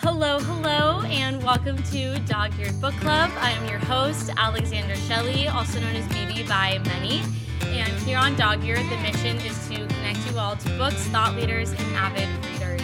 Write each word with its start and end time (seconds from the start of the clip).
Hello, 0.00 0.38
hello, 0.38 1.00
and 1.06 1.42
welcome 1.42 1.82
to 1.84 2.18
Dog 2.26 2.52
Eared 2.60 2.78
Book 2.82 2.92
Club. 2.96 3.30
I 3.40 3.52
am 3.52 3.66
your 3.66 3.78
host, 3.78 4.30
Alexandra 4.36 4.94
Shelley, 4.94 5.48
also 5.48 5.80
known 5.80 5.96
as 5.96 6.04
BB 6.08 6.46
by 6.46 6.78
many. 6.84 7.22
And 7.62 7.90
here 8.02 8.18
on 8.18 8.36
Dog 8.36 8.62
Eared, 8.62 8.86
the 8.90 8.98
mission 8.98 9.38
is 9.38 9.68
to 9.68 9.86
connect 9.94 10.18
you 10.30 10.38
all 10.38 10.54
to 10.54 10.68
books, 10.76 11.02
thought 11.06 11.34
leaders, 11.34 11.70
and 11.70 11.96
avid 11.96 12.28
readers. 12.44 12.82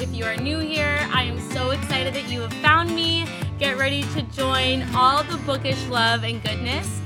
If 0.00 0.14
you 0.14 0.24
are 0.24 0.36
new 0.36 0.58
here, 0.58 1.06
I 1.12 1.24
am 1.24 1.38
so 1.52 1.72
excited 1.72 2.14
that 2.14 2.30
you 2.30 2.40
have 2.40 2.54
found 2.54 2.94
me. 2.94 3.26
Get 3.58 3.76
ready 3.76 4.02
to 4.14 4.22
join 4.22 4.84
all 4.96 5.22
the 5.22 5.36
bookish 5.44 5.86
love 5.88 6.24
and 6.24 6.42
goodness. 6.42 7.02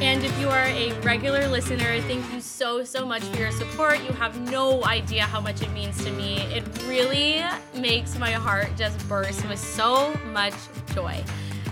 And 0.00 0.22
if 0.22 0.38
you 0.38 0.48
are 0.50 0.66
a 0.66 0.92
regular 1.00 1.48
listener, 1.48 2.00
thank 2.02 2.30
you 2.32 2.40
so, 2.42 2.84
so 2.84 3.06
much 3.06 3.22
for 3.22 3.38
your 3.38 3.50
support. 3.50 4.02
You 4.04 4.12
have 4.12 4.38
no 4.50 4.84
idea 4.84 5.22
how 5.22 5.40
much 5.40 5.62
it 5.62 5.70
means 5.72 6.04
to 6.04 6.10
me. 6.12 6.42
It 6.52 6.64
really 6.86 7.42
makes 7.74 8.18
my 8.18 8.32
heart 8.32 8.68
just 8.76 9.08
burst 9.08 9.48
with 9.48 9.58
so 9.58 10.14
much 10.32 10.54
joy. 10.94 11.24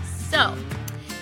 So, 0.03 0.55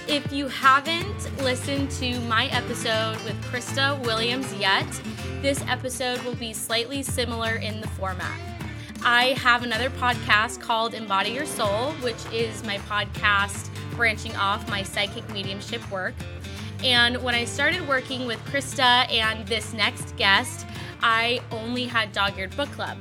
if 0.08 0.32
you 0.32 0.48
haven't 0.48 1.44
listened 1.44 1.92
to 1.92 2.20
my 2.22 2.48
episode 2.48 3.22
with 3.26 3.36
Krista 3.46 4.00
Williams 4.06 4.54
yet, 4.56 4.88
this 5.42 5.62
episode 5.68 6.22
will 6.24 6.36
be 6.36 6.54
slightly 6.54 7.04
similar 7.04 7.56
in 7.56 7.82
the 7.82 7.88
format. 7.90 8.40
I 9.04 9.34
have 9.40 9.64
another 9.64 9.90
podcast 9.90 10.62
called 10.62 10.94
Embody 10.94 11.32
Your 11.32 11.46
Soul, 11.46 11.92
which 12.02 12.26
is 12.32 12.64
my 12.64 12.78
podcast 12.80 13.70
branching 13.98 14.36
off 14.38 14.70
my 14.70 14.84
psychic 14.84 15.30
mediumship 15.30 15.90
work. 15.92 16.14
And 16.84 17.24
when 17.24 17.34
I 17.34 17.46
started 17.46 17.88
working 17.88 18.26
with 18.26 18.44
Krista 18.46 19.10
and 19.10 19.48
this 19.48 19.72
next 19.74 20.18
guest, 20.18 20.68
I 21.02 21.42
only 21.50 21.86
had 21.86 22.12
Dog 22.12 22.38
Eared 22.38 22.56
Book 22.58 22.70
Club. 22.72 22.98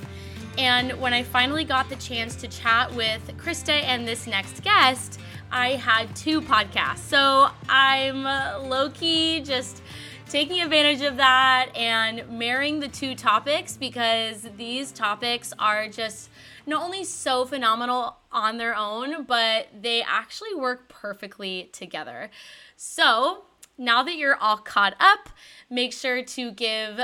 And 0.56 0.92
when 1.00 1.12
I 1.12 1.24
finally 1.24 1.64
got 1.64 1.88
the 1.88 1.96
chance 1.96 2.36
to 2.36 2.48
chat 2.48 2.94
with 2.94 3.36
Krista 3.38 3.72
and 3.72 4.06
this 4.06 4.28
next 4.28 4.62
guest, 4.62 5.18
I 5.50 5.70
had 5.70 6.14
two 6.14 6.40
podcasts. 6.40 6.98
So 6.98 7.48
I'm 7.68 8.22
low 8.68 8.90
key 8.90 9.40
just 9.40 9.82
taking 10.28 10.62
advantage 10.62 11.02
of 11.02 11.16
that 11.16 11.70
and 11.76 12.28
marrying 12.30 12.78
the 12.78 12.88
two 12.88 13.16
topics 13.16 13.76
because 13.76 14.46
these 14.56 14.92
topics 14.92 15.52
are 15.58 15.88
just 15.88 16.30
not 16.66 16.84
only 16.84 17.02
so 17.02 17.44
phenomenal 17.44 18.16
on 18.30 18.58
their 18.58 18.76
own, 18.76 19.24
but 19.24 19.66
they 19.78 20.02
actually 20.02 20.54
work 20.54 20.88
perfectly 20.88 21.68
together. 21.72 22.30
So, 22.76 23.44
now 23.78 24.02
that 24.02 24.16
you're 24.16 24.36
all 24.36 24.58
caught 24.58 24.94
up, 25.00 25.30
make 25.70 25.92
sure 25.92 26.22
to 26.22 26.50
give 26.50 27.00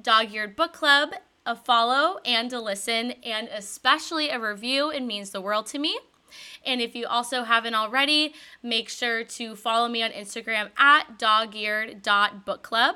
Dog 0.00 0.32
Eared 0.32 0.56
Book 0.56 0.72
Club 0.72 1.10
a 1.46 1.56
follow 1.56 2.18
and 2.24 2.52
a 2.52 2.60
listen, 2.60 3.12
and 3.22 3.48
especially 3.48 4.28
a 4.28 4.38
review. 4.38 4.90
It 4.90 5.02
means 5.02 5.30
the 5.30 5.40
world 5.40 5.66
to 5.66 5.78
me. 5.78 5.98
And 6.64 6.80
if 6.80 6.94
you 6.94 7.06
also 7.06 7.42
haven't 7.44 7.74
already, 7.74 8.34
make 8.62 8.88
sure 8.88 9.24
to 9.24 9.56
follow 9.56 9.88
me 9.88 10.02
on 10.02 10.10
Instagram 10.10 10.70
at 10.78 11.18
dogeared.bookclub. 11.18 12.94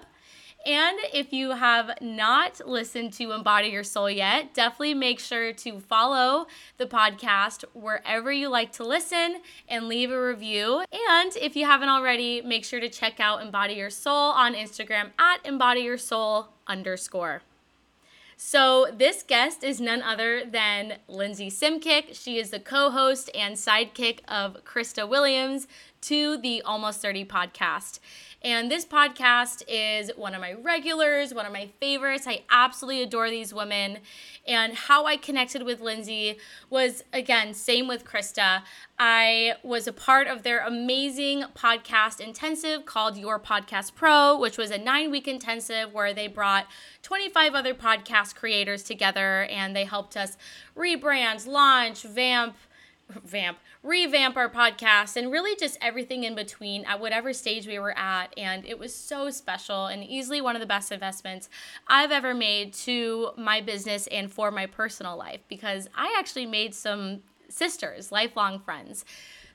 And 0.67 0.99
if 1.13 1.33
you 1.33 1.51
have 1.51 1.91
not 2.01 2.67
listened 2.67 3.13
to 3.15 3.33
Embody 3.33 3.69
Your 3.69 3.85
Soul 3.85 4.09
yet, 4.09 4.55
definitely 4.55 4.95
make 4.95 5.21
sure 5.21 5.53
to 5.53 5.79
follow 5.79 6.47
the 6.79 6.87
podcast 6.87 7.65
wherever 7.75 8.33
you 8.33 8.49
like 8.49 8.73
to 8.73 8.85
listen 8.85 9.43
and 9.69 9.89
leave 9.89 10.11
a 10.11 10.27
review. 10.27 10.83
And 11.11 11.37
if 11.37 11.55
you 11.55 11.67
haven't 11.67 11.91
already, 11.91 12.41
make 12.41 12.65
sure 12.65 12.81
to 12.81 12.89
check 12.89 13.21
out 13.21 13.43
Embody 13.43 13.75
Your 13.75 13.91
Soul 13.91 14.31
on 14.31 14.55
Instagram 14.55 15.11
at 15.19 15.45
Embody 15.45 15.83
Your 15.83 15.99
Soul 15.99 16.49
underscore. 16.67 17.43
So, 18.37 18.87
this 18.93 19.23
guest 19.23 19.63
is 19.63 19.81
none 19.81 20.03
other 20.03 20.45
than 20.45 20.99
Lindsey 21.09 21.51
Simcik. 21.51 22.21
She 22.21 22.39
is 22.39 22.51
the 22.51 22.59
co 22.59 22.91
host 22.91 23.31
and 23.35 23.55
sidekick 23.57 24.21
of 24.27 24.65
Krista 24.65 25.09
Williams 25.09 25.67
to 26.03 26.37
the 26.37 26.61
Almost 26.63 27.01
30 27.01 27.25
podcast. 27.25 27.99
And 28.43 28.71
this 28.71 28.85
podcast 28.85 29.63
is 29.67 30.11
one 30.17 30.35
of 30.35 30.43
my 30.43 30.53
regulars, 30.53 31.33
one 31.33 31.47
of 31.47 31.53
my 31.53 31.71
favorites. 31.81 32.27
I 32.27 32.43
absolutely 32.51 33.03
adore 33.03 33.31
these 33.31 33.55
women. 33.55 33.99
And 34.47 34.75
how 34.75 35.07
I 35.07 35.17
connected 35.17 35.63
with 35.63 35.81
Lindsey 35.81 36.37
was, 36.69 37.05
again, 37.15 37.55
same 37.55 37.89
with 37.89 38.05
Krista. 38.05 38.61
I 38.99 39.55
was 39.63 39.87
a 39.87 39.95
part 39.95 40.29
of 40.29 40.43
their 40.43 40.59
amazing 40.59 41.45
podcast 41.57 42.21
intensive 42.21 42.85
called 42.85 43.17
Your 43.17 43.41
Podcast 43.41 43.95
Pro, 43.95 44.39
which 44.39 44.59
was 44.59 44.71
a 44.71 44.77
nine 44.77 45.11
week 45.11 45.27
intensive 45.27 45.95
where 45.95 46.13
they 46.13 46.29
brought 46.29 46.67
25 47.05 47.55
other 47.55 47.75
podcast 47.75 48.35
creators 48.35 48.83
together 48.83 49.45
and 49.45 49.77
they 49.77 49.85
helped 49.85 50.17
us 50.17 50.39
rebrand, 50.75 51.47
launch, 51.47 52.03
vamp, 52.03 52.57
vamp, 53.11 53.59
revamp 53.83 54.39
our 54.39 54.49
podcast 54.49 55.15
and 55.17 55.31
really 55.31 55.55
just 55.55 55.77
everything 55.83 56.25
in 56.25 56.35
between 56.35 56.83
at 56.87 56.99
whatever 56.99 57.35
stage 57.35 57.67
we 57.67 57.79
were 57.79 57.97
at. 57.99 58.33
And 58.39 58.65
it 58.65 58.79
was 58.79 58.95
so 58.95 59.29
special 59.29 59.87
and 59.87 60.03
easily 60.03 60.41
one 60.41 60.57
of 60.57 60.61
the 60.61 60.67
best 60.67 60.91
investments 60.91 61.51
I've 61.87 62.11
ever 62.11 62.33
made 62.33 62.73
to 62.73 63.33
my 63.37 63.61
business 63.61 64.07
and 64.07 64.33
for 64.33 64.51
my 64.51 64.65
personal 64.65 65.17
life 65.17 65.41
because 65.47 65.89
I 65.95 66.17
actually 66.19 66.47
made 66.47 66.75
some 66.75 67.21
sisters, 67.51 68.11
lifelong 68.11 68.59
friends. 68.61 69.05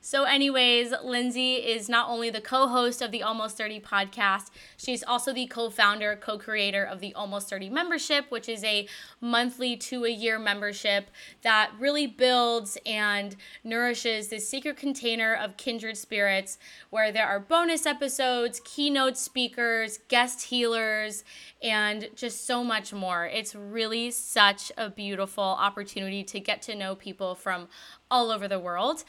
So, 0.02 0.24
anyways, 0.24 0.94
Lindsey 1.04 1.56
is 1.56 1.90
not 1.90 2.10
only 2.10 2.30
the 2.30 2.40
co 2.40 2.68
host 2.68 3.02
of 3.02 3.12
the 3.12 3.22
Almost 3.22 3.58
30 3.58 3.82
podcast, 3.82 4.46
she's 4.78 5.04
also 5.04 5.34
the 5.34 5.46
co 5.46 5.70
founder, 5.70 6.16
co 6.16 6.38
creator 6.38 6.84
of 6.86 7.02
the 7.02 7.14
Almost 7.16 7.50
30 7.50 7.70
membership, 7.70 8.26
which 8.30 8.48
is 8.48 8.64
a 8.64 8.88
monthly 9.20 9.76
to 9.76 10.06
a 10.06 10.10
year 10.10 10.40
membership 10.40 11.12
that 11.42 11.72
really 11.78 12.08
builds 12.08 12.78
and 12.86 13.36
nourishes 13.66 14.30
this 14.30 14.48
secret 14.48 14.78
container 14.78 15.36
of 15.36 15.58
kindred 15.58 15.98
spirits 15.98 16.58
where 16.92 17.12
there 17.12 17.28
are 17.28 17.40
bonus 17.40 17.86
episodes, 17.86 18.62
keynote 18.64 19.18
speakers, 19.18 20.00
guest 20.08 20.44
healers, 20.44 21.26
and 21.62 22.10
just 22.16 22.48
so 22.48 22.64
much 22.64 22.94
more. 22.94 23.26
It's 23.26 23.54
really 23.54 24.12
such 24.12 24.72
a 24.78 24.90
beautiful 24.90 25.44
opportunity 25.44 26.24
to 26.24 26.40
get 26.40 26.62
to 26.64 26.76
know 26.76 26.96
people 26.96 27.36
from 27.36 27.68
all 28.10 28.31
over 28.31 28.48
the 28.48 28.60
world. 28.60 29.04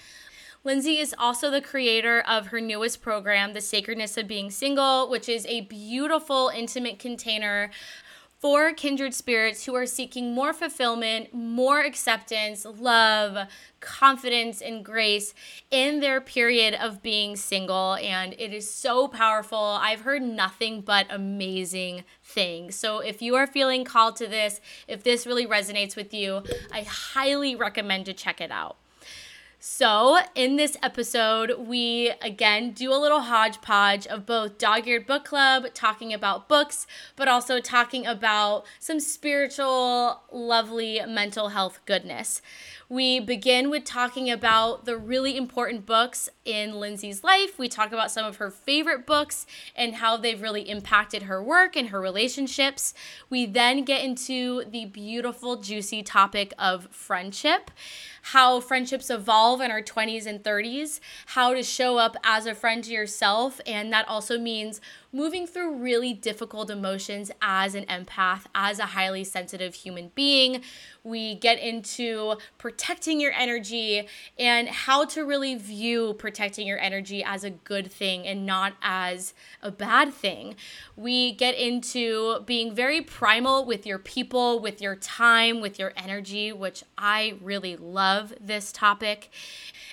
Lindsey 0.62 0.98
is 0.98 1.15
also 1.19 1.50
the 1.50 1.62
creator 1.62 2.21
of 2.21 2.48
her 2.48 2.60
newest 2.60 3.00
program, 3.00 3.54
The 3.54 3.62
Sacredness 3.62 4.19
of 4.19 4.28
Being 4.28 4.50
Single, 4.50 5.09
which 5.09 5.26
is 5.26 5.47
a 5.47 5.62
beautiful, 5.62 6.50
intimate 6.54 6.98
container 6.98 7.71
for 8.38 8.72
kindred 8.75 9.15
spirits 9.15 9.65
who 9.65 9.75
are 9.75 9.87
seeking 9.87 10.34
more 10.34 10.53
fulfillment, 10.53 11.32
more 11.32 11.81
acceptance, 11.81 12.66
love, 12.66 13.48
confidence, 13.81 14.60
and 14.60 14.84
grace 14.84 15.32
in 15.71 16.00
their 16.00 16.21
period 16.21 16.75
of 16.75 17.03
being 17.03 17.37
single. 17.37 17.94
And 17.94 18.34
it 18.38 18.53
is 18.53 18.71
so 18.71 19.09
powerful. 19.09 19.78
I've 19.81 20.03
heard 20.03 20.22
nothing 20.22 20.82
but 20.82 21.06
amazing 21.09 22.04
things. 22.22 22.75
So 22.75 22.98
if 22.98 23.22
you 23.22 23.34
are 23.34 23.47
feeling 23.47 23.84
called 23.84 24.16
to 24.16 24.27
this, 24.27 24.60
if 24.88 25.03
this 25.04 25.27
really 25.27 25.47
resonates 25.47 25.97
with 25.97 26.12
you, 26.12 26.42
I 26.71 26.82
highly 26.82 27.56
recommend 27.56 28.04
to 28.06 28.12
check 28.12 28.42
it 28.42 28.50
out. 28.50 28.77
So, 29.62 30.19
in 30.34 30.56
this 30.56 30.78
episode, 30.82 31.53
we 31.59 32.12
again 32.22 32.71
do 32.71 32.94
a 32.94 32.97
little 32.97 33.21
hodgepodge 33.21 34.06
of 34.06 34.25
both 34.25 34.56
Dog 34.56 34.88
Eared 34.88 35.06
Book 35.06 35.26
Club, 35.26 35.66
talking 35.75 36.15
about 36.15 36.48
books, 36.48 36.87
but 37.15 37.28
also 37.28 37.60
talking 37.60 38.06
about 38.06 38.65
some 38.78 38.98
spiritual, 39.00 40.22
lovely 40.32 41.03
mental 41.06 41.50
health 41.50 41.81
goodness. 41.84 42.41
We 42.91 43.21
begin 43.21 43.71
with 43.71 43.84
talking 43.84 44.28
about 44.28 44.84
the 44.84 44.97
really 44.97 45.37
important 45.37 45.87
books 45.87 46.28
in 46.45 46.81
Lindsey's 46.81 47.23
life. 47.23 47.56
We 47.56 47.69
talk 47.69 47.93
about 47.93 48.11
some 48.11 48.27
of 48.27 48.39
her 48.39 48.51
favorite 48.51 49.06
books 49.06 49.47
and 49.77 49.95
how 49.95 50.17
they've 50.17 50.43
really 50.43 50.69
impacted 50.69 51.23
her 51.23 51.41
work 51.41 51.77
and 51.77 51.91
her 51.91 52.01
relationships. 52.01 52.93
We 53.31 53.47
then 53.47 53.84
get 53.84 54.03
into 54.03 54.65
the 54.65 54.87
beautiful, 54.87 55.59
juicy 55.59 56.03
topic 56.03 56.53
of 56.59 56.89
friendship 56.91 57.71
how 58.23 58.61
friendships 58.61 59.11
evolve 59.11 59.60
in 59.60 59.71
our 59.71 59.83
20s 59.83 60.27
and 60.27 60.42
30s, 60.42 61.01
how 61.27 61.54
to 61.54 61.63
show 61.63 61.98
up 61.98 62.16
as 62.25 62.47
a 62.47 62.54
friend 62.54 62.84
to 62.84 62.92
yourself, 62.92 63.60
and 63.66 63.92
that 63.92 64.07
also 64.09 64.39
means 64.39 64.81
moving 65.13 65.47
through 65.47 65.77
really 65.77 66.13
difficult 66.13 66.71
emotions 66.71 67.31
as 67.42 67.75
an 67.75 67.84
empath, 67.87 68.42
as 68.54 68.78
a 68.78 68.87
highly 68.87 69.25
sensitive 69.25 69.75
human 69.75 70.10
being. 70.15 70.63
We 71.03 71.34
get 71.34 71.59
into 71.59 72.37
protecting 72.59 72.79
your 73.21 73.32
energy 73.32 74.06
and 74.38 74.68
how 74.68 75.04
to 75.04 75.24
really 75.24 75.54
view 75.54 76.15
protecting 76.15 76.66
your 76.66 76.78
energy 76.78 77.22
as 77.22 77.44
a 77.44 77.50
good 77.50 77.91
thing 77.91 78.27
and 78.27 78.47
not 78.47 78.74
as 78.82 79.34
a 79.62 79.71
bad 79.71 80.12
thing. 80.12 80.54
We 80.97 81.32
get 81.32 81.56
into 81.56 82.41
being 82.47 82.74
very 82.74 83.00
primal 83.00 83.65
with 83.65 83.86
your 83.86 83.98
people, 83.98 84.60
with 84.60 84.80
your 84.80 84.97
time, 84.97 85.60
with 85.60 85.78
your 85.78 85.92
energy, 85.97 86.53
which 86.53 86.82
I 86.98 87.34
really 87.41 87.77
love 87.77 88.32
this 88.41 88.72
topic. 88.72 89.30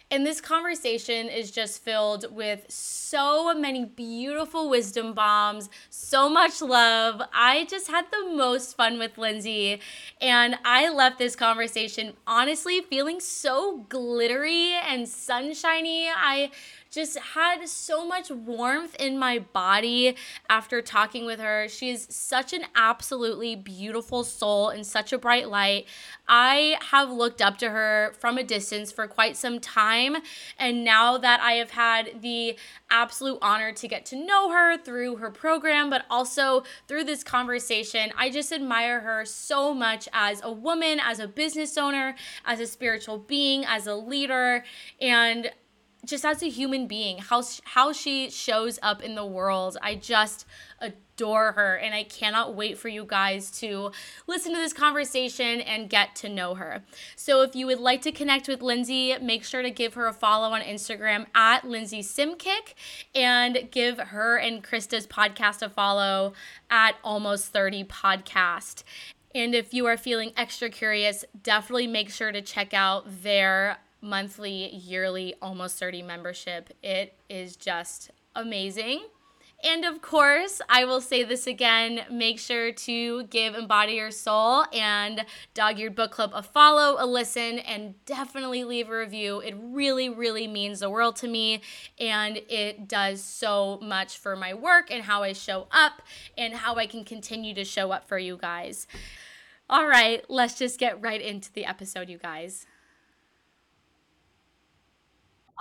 And 0.10 0.26
this 0.26 0.40
conversation 0.40 1.28
is 1.28 1.52
just 1.52 1.84
filled 1.84 2.34
with 2.34 2.64
so 2.70 3.54
many 3.54 3.84
beautiful 3.84 4.70
wisdom 4.70 5.14
bombs, 5.14 5.70
so 5.90 6.30
much 6.30 6.62
love. 6.62 7.22
I 7.34 7.66
just 7.66 7.90
had 7.90 8.06
the 8.10 8.34
most 8.34 8.78
fun 8.78 9.00
with 9.00 9.18
Lindsey. 9.18 9.82
And 10.22 10.58
I 10.64 10.90
left 10.90 11.20
this 11.20 11.36
conversation 11.36 12.14
honestly 12.26 12.80
feeling 12.90 13.20
so 13.20 13.86
glittery 13.90 14.72
and 14.76 15.10
sunshiny. 15.10 16.08
I 16.08 16.52
just 16.98 17.20
had 17.20 17.70
so 17.70 18.08
much 18.08 18.32
warmth 18.32 18.96
in 18.96 19.20
my 19.20 19.38
body 19.38 20.16
after 20.50 20.82
talking 20.82 21.28
with 21.28 21.40
her. 21.40 21.68
She 21.70 21.92
is 21.92 22.08
such 22.10 22.54
an 22.54 22.64
absolutely 22.76 23.56
beautiful 23.56 24.24
soul 24.24 24.70
and 24.70 24.84
such 24.84 25.14
a 25.14 25.20
bright 25.20 25.48
light. 25.48 25.86
I 26.28 26.76
have 26.90 27.12
looked 27.12 27.40
up 27.40 27.60
to 27.60 27.70
her 27.70 28.16
from 28.18 28.40
a 28.40 28.44
distance 28.44 28.92
for 28.92 29.06
quite 29.06 29.38
some 29.38 29.60
time. 29.60 30.18
And 30.58 30.84
now 30.84 31.20
that 31.20 31.40
I 31.40 31.54
have 31.54 31.70
had 31.70 32.24
the 32.24 32.58
absolute 32.90 33.38
honor 33.44 33.72
to 33.74 33.88
get 33.88 34.04
to 34.08 34.16
know 34.16 34.50
her 34.50 34.76
through 34.76 35.18
her 35.18 35.30
program, 35.30 35.92
but 35.92 36.04
also 36.10 36.64
through 36.88 37.04
this 37.04 37.24
conversation, 37.24 38.12
I 38.18 38.32
just 38.32 38.52
admire 38.52 39.02
her 39.02 39.24
so 39.24 39.72
much 39.72 40.10
as 40.14 40.42
a 40.44 40.52
woman, 40.52 41.00
as 41.00 41.20
a 41.20 41.28
business 41.28 41.78
owner, 41.78 42.16
as 42.44 42.60
a 42.60 42.66
spiritual 42.66 43.20
being, 43.20 43.66
as 43.66 43.86
a 43.86 43.94
leader. 43.94 44.64
And 45.00 45.52
just 46.06 46.26
as 46.26 46.42
a 46.42 46.50
human 46.50 46.88
being, 46.88 47.18
how 47.18 47.44
how 47.64 47.92
she 47.92 48.30
shows 48.30 48.80
up 48.82 49.02
in 49.02 49.16
the 49.16 49.26
world. 49.26 49.78
I 49.82 49.96
just 49.96 50.46
adore 50.80 51.54
her 51.54 51.76
and 51.76 51.96
I 51.96 52.04
cannot 52.04 52.56
wait 52.56 52.78
for 52.78 52.90
you 52.90 53.04
guys 53.04 53.50
to 53.60 53.92
listen 54.28 54.54
to 54.54 54.60
this 54.60 54.74
conversation 54.74 55.62
and 55.62 55.90
get 55.90 56.16
to 56.18 56.30
know 56.30 56.56
her. 56.56 56.84
So 57.16 57.42
if 57.42 57.56
you 57.56 57.66
would 57.66 57.80
like 57.80 58.02
to 58.04 58.12
connect 58.12 58.48
with 58.48 58.62
Lindsey, 58.62 59.18
make 59.20 59.44
sure 59.44 59.64
to 59.64 59.72
give 59.72 59.96
her 59.96 60.08
a 60.08 60.14
follow 60.14 60.54
on 60.54 60.62
Instagram 60.62 61.26
at 61.34 61.68
Lindsey 61.68 62.02
Simcik 62.02 62.76
and 63.16 63.68
give 63.72 63.98
her 63.98 64.38
and 64.38 64.64
Krista's 64.64 65.08
podcast 65.08 65.62
a 65.62 65.70
follow 65.70 66.34
at 66.70 66.96
Almost 67.04 67.48
30 67.48 67.86
Podcast. 67.86 68.84
And 69.34 69.54
if 69.54 69.74
you 69.74 69.86
are 69.88 69.98
feeling 69.98 70.34
extra 70.38 70.70
curious, 70.70 71.26
definitely 71.42 71.88
make 71.88 72.10
sure 72.10 72.32
to 72.32 72.42
check 72.42 72.74
out 72.74 73.24
their 73.24 73.78
monthly, 74.02 74.76
yearly, 74.76 75.36
almost 75.42 75.80
30 75.80 76.02
membership. 76.04 76.74
It 76.82 77.14
is 77.30 77.56
just 77.56 78.12
amazing. 78.36 79.02
And 79.64 79.86
of 79.86 80.04
course, 80.04 80.62
I 80.70 80.86
will 80.86 81.02
say 81.02 81.24
this 81.24 81.48
again 81.48 82.02
make 82.12 82.38
sure 82.38 82.72
to 82.72 83.24
give 83.24 83.56
Embody 83.56 83.94
Your 83.94 84.12
Soul 84.12 84.66
and 84.72 85.26
Dog 85.56 85.80
Eared 85.80 85.96
Book 85.96 86.12
Club 86.12 86.32
a 86.36 86.44
follow, 86.44 86.96
a 87.00 87.08
listen, 87.08 87.58
and 87.60 87.96
definitely 88.06 88.64
leave 88.64 88.90
a 88.90 88.98
review. 88.98 89.40
It 89.40 89.56
really, 89.60 90.10
really 90.10 90.46
means 90.48 90.82
the 90.82 90.92
world 90.92 91.16
to 91.18 91.28
me. 91.28 91.62
And 92.00 92.38
it 92.50 92.88
does 92.88 93.24
so 93.24 93.80
much 93.82 94.20
for 94.20 94.36
my 94.36 94.54
work 94.54 94.92
and 94.92 95.04
how 95.04 95.24
I 95.24 95.34
show 95.34 95.68
up 95.72 96.04
and 96.38 96.54
how 96.54 96.76
I 96.76 96.86
can 96.86 97.04
continue 97.04 97.56
to 97.56 97.66
show 97.66 97.92
up 97.92 98.08
for 98.08 98.20
you 98.20 98.38
guys. 98.38 98.86
All 99.70 99.88
right, 99.88 100.24
let's 100.30 100.58
just 100.60 100.80
get 100.80 101.02
right 101.02 101.20
into 101.20 101.52
the 101.52 101.66
episode, 101.66 102.10
you 102.10 102.20
guys 102.20 102.68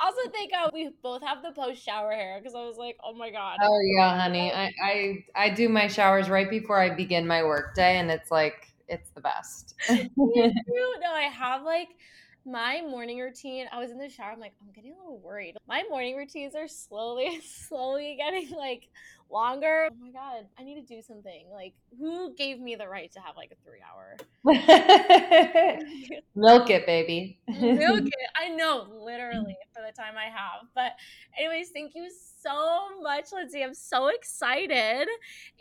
also 0.03 0.31
think 0.31 0.53
uh, 0.53 0.71
we 0.73 0.91
both 1.03 1.23
have 1.23 1.43
the 1.43 1.53
post 1.53 1.83
shower 1.83 2.13
hair 2.13 2.39
because 2.39 2.55
I 2.55 2.65
was 2.65 2.77
like, 2.77 2.97
oh 3.05 3.15
my 3.15 3.31
god. 3.31 3.59
Oh 3.63 3.81
yeah, 3.97 4.21
honey. 4.21 4.53
I, 4.53 4.73
I 4.83 5.25
I 5.35 5.51
do 5.51 5.69
my 5.69 5.89
showers 5.89 6.29
right 6.29 6.49
before 6.49 6.81
I 6.81 6.95
begin 6.95 7.27
my 7.27 7.43
work 7.43 7.75
day, 7.75 7.99
and 7.99 8.11
it's 8.11 8.31
like 8.31 8.73
it's 8.89 9.11
the 9.11 9.21
best. 9.21 9.75
no, 9.89 11.13
I 11.13 11.31
have 11.33 11.63
like 11.63 11.89
my 12.47 12.81
morning 12.83 13.19
routine. 13.19 13.67
I 13.73 13.79
was 13.79 13.91
in 13.91 13.99
the 13.99 14.09
shower. 14.09 14.31
I'm 14.31 14.41
like, 14.41 14.55
I'm 14.63 14.73
getting 14.73 14.93
a 14.93 15.03
little 15.03 15.19
worried. 15.19 15.57
My 15.67 15.83
morning 15.91 16.17
routines 16.17 16.55
are 16.55 16.69
slowly, 16.69 17.41
slowly 17.69 18.17
getting 18.19 18.51
like 18.51 18.89
longer. 19.31 19.88
Oh 19.90 19.96
my 20.00 20.11
god, 20.11 20.46
I 20.58 20.64
need 20.64 20.75
to 20.76 20.94
do 20.94 21.02
something. 21.02 21.46
Like, 21.52 21.75
who 21.99 22.34
gave 22.34 22.61
me 22.61 22.75
the 22.75 22.88
right 22.88 23.11
to 23.12 23.20
have 23.20 23.37
like 23.37 23.50
a 23.52 23.56
three 23.64 23.81
hour? 23.82 24.17
Milk 26.34 26.70
it, 26.70 26.87
baby. 26.87 27.38
Milk 27.49 28.00
it. 28.06 28.31
I 28.37 28.49
know, 28.49 28.87
literally, 29.00 29.56
for 29.75 29.82
the 29.82 29.93
time 29.93 30.14
I 30.17 30.25
have. 30.25 30.69
But, 30.75 30.93
anyways, 31.38 31.70
thank 31.70 31.93
you 31.94 32.11
so 32.43 33.00
much, 33.02 33.26
Lindsey. 33.32 33.62
I'm 33.62 33.75
so 33.75 34.08
excited. 34.08 35.08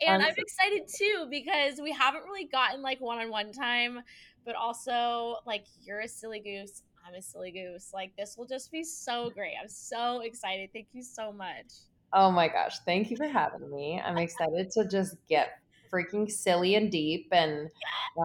And 0.06 0.22
I'm, 0.22 0.30
I'm 0.30 0.36
excited 0.38 0.88
too 0.94 1.28
because 1.30 1.80
we 1.82 1.92
haven't 1.92 2.24
really 2.24 2.46
gotten 2.46 2.82
like 2.82 3.00
one 3.02 3.20
on 3.20 3.30
one 3.30 3.52
time, 3.52 4.02
but 4.46 4.56
also, 4.56 5.38
like, 5.46 5.66
you're 5.82 6.02
a 6.02 6.08
silly 6.08 6.40
goose. 6.40 6.84
I'm 7.08 7.14
a 7.14 7.22
silly 7.22 7.52
goose. 7.52 7.92
Like, 7.94 8.16
this 8.18 8.36
will 8.38 8.48
just 8.48 8.72
be 8.72 8.84
so 8.84 9.30
great. 9.30 9.54
I'm 9.62 9.70
so 9.70 10.22
excited. 10.22 10.72
Thank 10.74 10.88
you 10.94 11.04
so 11.04 11.32
much. 11.32 11.72
Oh 12.14 12.32
my 12.32 12.48
gosh. 12.48 12.80
Thank 12.86 13.12
you 13.12 13.18
for 13.18 13.28
having 13.28 13.70
me. 13.70 14.02
I'm 14.04 14.18
excited 14.18 14.72
to 14.72 14.88
just 14.88 15.16
get 15.28 15.60
freaking 15.92 16.30
silly 16.30 16.76
and 16.76 16.92
deep. 16.92 17.28
And 17.32 17.70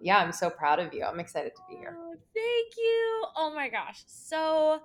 yeah, 0.02 0.18
I'm 0.18 0.32
so 0.32 0.50
proud 0.50 0.78
of 0.78 0.92
you. 0.92 1.04
I'm 1.04 1.20
excited 1.20 1.52
to 1.54 1.62
be 1.68 1.76
here. 1.76 1.96
Oh, 1.98 2.14
thank 2.34 2.76
you. 2.76 3.24
Oh 3.36 3.52
my 3.54 3.68
gosh. 3.68 4.02
So 4.06 4.80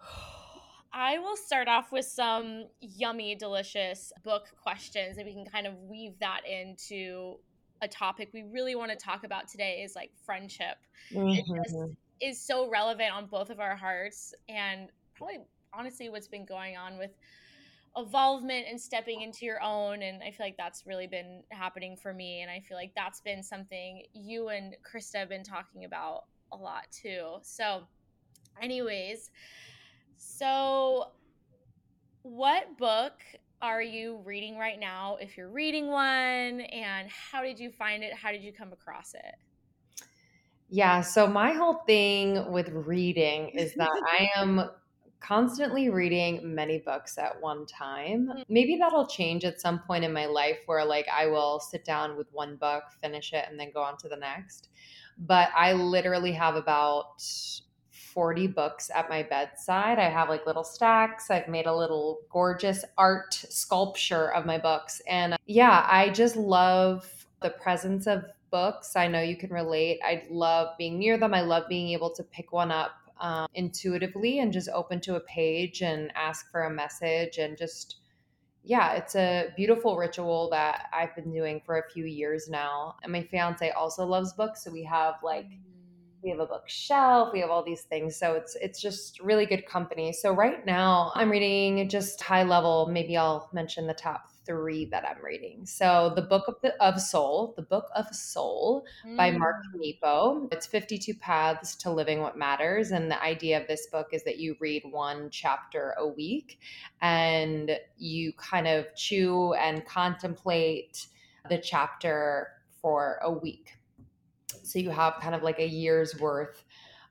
I 0.92 1.18
will 1.18 1.36
start 1.36 1.68
off 1.68 1.90
with 1.90 2.04
some 2.04 2.66
yummy, 2.80 3.34
delicious 3.34 4.12
book 4.22 4.48
questions, 4.62 5.16
and 5.16 5.26
we 5.26 5.32
can 5.32 5.46
kind 5.46 5.66
of 5.66 5.74
weave 5.78 6.18
that 6.20 6.42
into 6.46 7.36
a 7.80 7.88
topic 7.88 8.28
we 8.32 8.44
really 8.44 8.76
want 8.76 8.90
to 8.90 8.96
talk 8.96 9.24
about 9.24 9.48
today 9.48 9.82
is 9.82 9.96
like 9.96 10.10
friendship. 10.24 10.76
Mm-hmm. 11.12 11.52
Mm-hmm. 11.52 11.92
is 12.20 12.40
so 12.40 12.70
relevant 12.70 13.12
on 13.12 13.26
both 13.26 13.50
of 13.50 13.58
our 13.58 13.74
hearts, 13.74 14.34
and 14.48 14.88
probably 15.14 15.38
honestly 15.74 16.10
what's 16.10 16.28
been 16.28 16.44
going 16.44 16.76
on 16.76 16.98
with 16.98 17.10
evolvement 17.96 18.66
and 18.68 18.80
stepping 18.80 19.20
into 19.20 19.44
your 19.44 19.62
own 19.62 20.02
and 20.02 20.22
i 20.22 20.30
feel 20.30 20.46
like 20.46 20.56
that's 20.56 20.86
really 20.86 21.06
been 21.06 21.42
happening 21.50 21.94
for 21.94 22.14
me 22.14 22.40
and 22.40 22.50
i 22.50 22.58
feel 22.58 22.76
like 22.76 22.92
that's 22.96 23.20
been 23.20 23.42
something 23.42 24.02
you 24.14 24.48
and 24.48 24.74
krista 24.82 25.16
have 25.16 25.28
been 25.28 25.44
talking 25.44 25.84
about 25.84 26.24
a 26.52 26.56
lot 26.56 26.86
too. 26.92 27.38
So 27.42 27.82
anyways 28.60 29.30
so 30.16 31.06
what 32.22 32.78
book 32.78 33.14
are 33.60 33.82
you 33.82 34.20
reading 34.24 34.56
right 34.56 34.78
now 34.78 35.16
if 35.20 35.36
you're 35.36 35.48
reading 35.48 35.88
one 35.88 36.60
and 36.60 37.08
how 37.08 37.42
did 37.42 37.58
you 37.58 37.70
find 37.70 38.04
it? 38.04 38.12
How 38.12 38.30
did 38.30 38.42
you 38.42 38.52
come 38.52 38.72
across 38.72 39.14
it? 39.14 39.34
Yeah 40.68 41.00
so 41.00 41.26
my 41.26 41.52
whole 41.52 41.82
thing 41.86 42.52
with 42.52 42.68
reading 42.68 43.50
is 43.50 43.74
that 43.74 43.90
i 44.06 44.28
am 44.36 44.70
constantly 45.22 45.88
reading 45.88 46.54
many 46.54 46.78
books 46.78 47.16
at 47.18 47.40
one 47.40 47.66
time. 47.66 48.28
Mm. 48.28 48.44
Maybe 48.48 48.76
that'll 48.76 49.06
change 49.06 49.44
at 49.44 49.60
some 49.60 49.78
point 49.80 50.04
in 50.04 50.12
my 50.12 50.26
life 50.26 50.58
where 50.66 50.84
like 50.84 51.06
I 51.12 51.26
will 51.26 51.60
sit 51.60 51.84
down 51.84 52.16
with 52.16 52.26
one 52.32 52.56
book, 52.56 52.84
finish 53.00 53.32
it 53.32 53.46
and 53.48 53.58
then 53.58 53.70
go 53.72 53.82
on 53.82 53.96
to 53.98 54.08
the 54.08 54.16
next. 54.16 54.70
But 55.18 55.50
I 55.56 55.72
literally 55.72 56.32
have 56.32 56.56
about 56.56 57.22
40 57.90 58.48
books 58.48 58.90
at 58.94 59.08
my 59.08 59.22
bedside. 59.22 59.98
I 59.98 60.10
have 60.10 60.28
like 60.28 60.46
little 60.46 60.64
stacks. 60.64 61.30
I've 61.30 61.48
made 61.48 61.66
a 61.66 61.74
little 61.74 62.20
gorgeous 62.30 62.84
art 62.98 63.34
sculpture 63.34 64.32
of 64.32 64.44
my 64.44 64.58
books. 64.58 65.00
And 65.08 65.36
yeah, 65.46 65.86
I 65.88 66.10
just 66.10 66.36
love 66.36 67.10
the 67.40 67.50
presence 67.50 68.06
of 68.06 68.24
books. 68.50 68.96
I 68.96 69.08
know 69.08 69.20
you 69.20 69.36
can 69.36 69.50
relate. 69.50 70.00
I 70.04 70.24
love 70.30 70.76
being 70.78 70.98
near 70.98 71.16
them. 71.16 71.32
I 71.32 71.40
love 71.40 71.64
being 71.68 71.88
able 71.88 72.10
to 72.14 72.22
pick 72.22 72.52
one 72.52 72.70
up 72.70 72.92
um, 73.20 73.46
intuitively 73.54 74.38
and 74.40 74.52
just 74.52 74.68
open 74.70 75.00
to 75.02 75.16
a 75.16 75.20
page 75.20 75.82
and 75.82 76.12
ask 76.14 76.50
for 76.50 76.64
a 76.64 76.70
message 76.70 77.38
and 77.38 77.56
just 77.56 77.96
yeah, 78.64 78.92
it's 78.92 79.16
a 79.16 79.48
beautiful 79.56 79.96
ritual 79.96 80.48
that 80.50 80.86
I've 80.92 81.14
been 81.16 81.32
doing 81.32 81.60
for 81.66 81.78
a 81.78 81.90
few 81.90 82.04
years 82.04 82.48
now. 82.48 82.94
And 83.02 83.10
my 83.10 83.24
fiance 83.24 83.68
also 83.70 84.06
loves 84.06 84.32
books, 84.34 84.62
so 84.62 84.70
we 84.70 84.84
have 84.84 85.14
like 85.22 85.46
we 86.22 86.30
have 86.30 86.38
a 86.38 86.46
bookshelf, 86.46 87.30
we 87.32 87.40
have 87.40 87.50
all 87.50 87.64
these 87.64 87.82
things. 87.82 88.16
So 88.16 88.34
it's 88.34 88.56
it's 88.60 88.80
just 88.80 89.18
really 89.20 89.46
good 89.46 89.66
company. 89.66 90.12
So 90.12 90.32
right 90.32 90.64
now 90.64 91.10
I'm 91.14 91.30
reading 91.30 91.88
just 91.88 92.22
high 92.22 92.44
level, 92.44 92.88
maybe 92.90 93.16
I'll 93.16 93.50
mention 93.52 93.86
the 93.88 93.94
top 93.94 94.31
three 94.44 94.86
that 94.86 95.04
I'm 95.08 95.22
reading. 95.22 95.66
So, 95.66 96.12
The 96.14 96.22
Book 96.22 96.48
of, 96.48 96.56
the, 96.62 96.74
of 96.82 97.00
Soul, 97.00 97.54
The 97.56 97.62
Book 97.62 97.86
of 97.94 98.06
Soul 98.14 98.84
mm. 99.06 99.16
by 99.16 99.30
Mark 99.30 99.56
mm. 99.74 99.80
Nepo. 99.80 100.48
It's 100.50 100.66
52 100.66 101.14
Paths 101.14 101.76
to 101.76 101.90
Living 101.90 102.20
What 102.20 102.36
Matters. 102.36 102.90
And 102.90 103.10
the 103.10 103.22
idea 103.22 103.60
of 103.60 103.66
this 103.68 103.86
book 103.86 104.08
is 104.12 104.24
that 104.24 104.38
you 104.38 104.56
read 104.60 104.82
one 104.90 105.30
chapter 105.30 105.94
a 105.98 106.06
week 106.06 106.60
and 107.00 107.78
you 107.98 108.32
kind 108.34 108.66
of 108.66 108.86
chew 108.96 109.54
and 109.54 109.84
contemplate 109.86 111.06
the 111.48 111.58
chapter 111.58 112.48
for 112.80 113.18
a 113.22 113.30
week. 113.30 113.76
So, 114.62 114.78
you 114.78 114.90
have 114.90 115.14
kind 115.20 115.34
of 115.34 115.42
like 115.42 115.58
a 115.58 115.68
year's 115.68 116.18
worth 116.18 116.64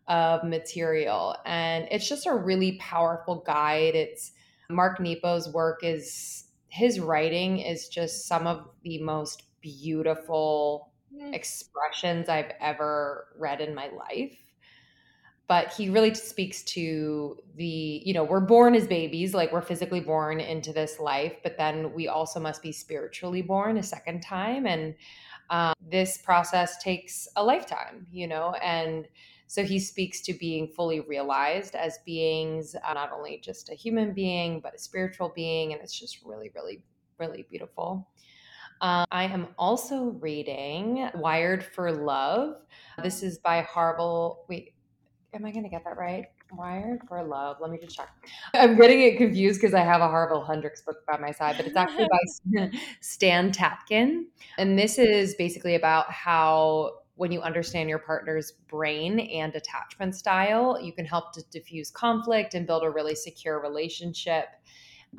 of 0.07 0.43
material. 0.43 1.35
And 1.45 1.87
it's 1.91 2.07
just 2.07 2.25
a 2.25 2.33
really 2.33 2.73
powerful 2.79 3.43
guide. 3.45 3.95
It's 3.95 4.31
Mark 4.69 4.99
Nepo's 4.99 5.49
work 5.49 5.83
is 5.83 6.45
his 6.71 7.01
writing 7.01 7.59
is 7.59 7.89
just 7.89 8.27
some 8.27 8.47
of 8.47 8.69
the 8.83 8.97
most 9.03 9.43
beautiful 9.59 10.93
mm. 11.13 11.33
expressions 11.33 12.29
I've 12.29 12.53
ever 12.61 13.27
read 13.37 13.59
in 13.59 13.75
my 13.75 13.89
life. 13.89 14.37
But 15.49 15.73
he 15.73 15.89
really 15.89 16.13
speaks 16.13 16.63
to 16.63 17.35
the, 17.55 18.01
you 18.05 18.13
know, 18.13 18.23
we're 18.23 18.39
born 18.39 18.73
as 18.73 18.87
babies, 18.87 19.33
like 19.33 19.51
we're 19.51 19.61
physically 19.61 19.99
born 19.99 20.39
into 20.39 20.71
this 20.71 20.97
life, 20.97 21.33
but 21.43 21.57
then 21.57 21.91
we 21.93 22.07
also 22.07 22.39
must 22.39 22.63
be 22.63 22.71
spiritually 22.71 23.41
born 23.41 23.77
a 23.77 23.83
second 23.83 24.21
time. 24.21 24.65
And 24.65 24.95
um, 25.49 25.73
this 25.91 26.19
process 26.19 26.81
takes 26.81 27.27
a 27.35 27.43
lifetime, 27.43 28.07
you 28.13 28.27
know, 28.27 28.53
and 28.63 29.09
So 29.51 29.65
he 29.65 29.79
speaks 29.79 30.21
to 30.21 30.33
being 30.33 30.69
fully 30.69 31.01
realized 31.01 31.75
as 31.75 31.97
beings, 32.05 32.73
uh, 32.73 32.93
not 32.93 33.11
only 33.11 33.41
just 33.43 33.69
a 33.69 33.73
human 33.73 34.13
being, 34.13 34.61
but 34.61 34.73
a 34.73 34.77
spiritual 34.77 35.27
being. 35.35 35.73
And 35.73 35.81
it's 35.81 35.91
just 35.91 36.19
really, 36.23 36.51
really, 36.55 36.81
really 37.19 37.45
beautiful. 37.49 38.07
Um, 38.79 39.03
I 39.11 39.25
am 39.25 39.49
also 39.57 40.11
reading 40.21 41.09
Wired 41.15 41.65
for 41.65 41.91
Love. 41.91 42.61
This 43.03 43.23
is 43.23 43.39
by 43.39 43.63
Harville. 43.63 44.45
Wait, 44.47 44.73
am 45.33 45.43
I 45.43 45.51
going 45.51 45.63
to 45.63 45.69
get 45.69 45.83
that 45.83 45.97
right? 45.97 46.27
Wired 46.53 47.01
for 47.09 47.21
Love. 47.21 47.57
Let 47.59 47.71
me 47.71 47.77
just 47.77 47.93
check. 47.93 48.07
I'm 48.53 48.77
getting 48.77 49.01
it 49.01 49.17
confused 49.17 49.59
because 49.59 49.73
I 49.73 49.81
have 49.81 49.99
a 49.99 50.07
Harville 50.07 50.45
Hendrix 50.45 50.81
book 50.81 51.05
by 51.05 51.17
my 51.17 51.31
side, 51.31 51.57
but 51.57 51.65
it's 51.65 51.75
actually 51.75 52.07
by 52.07 52.71
Stan 53.01 53.51
Tatkin. 53.51 54.27
And 54.57 54.79
this 54.79 54.97
is 54.97 55.35
basically 55.35 55.75
about 55.75 56.09
how 56.09 57.00
when 57.21 57.31
you 57.31 57.39
understand 57.41 57.87
your 57.87 57.99
partner's 57.99 58.53
brain 58.67 59.19
and 59.19 59.53
attachment 59.53 60.15
style, 60.15 60.79
you 60.81 60.91
can 60.91 61.05
help 61.05 61.31
to 61.31 61.43
diffuse 61.51 61.91
conflict 61.91 62.55
and 62.55 62.65
build 62.65 62.81
a 62.83 62.89
really 62.89 63.13
secure 63.13 63.61
relationship. 63.61 64.45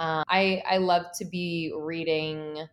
Uh, 0.00 0.24
I 0.26 0.64
I 0.68 0.78
love 0.78 1.04
to 1.18 1.24
be 1.24 1.72
reading 1.78 2.66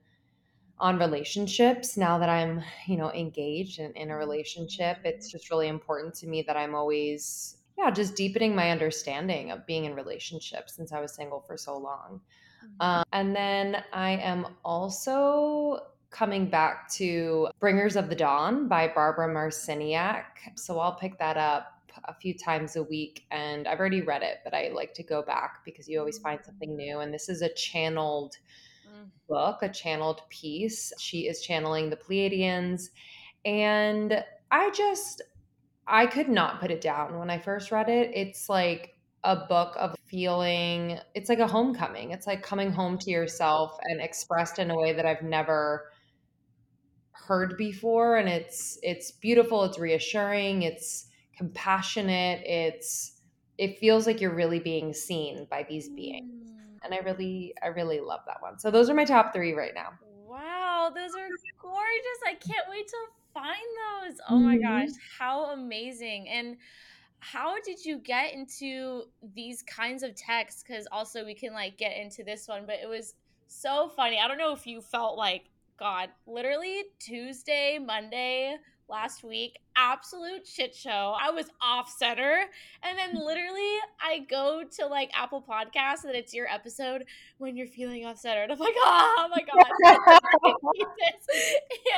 on 0.80 0.98
relationships 0.98 1.96
now 1.96 2.18
that 2.18 2.28
I'm 2.28 2.64
you 2.88 2.98
know 2.98 3.12
engaged 3.12 3.78
and 3.78 3.96
in 3.96 4.10
a 4.10 4.18
relationship. 4.18 4.98
It's 5.04 5.32
just 5.32 5.52
really 5.52 5.68
important 5.68 6.16
to 6.16 6.28
me 6.28 6.42
that 6.48 6.58
I'm 6.58 6.74
always 6.74 7.58
yeah 7.78 7.92
just 7.92 8.16
deepening 8.16 8.56
my 8.56 8.72
understanding 8.72 9.52
of 9.52 9.64
being 9.68 9.86
in 9.86 9.94
relationships 9.94 10.74
since 10.76 10.92
I 10.92 11.02
was 11.02 11.14
single 11.14 11.42
for 11.42 11.56
so 11.56 11.78
long. 11.78 12.20
Mm-hmm. 12.66 12.82
Um, 12.82 13.04
and 13.14 13.36
then 13.36 13.84
I 13.94 14.14
am 14.14 14.48
also 14.66 15.82
coming 16.12 16.50
back 16.50 16.90
to 16.94 17.48
Bringers 17.60 17.96
of 17.96 18.10
the 18.10 18.16
Dawn 18.16 18.68
by 18.68 18.88
Barbara 18.88 19.28
Marciniak. 19.28 20.24
So 20.56 20.80
I'll 20.80 20.96
pick 20.96 21.18
that 21.20 21.38
up 21.38 21.80
a 22.06 22.14
few 22.14 22.34
times 22.34 22.76
a 22.76 22.84
week 22.84 23.26
and 23.32 23.68
I've 23.68 23.80
already 23.80 24.02
read 24.02 24.24
it, 24.24 24.38
but 24.44 24.54
I 24.54 24.72
like 24.74 24.94
to 24.96 25.04
go 25.04 25.22
back 25.22 25.64
because 25.66 25.88
you 25.88 26.00
always 26.00 26.18
find 26.18 26.40
something 26.44 26.76
new. 26.76 27.00
And 27.00 27.14
this 27.14 27.30
is 27.30 27.42
a 27.42 27.54
channeled 27.54 28.36
mm. 28.88 29.10
book, 29.28 29.60
a 29.62 29.70
channeled 29.70 30.22
piece. 30.30 30.94
She 30.98 31.28
is 31.28 31.42
channeling 31.42 31.90
the 31.90 31.98
Pleiadians. 31.98 32.90
And 33.46 34.24
I 34.52 34.72
just, 34.72 35.22
I 35.88 36.06
could 36.08 36.30
not 36.30 36.60
put 36.60 36.72
it 36.72 36.82
down 36.82 37.18
when 37.20 37.30
I 37.30 37.38
first 37.38 37.72
read 37.72 37.90
it. 37.90 38.12
It's 38.14 38.50
like 38.50 38.96
a 39.24 39.36
book 39.36 39.76
of 39.78 39.96
feeling, 40.06 40.98
it's 41.14 41.30
like 41.30 41.40
a 41.40 41.48
homecoming. 41.48 42.12
It's 42.12 42.26
like 42.26 42.42
coming 42.42 42.72
home 42.72 42.98
to 43.00 43.12
yourself 43.12 43.78
and 43.84 44.00
expressed 44.00 44.60
in 44.60 44.72
a 44.72 44.76
way 44.76 44.94
that 44.94 45.06
I've 45.06 45.22
never 45.22 45.92
heard 47.28 47.58
before 47.58 48.18
and 48.18 48.28
it's 48.28 48.80
it's 48.82 49.12
beautiful 49.12 49.64
it's 49.64 49.78
reassuring 49.78 50.64
it's 50.64 51.08
compassionate 51.38 52.42
it's 52.46 53.20
it 53.58 53.78
feels 53.78 54.08
like 54.08 54.22
you're 54.22 54.34
really 54.34 54.60
being 54.60 54.94
seen 54.94 55.46
by 55.50 55.64
these 55.68 55.90
beings. 55.90 56.50
Mm. 56.50 56.80
and 56.84 56.94
i 56.94 56.98
really 57.00 57.54
i 57.64 57.68
really 57.68 58.00
love 58.00 58.22
that 58.26 58.42
one. 58.42 58.58
So 58.58 58.72
those 58.72 58.90
are 58.90 58.94
my 58.94 59.06
top 59.06 59.34
three 59.34 59.54
right 59.54 59.74
now. 59.76 59.92
Wow 60.28 60.92
those 60.94 61.12
are 61.12 61.28
gorgeous 61.62 62.20
i 62.26 62.34
can't 62.34 62.66
wait 62.70 62.88
to 62.88 62.98
find 63.34 63.58
those. 64.08 64.18
Oh 64.30 64.38
my 64.38 64.58
gosh 64.58 64.90
mm-hmm. 64.90 65.24
how 65.24 65.52
amazing. 65.54 66.30
And 66.30 66.58
how 67.20 67.56
did 67.62 67.84
you 67.84 68.00
get 68.00 68.34
into 68.34 69.04
these 69.36 69.62
kinds 69.64 70.04
of 70.04 70.16
texts? 70.16 70.64
Because 70.66 70.88
also 70.92 71.26
we 71.26 71.36
can 71.36 71.54
like 71.54 71.78
get 71.78 71.98
into 71.98 72.24
this 72.24 72.48
one 72.48 72.66
but 72.66 72.76
it 72.82 72.88
was 72.88 73.14
so 73.48 73.90
funny. 73.90 74.20
I 74.20 74.28
don't 74.28 74.38
know 74.38 74.54
if 74.54 74.66
you 74.66 74.82
felt 74.82 75.18
like 75.18 75.50
God, 75.80 76.10
literally 76.28 76.84
Tuesday, 77.00 77.80
Monday 77.80 78.58
last 78.90 79.24
week, 79.24 79.60
absolute 79.78 80.46
shit 80.46 80.76
show. 80.76 81.16
I 81.22 81.30
was 81.32 81.46
off 81.62 81.90
center. 81.90 82.44
And 82.84 82.98
then 82.98 83.16
literally 83.26 83.78
I 84.02 84.26
go 84.30 84.64
to 84.78 84.86
like 84.88 85.12
Apple 85.16 85.42
Podcasts 85.48 86.04
and 86.04 86.16
it's 86.16 86.34
your 86.34 86.48
episode 86.48 87.06
when 87.38 87.56
you're 87.56 87.68
feeling 87.68 88.06
off 88.06 88.18
center. 88.18 88.44
And 88.44 88.52
I'm 88.52 88.60
like, 88.60 88.74
oh 88.78 89.30
my 89.32 89.42
God. 89.42 89.96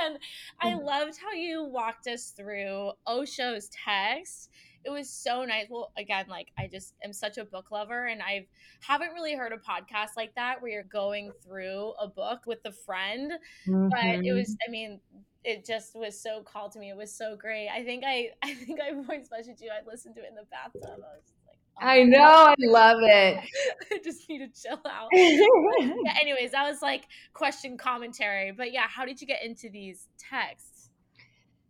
and 0.06 0.20
I 0.60 0.72
mm. 0.72 0.84
loved 0.84 1.18
how 1.20 1.32
you 1.32 1.64
walked 1.64 2.08
us 2.08 2.30
through 2.30 2.92
Osho's 3.08 3.70
text 3.70 4.50
it 4.84 4.90
was 4.90 5.10
so 5.10 5.44
nice. 5.46 5.66
Well, 5.70 5.92
again, 5.98 6.26
like 6.30 6.52
I 6.58 6.68
just 6.68 6.96
am 7.04 7.14
such 7.14 7.38
a 7.38 7.46
book 7.46 7.72
lover 7.72 8.08
and 8.08 8.22
I 8.22 8.48
haven't 8.82 9.14
really 9.14 9.36
heard 9.36 9.52
a 9.52 9.58
podcast 9.58 10.18
like 10.18 10.34
that 10.36 10.62
where 10.62 10.72
you're 10.72 10.84
going 10.84 11.32
through 11.44 11.94
a 12.00 12.08
book 12.08 12.42
with 12.46 12.60
a 12.66 12.72
friend. 12.72 13.32
Mm-hmm. 13.68 13.90
But 13.90 14.26
it 14.26 14.34
was, 14.34 14.50
mm-hmm. 14.50 14.70
I 14.70 14.72
mean, 14.72 15.00
it 15.44 15.66
just 15.66 15.96
was 15.96 16.22
so 16.22 16.42
called 16.42 16.72
to 16.74 16.80
me. 16.80 16.90
It 16.90 16.98
was 16.98 17.14
so 17.14 17.36
great. 17.36 17.70
I 17.70 17.84
think 17.84 18.04
I, 18.06 18.30
I 18.44 18.54
think 18.54 18.80
I 18.82 18.94
voice 18.94 19.30
messaged 19.32 19.62
you. 19.62 19.70
I 19.72 19.88
listened 19.90 20.16
to 20.16 20.22
it 20.22 20.30
in 20.30 20.36
the 20.36 20.46
bathtub. 20.52 20.84
I 20.86 21.16
was 21.16 21.24
just 21.26 21.40
like, 21.48 21.58
oh, 21.82 21.86
I 21.86 22.04
know, 22.04 22.20
I 22.20 22.56
love 22.60 23.00
it. 23.02 23.40
I 23.92 24.00
just 24.04 24.28
need 24.30 24.40
to 24.40 24.62
chill 24.62 24.82
out. 24.86 25.10
yeah, 25.14 26.14
anyways, 26.20 26.52
that 26.52 26.70
was 26.70 26.82
like 26.82 27.06
question 27.34 27.78
commentary. 27.78 28.52
But 28.52 28.72
yeah, 28.72 28.88
how 28.88 29.06
did 29.06 29.22
you 29.22 29.28
get 29.28 29.44
into 29.44 29.70
these 29.70 30.08
texts? 30.18 30.71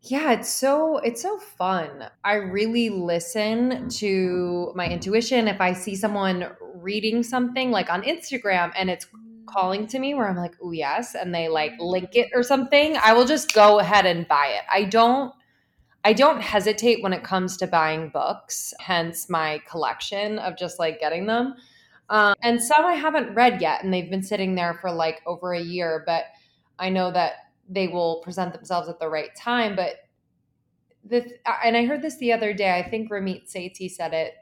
Yeah, 0.03 0.31
it's 0.31 0.51
so 0.51 0.98
it's 0.98 1.22
so 1.22 1.38
fun. 1.38 2.10
I 2.24 2.34
really 2.36 2.89
listen 2.89 3.88
to 3.89 4.72
my 4.75 4.88
intuition 4.89 5.48
if 5.48 5.62
I 5.62 5.74
see 5.74 5.96
someone 5.96 6.48
reading 6.75 7.22
something 7.22 7.70
like 7.70 7.91
on 7.91 8.01
Instagram 8.01 8.72
and 8.75 8.89
it's 8.89 9.05
calling 9.46 9.86
to 9.88 10.00
me 10.00 10.15
where 10.15 10.27
I'm 10.27 10.38
like, 10.38 10.55
"Oh, 10.62 10.72
yes," 10.72 11.13
and 11.13 11.34
they 11.36 11.50
like 11.50 11.74
link 11.79 12.15
it 12.15 12.29
or 12.34 12.41
something, 12.41 12.98
I 12.98 13.13
will 13.13 13.25
just 13.25 13.53
go 13.53 13.79
ahead 13.79 14.08
and 14.08 14.27
buy 14.27 14.48
it. 14.48 14.63
I 14.72 14.86
don't 14.86 15.34
I 16.05 16.13
don't 16.13 16.41
hesitate 16.41 17.03
when 17.03 17.13
it 17.13 17.24
comes 17.24 17.58
to 17.58 17.67
buying 17.67 18.10
books, 18.10 18.74
hence 18.79 19.29
my 19.29 19.62
collection 19.70 20.39
of 20.39 20.58
just 20.58 20.79
like 20.79 21.00
getting 21.00 21.27
them. 21.27 21.55
Um, 22.10 22.36
and 22.43 22.62
some 22.63 22.86
I 22.86 22.96
haven't 22.96 23.36
read 23.36 23.62
yet, 23.62 23.84
and 23.84 23.93
they've 23.93 24.10
been 24.10 24.24
sitting 24.24 24.55
there 24.55 24.74
for 24.75 24.91
like 24.91 25.22
over 25.27 25.53
a 25.53 25.62
year, 25.62 26.03
but 26.08 26.25
I 26.79 26.89
know 26.89 27.12
that 27.12 27.34
they 27.72 27.88
will 27.88 28.22
present 28.22 28.54
themselves 28.54 28.90
at 28.90 29.00
the 29.00 29.10
right 29.10 29.36
time. 29.36 29.75
But 29.75 29.96
the 31.04 31.25
and 31.63 31.75
I 31.75 31.86
heard 31.86 32.01
this 32.01 32.18
the 32.18 32.34
other 32.34 32.54
day. 32.54 32.78
I 32.78 32.88
think 32.88 33.10
Ramit 33.10 33.51
Sethi 33.51 33.90
said 33.90 34.13
it, 34.13 34.34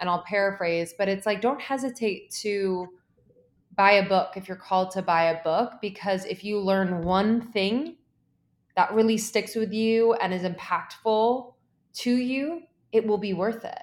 and 0.00 0.08
I'll 0.08 0.22
paraphrase, 0.22 0.94
but 0.96 1.08
it's 1.08 1.26
like 1.26 1.40
don't 1.40 1.60
hesitate 1.60 2.30
to 2.42 2.88
buy 3.76 3.92
a 3.92 4.08
book 4.08 4.32
if 4.36 4.48
you're 4.48 4.56
called 4.56 4.90
to 4.92 5.02
buy 5.02 5.24
a 5.24 5.42
book 5.42 5.74
because 5.82 6.24
if 6.24 6.42
you 6.42 6.58
learn 6.58 7.02
one 7.02 7.42
thing 7.52 7.96
that 8.74 8.92
really 8.94 9.18
sticks 9.18 9.54
with 9.54 9.72
you 9.72 10.14
and 10.14 10.32
is 10.32 10.42
impactful 10.42 11.52
to 11.92 12.10
you, 12.16 12.62
it 12.92 13.06
will 13.06 13.18
be 13.18 13.34
worth 13.34 13.64
it. 13.64 13.78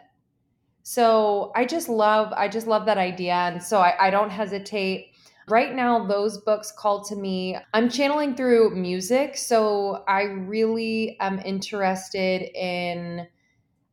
So 0.83 1.51
I 1.55 1.65
just 1.65 1.89
love, 1.89 2.33
I 2.33 2.48
just 2.48 2.67
love 2.67 2.86
that 2.88 2.98
idea. 2.98 3.33
And 3.33 3.62
so 3.62 3.79
I, 3.79 4.07
I 4.07 4.10
don't 4.10 4.29
hesitate 4.29 5.12
Right 5.50 5.75
now, 5.75 6.05
those 6.05 6.38
books 6.39 6.71
call 6.71 7.03
to 7.05 7.15
me. 7.15 7.57
I'm 7.73 7.89
channeling 7.89 8.35
through 8.35 8.75
music. 8.75 9.35
So 9.38 10.03
I 10.07 10.23
really 10.23 11.17
am 11.19 11.39
interested 11.39 12.50
in 12.55 13.27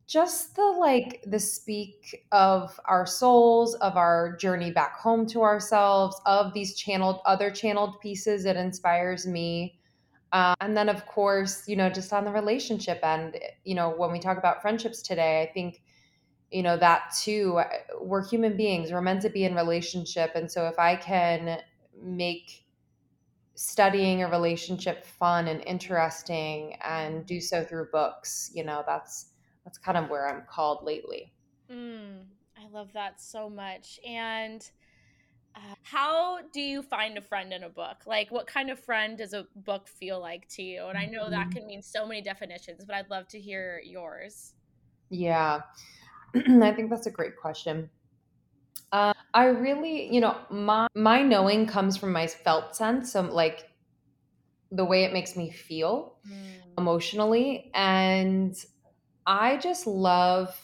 just 0.07 0.57
the 0.57 0.63
like 0.63 1.23
the 1.27 1.39
speak 1.39 2.25
of 2.33 2.79
our 2.87 3.07
souls 3.07 3.75
of 3.77 3.97
our 3.97 4.37
journey 4.37 4.71
back 4.73 4.99
home 4.99 5.25
to 5.27 5.43
ourselves 5.43 6.21
of 6.27 6.53
these 6.53 6.75
channeled 6.75 7.21
other 7.27 7.51
channeled 7.51 8.01
pieces 8.01 8.45
it 8.45 8.57
inspires 8.57 9.27
me 9.27 9.79
uh, 10.33 10.55
and 10.61 10.77
then 10.77 10.89
of 10.89 11.07
course 11.07 11.69
you 11.69 11.77
know 11.77 11.89
just 11.89 12.13
on 12.13 12.25
the 12.25 12.33
relationship 12.33 12.99
end 13.05 13.39
you 13.65 13.75
know 13.75 13.91
when 13.91 14.11
we 14.11 14.19
talk 14.19 14.37
about 14.37 14.61
friendships 14.61 15.01
today 15.01 15.43
i 15.43 15.53
think 15.53 15.81
you 16.51 16.63
know 16.63 16.77
that 16.77 17.15
too 17.17 17.59
uh, 17.59 17.69
we're 18.01 18.27
human 18.27 18.57
beings 18.57 18.93
we're 18.93 19.01
meant 19.01 19.23
to 19.23 19.31
be 19.31 19.45
in 19.45 19.55
relationship 19.55 20.33
and 20.35 20.51
so 20.51 20.67
if 20.67 20.79
i 20.79 20.97
can 20.97 21.61
make 22.03 22.65
studying 23.55 24.23
a 24.23 24.29
relationship 24.29 25.05
fun 25.05 25.49
and 25.49 25.63
interesting 25.67 26.77
and 26.83 27.27
do 27.27 27.41
so 27.41 27.65
through 27.65 27.87
books 27.93 28.51
you 28.55 28.65
know 28.65 28.83
that's 28.87 29.27
that's 29.65 29.79
kind 29.79 29.99
of 29.99 30.09
where 30.09 30.29
i'm 30.29 30.43
called 30.49 30.85
lately. 30.85 31.33
Mm, 31.71 32.25
i 32.59 32.69
love 32.73 32.93
that 32.95 33.21
so 33.21 33.49
much 33.49 34.01
and 34.07 34.71
uh, 35.57 35.75
how 35.83 36.39
do 36.53 36.61
you 36.61 36.81
find 36.81 37.19
a 37.19 37.21
friend 37.21 37.53
in 37.53 37.65
a 37.65 37.69
book? 37.69 37.97
Like 38.07 38.31
what 38.31 38.47
kind 38.47 38.71
of 38.71 38.79
friend 38.79 39.19
does 39.19 39.33
a 39.33 39.49
book 39.57 39.89
feel 39.89 40.21
like 40.21 40.49
to 40.51 40.63
you? 40.63 40.87
And 40.87 40.97
i 40.97 41.07
know 41.07 41.29
that 41.29 41.49
mm-hmm. 41.49 41.51
can 41.51 41.67
mean 41.67 41.83
so 41.83 42.07
many 42.07 42.23
definitions 42.23 42.85
but 42.85 42.95
i'd 42.95 43.11
love 43.11 43.29
to 43.29 43.41
hear 43.41 43.81
yours. 43.85 44.55
Yeah 45.11 45.63
I 46.63 46.73
think 46.73 46.91
that's 46.91 47.07
a 47.07 47.11
great 47.11 47.37
question. 47.37 47.91
Uh, 48.93 49.15
I 49.35 49.47
really, 49.47 50.13
you 50.13 50.21
know, 50.21 50.37
my 50.51 50.89
my 50.95 51.23
knowing 51.23 51.67
comes 51.67 51.97
from 51.97 52.13
my 52.13 52.27
felt 52.27 52.75
sense, 52.75 53.13
so 53.13 53.23
like 53.23 53.69
the 54.73 54.85
way 54.85 55.05
it 55.05 55.13
makes 55.13 55.37
me 55.37 55.51
feel 55.51 56.17
mm. 56.29 56.61
emotionally, 56.77 57.71
and 57.75 58.57
I 59.27 59.59
just 59.59 59.87
love, 59.87 60.57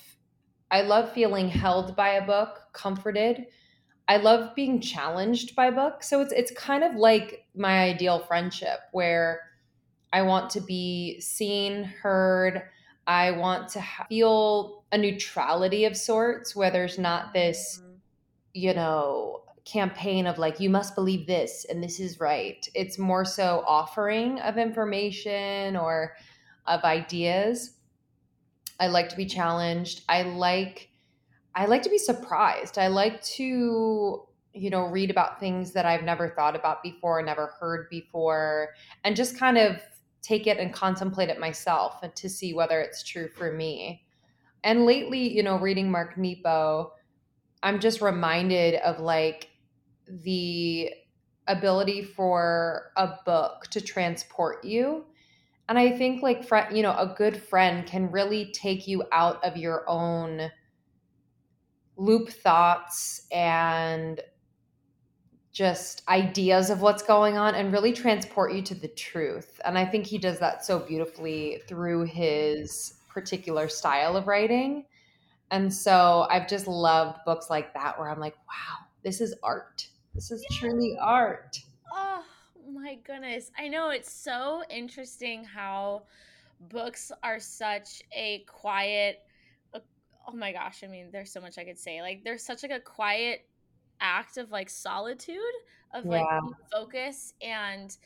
I 0.70 0.82
love 0.82 1.12
feeling 1.12 1.48
held 1.48 1.94
by 1.94 2.10
a 2.10 2.26
book, 2.26 2.60
comforted. 2.72 3.46
I 4.08 4.18
love 4.18 4.54
being 4.54 4.80
challenged 4.80 5.54
by 5.54 5.70
books, 5.70 6.08
so 6.08 6.20
it's 6.20 6.32
it's 6.32 6.50
kind 6.50 6.82
of 6.82 6.96
like 6.96 7.46
my 7.54 7.84
ideal 7.84 8.20
friendship 8.20 8.80
where 8.92 9.40
I 10.12 10.22
want 10.22 10.50
to 10.50 10.60
be 10.60 11.20
seen, 11.20 11.84
heard 11.84 12.62
I 13.06 13.32
want 13.32 13.68
to 13.70 13.84
feel 14.08 14.75
a 14.92 14.98
neutrality 14.98 15.84
of 15.84 15.96
sorts 15.96 16.54
where 16.54 16.70
there's 16.70 16.98
not 16.98 17.32
this, 17.32 17.80
mm-hmm. 17.82 17.92
you 18.54 18.74
know, 18.74 19.42
campaign 19.64 20.26
of 20.26 20.38
like, 20.38 20.60
you 20.60 20.70
must 20.70 20.94
believe 20.94 21.26
this 21.26 21.66
and 21.68 21.82
this 21.82 21.98
is 21.98 22.20
right. 22.20 22.68
It's 22.74 22.98
more 22.98 23.24
so 23.24 23.64
offering 23.66 24.38
of 24.40 24.58
information 24.58 25.76
or 25.76 26.14
of 26.66 26.84
ideas. 26.84 27.72
I 28.78 28.88
like 28.88 29.08
to 29.10 29.16
be 29.16 29.26
challenged. 29.26 30.02
I 30.08 30.22
like 30.22 30.90
I 31.54 31.64
like 31.64 31.82
to 31.82 31.88
be 31.88 31.98
surprised. 31.98 32.76
I 32.76 32.88
like 32.88 33.22
to 33.22 34.22
you 34.52 34.70
know 34.70 34.86
read 34.86 35.10
about 35.10 35.40
things 35.40 35.72
that 35.72 35.86
I've 35.86 36.02
never 36.02 36.28
thought 36.28 36.54
about 36.54 36.82
before, 36.82 37.22
never 37.22 37.54
heard 37.58 37.88
before 37.90 38.70
and 39.04 39.16
just 39.16 39.38
kind 39.38 39.58
of 39.58 39.80
take 40.22 40.46
it 40.46 40.58
and 40.58 40.72
contemplate 40.72 41.28
it 41.28 41.38
myself 41.38 42.02
and 42.02 42.14
to 42.16 42.28
see 42.28 42.52
whether 42.52 42.80
it's 42.80 43.02
true 43.02 43.28
for 43.28 43.52
me. 43.52 44.05
And 44.66 44.84
lately, 44.84 45.32
you 45.32 45.44
know, 45.44 45.60
reading 45.60 45.92
Mark 45.92 46.18
Nepo, 46.18 46.92
I'm 47.62 47.78
just 47.78 48.02
reminded 48.02 48.74
of 48.74 48.98
like 48.98 49.48
the 50.08 50.90
ability 51.46 52.02
for 52.02 52.90
a 52.96 53.14
book 53.24 53.68
to 53.68 53.80
transport 53.80 54.64
you. 54.64 55.04
And 55.68 55.78
I 55.78 55.96
think 55.96 56.20
like 56.20 56.44
friend, 56.44 56.76
you 56.76 56.82
know, 56.82 56.90
a 56.98 57.14
good 57.16 57.40
friend 57.40 57.86
can 57.86 58.10
really 58.10 58.50
take 58.50 58.88
you 58.88 59.04
out 59.12 59.42
of 59.44 59.56
your 59.56 59.84
own 59.88 60.50
loop 61.96 62.30
thoughts 62.30 63.28
and 63.30 64.20
just 65.52 66.02
ideas 66.08 66.70
of 66.70 66.82
what's 66.82 67.04
going 67.04 67.36
on 67.36 67.54
and 67.54 67.72
really 67.72 67.92
transport 67.92 68.52
you 68.52 68.62
to 68.62 68.74
the 68.74 68.88
truth. 68.88 69.60
And 69.64 69.78
I 69.78 69.84
think 69.84 70.06
he 70.06 70.18
does 70.18 70.40
that 70.40 70.64
so 70.64 70.80
beautifully 70.80 71.62
through 71.68 72.06
his 72.06 72.94
particular 73.16 73.66
style 73.66 74.14
of 74.14 74.28
writing. 74.28 74.84
And 75.50 75.72
so 75.72 76.26
I've 76.28 76.46
just 76.46 76.66
loved 76.66 77.20
books 77.24 77.48
like 77.48 77.72
that 77.72 77.98
where 77.98 78.10
I'm 78.10 78.20
like, 78.20 78.36
wow, 78.46 78.84
this 79.02 79.22
is 79.22 79.34
art. 79.42 79.88
This 80.14 80.30
is 80.30 80.44
yeah. 80.50 80.58
truly 80.58 80.98
art. 81.00 81.58
Oh 81.90 82.22
my 82.70 82.98
goodness. 83.06 83.50
I 83.58 83.68
know 83.68 83.88
it's 83.88 84.12
so 84.12 84.62
interesting 84.68 85.44
how 85.44 86.02
books 86.68 87.10
are 87.22 87.40
such 87.40 88.02
a 88.14 88.44
quiet 88.46 89.20
uh, 89.72 89.78
oh 90.28 90.36
my 90.36 90.52
gosh, 90.52 90.84
I 90.84 90.88
mean, 90.88 91.08
there's 91.10 91.32
so 91.32 91.40
much 91.40 91.56
I 91.56 91.64
could 91.64 91.78
say. 91.78 92.02
Like 92.02 92.22
there's 92.22 92.44
such 92.44 92.62
like 92.62 92.72
a 92.72 92.80
quiet 92.80 93.46
act 94.02 94.36
of 94.36 94.50
like 94.50 94.68
solitude 94.68 95.38
of 95.94 96.04
like 96.04 96.26
yeah. 96.28 96.40
focus 96.70 97.32
and 97.40 97.96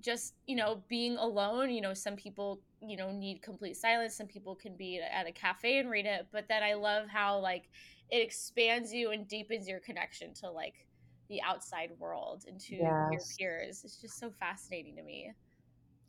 just 0.00 0.34
you 0.48 0.56
know 0.56 0.82
being 0.88 1.16
alone 1.16 1.70
you 1.70 1.80
know 1.80 1.94
some 1.94 2.16
people 2.16 2.60
you 2.80 2.96
know 2.96 3.10
need 3.10 3.40
complete 3.42 3.76
silence 3.76 4.14
some 4.14 4.26
people 4.26 4.54
can 4.54 4.76
be 4.76 5.00
at 5.00 5.26
a 5.26 5.32
cafe 5.32 5.78
and 5.78 5.90
read 5.90 6.04
it 6.04 6.26
but 6.32 6.46
then 6.48 6.62
i 6.62 6.74
love 6.74 7.08
how 7.08 7.38
like 7.38 7.70
it 8.10 8.18
expands 8.18 8.92
you 8.92 9.10
and 9.10 9.26
deepens 9.26 9.66
your 9.66 9.80
connection 9.80 10.34
to 10.34 10.50
like 10.50 10.86
the 11.28 11.42
outside 11.42 11.90
world 11.98 12.44
and 12.46 12.60
to 12.60 12.76
yes. 12.76 13.10
your 13.10 13.20
peers. 13.38 13.82
It's 13.84 14.00
just 14.00 14.18
so 14.18 14.30
fascinating 14.30 14.96
to 14.96 15.02
me. 15.02 15.32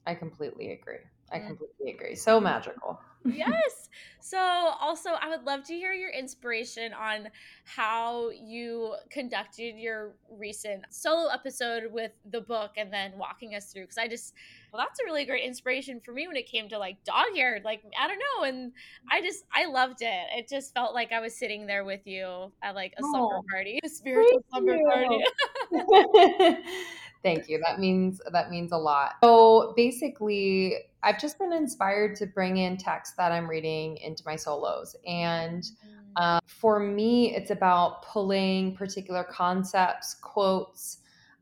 I 0.05 0.15
completely 0.15 0.71
agree. 0.71 0.99
I 1.31 1.39
mm. 1.39 1.47
completely 1.47 1.91
agree. 1.91 2.15
So 2.15 2.39
magical 2.39 2.99
yes. 3.33 3.89
So, 4.19 4.37
also, 4.37 5.11
I 5.11 5.29
would 5.29 5.45
love 5.45 5.63
to 5.65 5.73
hear 5.73 5.93
your 5.93 6.09
inspiration 6.09 6.91
on 6.91 7.29
how 7.63 8.29
you 8.29 8.95
conducted 9.09 9.75
your 9.77 10.15
recent 10.29 10.83
solo 10.89 11.29
episode 11.29 11.91
with 11.91 12.11
the 12.29 12.41
book 12.41 12.71
and 12.75 12.91
then 12.91 13.13
walking 13.17 13.55
us 13.55 13.71
through. 13.71 13.83
Because 13.83 13.97
I 13.97 14.07
just, 14.09 14.33
well, 14.73 14.85
that's 14.85 14.99
a 14.99 15.05
really 15.05 15.23
great 15.23 15.45
inspiration 15.45 16.01
for 16.03 16.11
me 16.11 16.27
when 16.27 16.35
it 16.35 16.45
came 16.45 16.67
to 16.69 16.77
like 16.77 17.03
dog 17.05 17.27
eared. 17.35 17.63
Like, 17.63 17.83
I 17.97 18.07
don't 18.07 18.19
know. 18.19 18.43
And 18.43 18.73
I 19.09 19.21
just, 19.21 19.45
I 19.53 19.65
loved 19.65 20.01
it. 20.01 20.25
It 20.35 20.49
just 20.49 20.73
felt 20.73 20.93
like 20.93 21.13
I 21.13 21.21
was 21.21 21.33
sitting 21.33 21.65
there 21.65 21.85
with 21.85 22.05
you 22.05 22.51
at 22.61 22.75
like 22.75 22.93
a 22.97 23.03
oh, 23.03 23.11
slumber 23.11 23.47
party, 23.49 23.79
a 23.83 23.87
spiritual 23.87 24.43
slumber 24.49 24.77
party. 24.89 25.23
Thank 27.27 27.49
you. 27.49 27.61
That 27.65 27.79
means 27.79 28.21
that 28.31 28.49
means 28.49 28.71
a 28.71 28.77
lot. 28.77 29.15
So 29.21 29.73
basically, 29.75 30.75
I've 31.03 31.19
just 31.19 31.37
been 31.37 31.51
inspired 31.51 32.15
to 32.17 32.25
bring 32.25 32.57
in 32.57 32.77
text 32.77 33.17
that 33.17 33.31
I'm 33.31 33.49
reading 33.49 33.97
into 33.97 34.23
my 34.25 34.35
solos. 34.35 34.95
And 35.05 35.63
mm. 35.63 35.71
uh, 36.15 36.39
for 36.45 36.79
me, 36.79 37.35
it's 37.35 37.51
about 37.51 38.03
pulling 38.03 38.75
particular 38.75 39.25
concepts, 39.25 40.15
quotes, 40.15 40.99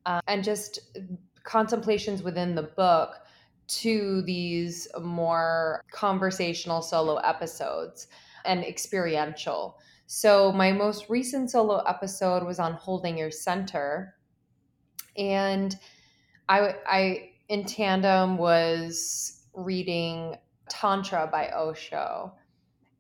uh, 0.07 0.21
and 0.27 0.43
just 0.43 0.79
contemplations 1.43 2.23
within 2.23 2.55
the 2.55 2.63
book 2.63 3.17
to 3.67 4.23
these 4.23 4.87
more 5.01 5.83
conversational 5.91 6.81
solo 6.81 7.17
episodes 7.17 8.07
and 8.43 8.63
experiential. 8.63 9.77
So, 10.07 10.51
my 10.51 10.71
most 10.71 11.09
recent 11.09 11.51
solo 11.51 11.83
episode 11.83 12.43
was 12.43 12.59
on 12.59 12.73
holding 12.73 13.17
your 13.17 13.31
center. 13.31 14.14
And 15.17 15.75
I, 16.49 16.75
I 16.87 17.29
in 17.47 17.65
tandem 17.65 18.37
was 18.37 19.41
reading 19.53 20.35
Tantra 20.69 21.29
by 21.31 21.49
Osho. 21.49 22.33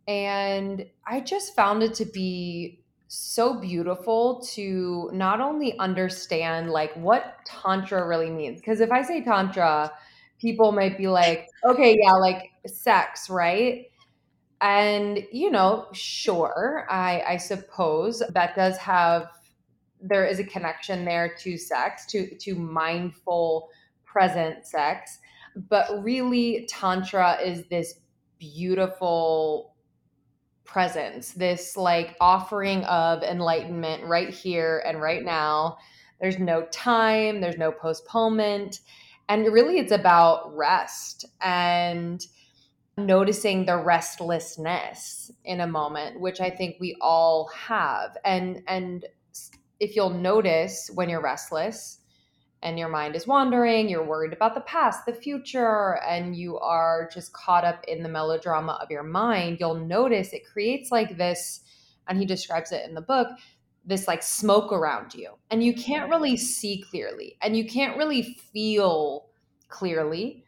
And 0.07 0.85
I 1.07 1.19
just 1.19 1.55
found 1.55 1.81
it 1.83 1.95
to 1.95 2.05
be 2.05 2.79
so 3.07 3.59
beautiful 3.59 4.41
to 4.41 5.09
not 5.13 5.39
only 5.39 5.77
understand 5.79 6.69
like 6.69 6.93
what 6.95 7.37
tantra 7.45 8.05
really 8.07 8.31
means 8.31 8.59
because 8.59 8.81
if 8.81 8.91
i 8.91 9.01
say 9.01 9.23
tantra 9.23 9.91
people 10.39 10.71
might 10.71 10.97
be 10.97 11.07
like 11.07 11.47
okay 11.63 11.95
yeah 11.97 12.13
like 12.13 12.51
sex 12.65 13.29
right 13.29 13.85
and 14.59 15.23
you 15.31 15.51
know 15.51 15.85
sure 15.93 16.87
i 16.89 17.23
i 17.27 17.37
suppose 17.37 18.23
that 18.33 18.55
does 18.55 18.75
have 18.77 19.27
there 20.07 20.25
is 20.25 20.39
a 20.39 20.43
connection 20.43 21.03
there 21.03 21.33
to 21.39 21.57
sex 21.57 22.05
to 22.07 22.35
to 22.37 22.55
mindful 22.55 23.69
present 24.05 24.65
sex. 24.65 25.19
But 25.69 26.03
really 26.03 26.67
tantra 26.69 27.37
is 27.43 27.65
this 27.67 27.95
beautiful 28.39 29.73
presence 30.65 31.31
this 31.33 31.77
like 31.77 32.15
offering 32.19 32.83
of 32.85 33.23
enlightenment 33.23 34.03
right 34.05 34.29
here 34.29 34.83
and 34.85 35.01
right 35.01 35.23
now. 35.23 35.77
There's 36.19 36.39
no 36.39 36.65
time 36.65 37.41
there's 37.41 37.57
no 37.57 37.71
postponement 37.71 38.81
and 39.29 39.45
really 39.51 39.79
it's 39.79 39.91
about 39.91 40.55
rest 40.55 41.25
and 41.41 42.25
noticing 42.97 43.65
the 43.65 43.77
restlessness 43.77 45.31
in 45.43 45.59
a 45.59 45.67
moment 45.67 46.19
which 46.19 46.39
i 46.39 46.49
think 46.49 46.77
we 46.79 46.95
all 46.99 47.49
have. 47.53 48.17
And 48.25 48.63
and 48.67 49.05
if 49.79 49.95
you'll 49.95 50.09
notice 50.09 50.89
when 50.93 51.09
you're 51.09 51.21
restless 51.21 51.99
and 52.63 52.79
your 52.79 52.89
mind 52.89 53.15
is 53.15 53.27
wandering, 53.27 53.87
you're 53.89 54.05
worried 54.05 54.33
about 54.33 54.55
the 54.55 54.61
past, 54.61 55.05
the 55.05 55.13
future, 55.13 55.99
and 56.07 56.35
you 56.35 56.57
are 56.57 57.09
just 57.13 57.33
caught 57.33 57.63
up 57.63 57.83
in 57.87 58.01
the 58.01 58.09
melodrama 58.09 58.79
of 58.81 58.89
your 58.89 59.03
mind, 59.03 59.57
you'll 59.59 59.75
notice 59.75 60.33
it 60.33 60.47
creates 60.47 60.91
like 60.91 61.17
this, 61.17 61.61
and 62.07 62.17
he 62.17 62.25
describes 62.25 62.71
it 62.71 62.87
in 62.87 62.95
the 62.95 63.01
book, 63.01 63.27
this 63.85 64.07
like 64.07 64.23
smoke 64.23 64.71
around 64.71 65.13
you. 65.13 65.33
And 65.51 65.63
you 65.63 65.75
can't 65.75 66.09
really 66.09 66.37
see 66.37 66.83
clearly, 66.89 67.37
and 67.41 67.55
you 67.55 67.67
can't 67.67 67.97
really 67.97 68.23
feel 68.23 69.27
clearly. 69.67 70.43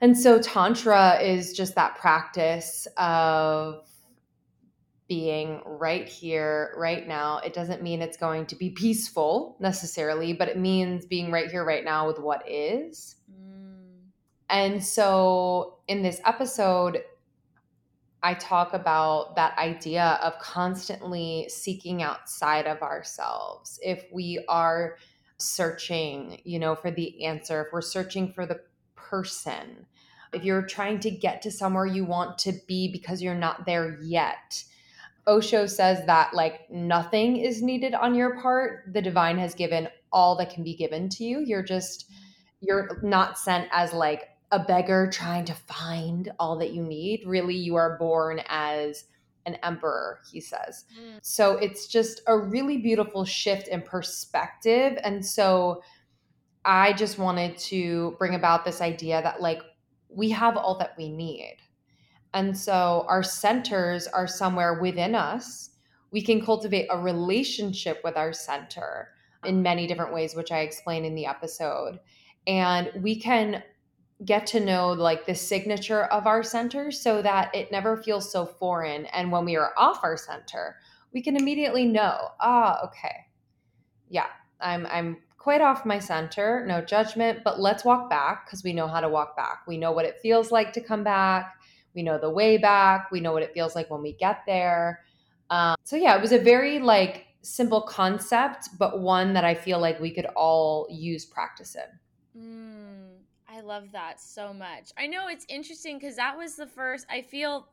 And 0.00 0.18
so, 0.18 0.38
Tantra 0.38 1.18
is 1.22 1.54
just 1.54 1.74
that 1.76 1.96
practice 1.96 2.86
of 2.98 3.86
being 5.14 5.62
right 5.64 6.08
here, 6.08 6.74
right 6.76 7.06
now. 7.06 7.38
It 7.38 7.54
doesn't 7.54 7.84
mean 7.84 8.02
it's 8.02 8.16
going 8.16 8.46
to 8.46 8.56
be 8.56 8.70
peaceful 8.70 9.56
necessarily, 9.60 10.32
but 10.32 10.48
it 10.48 10.58
means 10.58 11.06
being 11.06 11.30
right 11.30 11.48
here, 11.48 11.64
right 11.64 11.84
now 11.84 12.08
with 12.08 12.18
what 12.18 12.42
is. 12.50 13.14
Mm. 13.30 14.08
And 14.50 14.84
so 14.84 15.78
in 15.86 16.02
this 16.02 16.20
episode, 16.26 17.04
I 18.24 18.34
talk 18.34 18.74
about 18.74 19.36
that 19.36 19.56
idea 19.56 20.18
of 20.20 20.36
constantly 20.40 21.46
seeking 21.48 22.02
outside 22.02 22.66
of 22.66 22.82
ourselves. 22.82 23.78
If 23.84 24.06
we 24.12 24.44
are 24.48 24.96
searching, 25.36 26.40
you 26.42 26.58
know, 26.58 26.74
for 26.74 26.90
the 26.90 27.24
answer, 27.24 27.66
if 27.66 27.72
we're 27.72 27.82
searching 27.82 28.32
for 28.32 28.46
the 28.46 28.58
person, 28.96 29.86
if 30.32 30.42
you're 30.42 30.66
trying 30.66 30.98
to 31.00 31.10
get 31.12 31.40
to 31.42 31.52
somewhere 31.52 31.86
you 31.86 32.04
want 32.04 32.36
to 32.38 32.52
be 32.66 32.90
because 32.90 33.22
you're 33.22 33.36
not 33.36 33.64
there 33.64 33.96
yet, 34.02 34.64
Osho 35.26 35.66
says 35.66 36.04
that 36.06 36.34
like 36.34 36.70
nothing 36.70 37.36
is 37.38 37.62
needed 37.62 37.94
on 37.94 38.14
your 38.14 38.40
part. 38.40 38.92
The 38.92 39.02
divine 39.02 39.38
has 39.38 39.54
given 39.54 39.88
all 40.12 40.36
that 40.36 40.50
can 40.50 40.62
be 40.62 40.74
given 40.74 41.08
to 41.10 41.24
you. 41.24 41.40
You're 41.40 41.62
just 41.62 42.10
you're 42.60 43.00
not 43.02 43.38
sent 43.38 43.68
as 43.72 43.92
like 43.92 44.28
a 44.50 44.58
beggar 44.58 45.10
trying 45.10 45.44
to 45.46 45.54
find 45.54 46.32
all 46.38 46.58
that 46.58 46.72
you 46.72 46.82
need. 46.82 47.22
Really, 47.26 47.56
you 47.56 47.74
are 47.76 47.98
born 47.98 48.40
as 48.48 49.04
an 49.46 49.56
emperor, 49.62 50.20
he 50.30 50.40
says. 50.40 50.84
Mm. 50.98 51.18
So 51.22 51.56
it's 51.56 51.86
just 51.86 52.22
a 52.26 52.38
really 52.38 52.78
beautiful 52.78 53.24
shift 53.24 53.68
in 53.68 53.82
perspective. 53.82 54.98
And 55.02 55.24
so 55.24 55.82
I 56.64 56.92
just 56.94 57.18
wanted 57.18 57.58
to 57.58 58.16
bring 58.18 58.34
about 58.34 58.64
this 58.64 58.80
idea 58.80 59.20
that 59.22 59.40
like 59.40 59.60
we 60.08 60.30
have 60.30 60.56
all 60.56 60.78
that 60.78 60.94
we 60.96 61.10
need 61.10 61.56
And 62.34 62.56
so 62.56 63.06
our 63.08 63.22
centers 63.22 64.06
are 64.08 64.26
somewhere 64.26 64.80
within 64.80 65.14
us. 65.14 65.70
We 66.10 66.20
can 66.20 66.44
cultivate 66.44 66.88
a 66.90 66.98
relationship 66.98 68.00
with 68.04 68.16
our 68.16 68.32
center 68.32 69.10
in 69.44 69.62
many 69.62 69.86
different 69.86 70.12
ways, 70.12 70.34
which 70.34 70.52
I 70.52 70.60
explain 70.60 71.04
in 71.04 71.14
the 71.14 71.26
episode. 71.26 72.00
And 72.46 72.90
we 73.02 73.18
can 73.18 73.62
get 74.24 74.46
to 74.48 74.60
know 74.60 74.92
like 74.92 75.26
the 75.26 75.34
signature 75.34 76.04
of 76.04 76.26
our 76.26 76.42
center 76.42 76.90
so 76.90 77.20
that 77.22 77.54
it 77.54 77.72
never 77.72 77.96
feels 77.96 78.30
so 78.30 78.46
foreign. 78.46 79.06
And 79.06 79.32
when 79.32 79.44
we 79.44 79.56
are 79.56 79.72
off 79.76 80.02
our 80.02 80.16
center, 80.16 80.76
we 81.12 81.22
can 81.22 81.36
immediately 81.36 81.84
know, 81.84 82.30
ah, 82.40 82.84
okay, 82.86 83.26
yeah, 84.08 84.26
I'm 84.60 84.86
I'm 84.86 85.18
quite 85.38 85.60
off 85.60 85.84
my 85.84 85.98
center, 85.98 86.64
no 86.66 86.80
judgment, 86.80 87.40
but 87.44 87.60
let's 87.60 87.84
walk 87.84 88.08
back 88.08 88.46
because 88.46 88.64
we 88.64 88.72
know 88.72 88.88
how 88.88 89.00
to 89.00 89.08
walk 89.08 89.36
back. 89.36 89.62
We 89.66 89.76
know 89.76 89.92
what 89.92 90.06
it 90.06 90.18
feels 90.22 90.50
like 90.50 90.72
to 90.72 90.80
come 90.80 91.04
back. 91.04 91.54
We 91.94 92.02
know 92.02 92.18
the 92.18 92.30
way 92.30 92.58
back. 92.58 93.10
We 93.10 93.20
know 93.20 93.32
what 93.32 93.42
it 93.42 93.52
feels 93.54 93.74
like 93.74 93.90
when 93.90 94.02
we 94.02 94.12
get 94.12 94.42
there. 94.46 95.04
Um, 95.50 95.76
so 95.84 95.96
yeah, 95.96 96.16
it 96.16 96.20
was 96.20 96.32
a 96.32 96.38
very 96.38 96.78
like 96.78 97.26
simple 97.42 97.82
concept, 97.82 98.70
but 98.78 99.00
one 99.00 99.34
that 99.34 99.44
I 99.44 99.54
feel 99.54 99.78
like 99.78 100.00
we 100.00 100.10
could 100.10 100.26
all 100.36 100.86
use 100.90 101.24
practice 101.24 101.76
in. 101.76 102.40
Mm, 102.40 103.18
I 103.48 103.60
love 103.60 103.92
that 103.92 104.20
so 104.20 104.52
much. 104.52 104.90
I 104.98 105.06
know 105.06 105.28
it's 105.28 105.46
interesting 105.48 105.98
because 105.98 106.16
that 106.16 106.36
was 106.36 106.56
the 106.56 106.66
first. 106.66 107.06
I 107.10 107.22
feel 107.22 107.68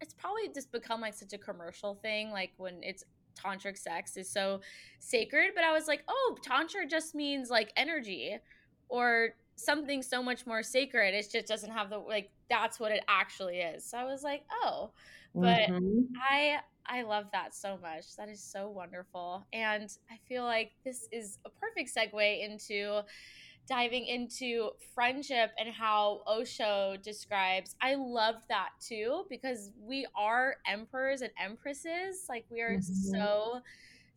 it's 0.00 0.14
probably 0.14 0.48
just 0.54 0.70
become 0.70 1.00
like 1.00 1.14
such 1.14 1.32
a 1.32 1.38
commercial 1.38 1.94
thing, 1.94 2.30
like 2.30 2.52
when 2.58 2.82
it's 2.82 3.04
tantric 3.34 3.76
sex 3.76 4.16
is 4.16 4.30
so 4.30 4.60
sacred 5.00 5.50
but 5.54 5.64
i 5.64 5.72
was 5.72 5.88
like 5.88 6.04
oh 6.08 6.36
tantra 6.42 6.86
just 6.86 7.14
means 7.14 7.50
like 7.50 7.72
energy 7.76 8.36
or 8.88 9.30
something 9.56 10.02
so 10.02 10.22
much 10.22 10.46
more 10.46 10.62
sacred 10.62 11.14
it 11.14 11.28
just 11.30 11.46
doesn't 11.46 11.70
have 11.70 11.90
the 11.90 11.98
like 11.98 12.30
that's 12.50 12.80
what 12.80 12.92
it 12.92 13.02
actually 13.08 13.58
is 13.58 13.84
so 13.84 13.96
i 13.96 14.04
was 14.04 14.22
like 14.22 14.44
oh 14.64 14.90
but 15.34 15.68
mm-hmm. 15.68 16.00
i 16.30 16.58
i 16.86 17.02
love 17.02 17.26
that 17.32 17.54
so 17.54 17.78
much 17.80 18.16
that 18.16 18.28
is 18.28 18.42
so 18.42 18.68
wonderful 18.68 19.46
and 19.52 19.96
i 20.10 20.18
feel 20.28 20.44
like 20.44 20.72
this 20.84 21.08
is 21.12 21.38
a 21.44 21.50
perfect 21.50 21.90
segue 21.94 22.44
into 22.44 23.00
diving 23.66 24.06
into 24.06 24.70
friendship 24.94 25.50
and 25.58 25.68
how 25.70 26.22
Osho 26.26 26.96
describes. 27.02 27.76
I 27.80 27.94
love 27.94 28.36
that 28.48 28.70
too 28.80 29.24
because 29.30 29.70
we 29.80 30.06
are 30.14 30.56
emperors 30.66 31.22
and 31.22 31.30
empresses. 31.42 32.26
Like 32.28 32.44
we 32.50 32.60
are 32.60 32.76
mm-hmm. 32.76 32.82
so 32.82 33.60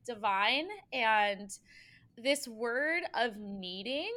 divine. 0.06 0.68
And 0.92 1.58
this 2.18 2.48
word 2.48 3.04
of 3.14 3.38
needing, 3.38 4.12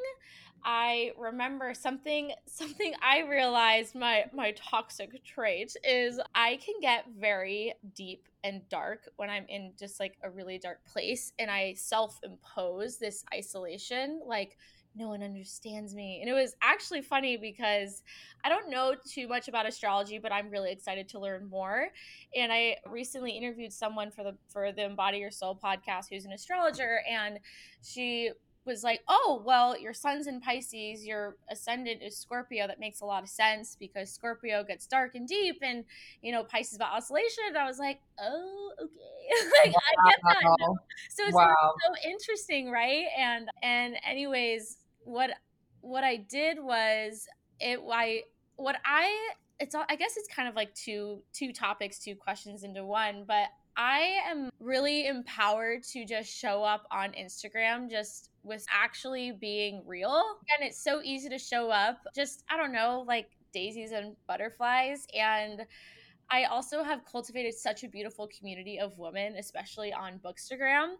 I 0.64 1.12
remember 1.18 1.74
something 1.74 2.32
something 2.46 2.94
I 3.02 3.20
realized 3.20 3.94
my 3.94 4.24
my 4.32 4.52
toxic 4.52 5.24
trait 5.24 5.76
is 5.84 6.20
I 6.34 6.56
can 6.56 6.74
get 6.80 7.06
very 7.18 7.74
deep 7.94 8.28
and 8.42 8.66
dark 8.68 9.08
when 9.16 9.28
I'm 9.28 9.44
in 9.48 9.72
just 9.78 10.00
like 10.00 10.16
a 10.22 10.30
really 10.30 10.58
dark 10.58 10.84
place 10.84 11.32
and 11.38 11.50
I 11.50 11.74
self-impose 11.74 12.96
this 12.96 13.24
isolation 13.34 14.20
like 14.26 14.56
no 14.96 15.08
one 15.08 15.22
understands 15.22 15.94
me. 15.94 16.20
And 16.20 16.28
it 16.28 16.32
was 16.32 16.54
actually 16.62 17.02
funny 17.02 17.36
because 17.36 18.02
I 18.44 18.48
don't 18.48 18.70
know 18.70 18.94
too 19.08 19.28
much 19.28 19.48
about 19.48 19.66
astrology, 19.66 20.18
but 20.18 20.32
I'm 20.32 20.50
really 20.50 20.72
excited 20.72 21.08
to 21.10 21.20
learn 21.20 21.48
more. 21.48 21.88
And 22.34 22.52
I 22.52 22.76
recently 22.86 23.32
interviewed 23.32 23.72
someone 23.72 24.10
for 24.10 24.24
the 24.24 24.36
for 24.48 24.72
the 24.72 24.84
Embody 24.84 25.18
Your 25.18 25.30
Soul 25.30 25.58
podcast 25.62 26.06
who's 26.10 26.24
an 26.24 26.32
astrologer 26.32 27.00
and 27.08 27.38
she 27.82 28.30
was 28.66 28.84
like, 28.84 29.00
"Oh, 29.08 29.42
well, 29.44 29.78
your 29.78 29.92
sun's 29.92 30.26
in 30.26 30.40
Pisces, 30.40 31.04
your 31.04 31.36
ascendant 31.50 32.02
is 32.02 32.16
Scorpio. 32.16 32.66
That 32.66 32.80
makes 32.80 33.00
a 33.00 33.06
lot 33.06 33.22
of 33.22 33.28
sense 33.28 33.76
because 33.78 34.10
Scorpio 34.10 34.62
gets 34.64 34.86
dark 34.86 35.14
and 35.14 35.26
deep, 35.26 35.58
and 35.62 35.84
you 36.22 36.32
know 36.32 36.44
Pisces 36.44 36.76
about 36.76 36.94
oscillation." 36.94 37.44
And 37.48 37.56
I 37.56 37.66
was 37.66 37.78
like, 37.78 38.00
"Oh, 38.20 38.72
okay, 38.82 39.64
like 39.64 39.74
wow. 39.74 39.82
I 40.04 40.10
get 40.10 40.20
that." 40.24 40.56
Now. 40.60 40.76
So 41.10 41.24
it's 41.24 41.34
wow. 41.34 41.74
so 41.86 42.10
interesting, 42.10 42.70
right? 42.70 43.06
And 43.18 43.48
and 43.62 43.96
anyways, 44.08 44.78
what 45.04 45.30
what 45.80 46.04
I 46.04 46.16
did 46.16 46.58
was 46.62 47.26
it. 47.60 47.80
I 47.90 48.22
what 48.56 48.76
I 48.84 49.30
it's 49.58 49.74
all 49.74 49.84
I 49.88 49.96
guess 49.96 50.16
it's 50.16 50.28
kind 50.28 50.48
of 50.48 50.54
like 50.54 50.74
two 50.74 51.22
two 51.32 51.52
topics, 51.52 51.98
two 51.98 52.14
questions 52.14 52.64
into 52.64 52.84
one, 52.84 53.24
but 53.26 53.48
I 53.80 54.18
am 54.28 54.50
really 54.60 55.06
empowered 55.06 55.84
to 55.84 56.04
just 56.04 56.28
show 56.30 56.62
up 56.62 56.86
on 56.90 57.12
Instagram 57.12 57.88
just 57.88 58.28
with 58.42 58.66
actually 58.70 59.32
being 59.32 59.82
real. 59.86 60.22
And 60.54 60.68
it's 60.68 60.84
so 60.84 61.00
easy 61.02 61.30
to 61.30 61.38
show 61.38 61.70
up, 61.70 61.96
just, 62.14 62.44
I 62.50 62.58
don't 62.58 62.74
know, 62.74 63.06
like 63.08 63.30
daisies 63.54 63.92
and 63.92 64.16
butterflies. 64.28 65.06
And 65.18 65.62
I 66.30 66.44
also 66.44 66.82
have 66.82 67.06
cultivated 67.10 67.54
such 67.54 67.82
a 67.82 67.88
beautiful 67.88 68.28
community 68.38 68.78
of 68.78 68.98
women, 68.98 69.36
especially 69.38 69.94
on 69.94 70.18
Bookstagram. 70.18 70.96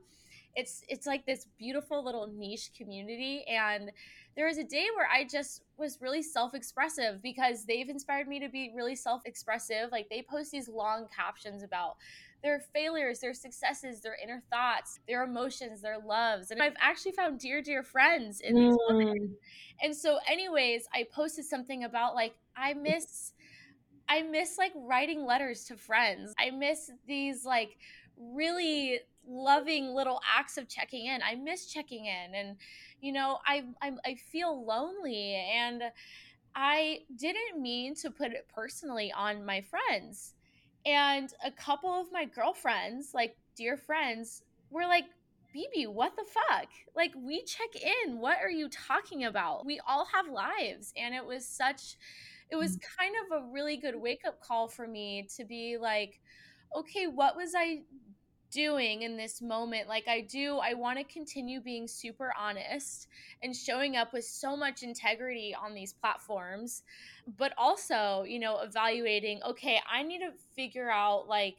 It's 0.56 0.82
it's 0.88 1.06
like 1.06 1.26
this 1.26 1.48
beautiful 1.58 2.02
little 2.02 2.28
niche 2.34 2.70
community 2.76 3.44
and 3.46 3.92
there 4.36 4.46
was 4.46 4.58
a 4.58 4.64
day 4.64 4.86
where 4.96 5.06
I 5.06 5.24
just 5.24 5.62
was 5.76 6.00
really 6.00 6.22
self-expressive 6.22 7.22
because 7.22 7.64
they've 7.66 7.88
inspired 7.88 8.26
me 8.26 8.40
to 8.40 8.48
be 8.48 8.72
really 8.74 8.96
self-expressive. 8.96 9.90
Like 9.92 10.08
they 10.08 10.22
post 10.22 10.50
these 10.50 10.68
long 10.68 11.06
captions 11.14 11.62
about 11.62 11.96
their 12.42 12.60
failures, 12.72 13.20
their 13.20 13.34
successes, 13.34 14.00
their 14.00 14.16
inner 14.22 14.42
thoughts, 14.50 15.00
their 15.06 15.24
emotions, 15.24 15.80
their 15.80 15.98
loves. 15.98 16.50
And 16.50 16.62
I've 16.62 16.76
actually 16.80 17.12
found 17.12 17.38
dear, 17.38 17.60
dear 17.60 17.82
friends 17.82 18.40
in 18.40 18.54
these 18.54 18.74
mm. 18.74 18.78
women. 18.88 19.36
And 19.82 19.94
so, 19.94 20.18
anyways, 20.28 20.86
I 20.94 21.06
posted 21.12 21.44
something 21.44 21.84
about 21.84 22.14
like, 22.14 22.34
I 22.56 22.74
miss. 22.74 23.32
I 24.08 24.22
miss 24.22 24.58
like 24.58 24.72
writing 24.74 25.24
letters 25.24 25.64
to 25.66 25.76
friends. 25.76 26.34
I 26.36 26.50
miss 26.50 26.90
these 27.06 27.44
like 27.44 27.76
really 28.18 28.98
loving 29.28 29.94
little 29.94 30.20
acts 30.36 30.58
of 30.58 30.68
checking 30.68 31.06
in. 31.06 31.20
I 31.22 31.36
miss 31.36 31.66
checking 31.66 32.06
in 32.06 32.34
and 32.34 32.56
you 33.00 33.12
know, 33.12 33.38
I 33.46 33.64
I 33.80 33.92
I 34.04 34.14
feel 34.14 34.64
lonely 34.64 35.34
and 35.34 35.84
I 36.54 37.00
didn't 37.16 37.62
mean 37.62 37.94
to 37.96 38.10
put 38.10 38.32
it 38.32 38.48
personally 38.52 39.12
on 39.12 39.44
my 39.44 39.60
friends. 39.60 40.34
And 40.86 41.32
a 41.44 41.50
couple 41.50 41.90
of 41.90 42.06
my 42.12 42.24
girlfriends, 42.24 43.10
like 43.14 43.36
dear 43.56 43.76
friends, 43.76 44.42
were 44.70 44.86
like, 44.86 45.04
BB, 45.54 45.88
what 45.88 46.14
the 46.16 46.24
fuck? 46.24 46.68
Like, 46.94 47.12
we 47.16 47.42
check 47.44 47.68
in. 47.74 48.20
What 48.20 48.38
are 48.40 48.50
you 48.50 48.68
talking 48.68 49.24
about? 49.24 49.66
We 49.66 49.80
all 49.86 50.06
have 50.12 50.28
lives. 50.28 50.92
And 50.96 51.14
it 51.14 51.24
was 51.24 51.46
such, 51.46 51.96
it 52.50 52.56
was 52.56 52.76
mm. 52.76 52.82
kind 52.98 53.14
of 53.24 53.42
a 53.42 53.52
really 53.52 53.76
good 53.76 53.96
wake 53.96 54.22
up 54.26 54.40
call 54.40 54.68
for 54.68 54.86
me 54.86 55.28
to 55.36 55.44
be 55.44 55.76
like, 55.76 56.20
okay, 56.76 57.06
what 57.06 57.36
was 57.36 57.52
I 57.56 57.80
doing 58.50 59.02
in 59.02 59.16
this 59.16 59.40
moment 59.40 59.88
like 59.88 60.08
i 60.08 60.20
do 60.20 60.58
i 60.58 60.74
want 60.74 60.98
to 60.98 61.04
continue 61.04 61.60
being 61.60 61.86
super 61.86 62.32
honest 62.38 63.06
and 63.42 63.54
showing 63.54 63.96
up 63.96 64.12
with 64.12 64.24
so 64.24 64.56
much 64.56 64.82
integrity 64.82 65.54
on 65.54 65.74
these 65.74 65.92
platforms 65.92 66.82
but 67.38 67.52
also 67.56 68.24
you 68.26 68.38
know 68.38 68.58
evaluating 68.60 69.40
okay 69.46 69.78
i 69.90 70.02
need 70.02 70.18
to 70.18 70.30
figure 70.54 70.90
out 70.90 71.28
like 71.28 71.56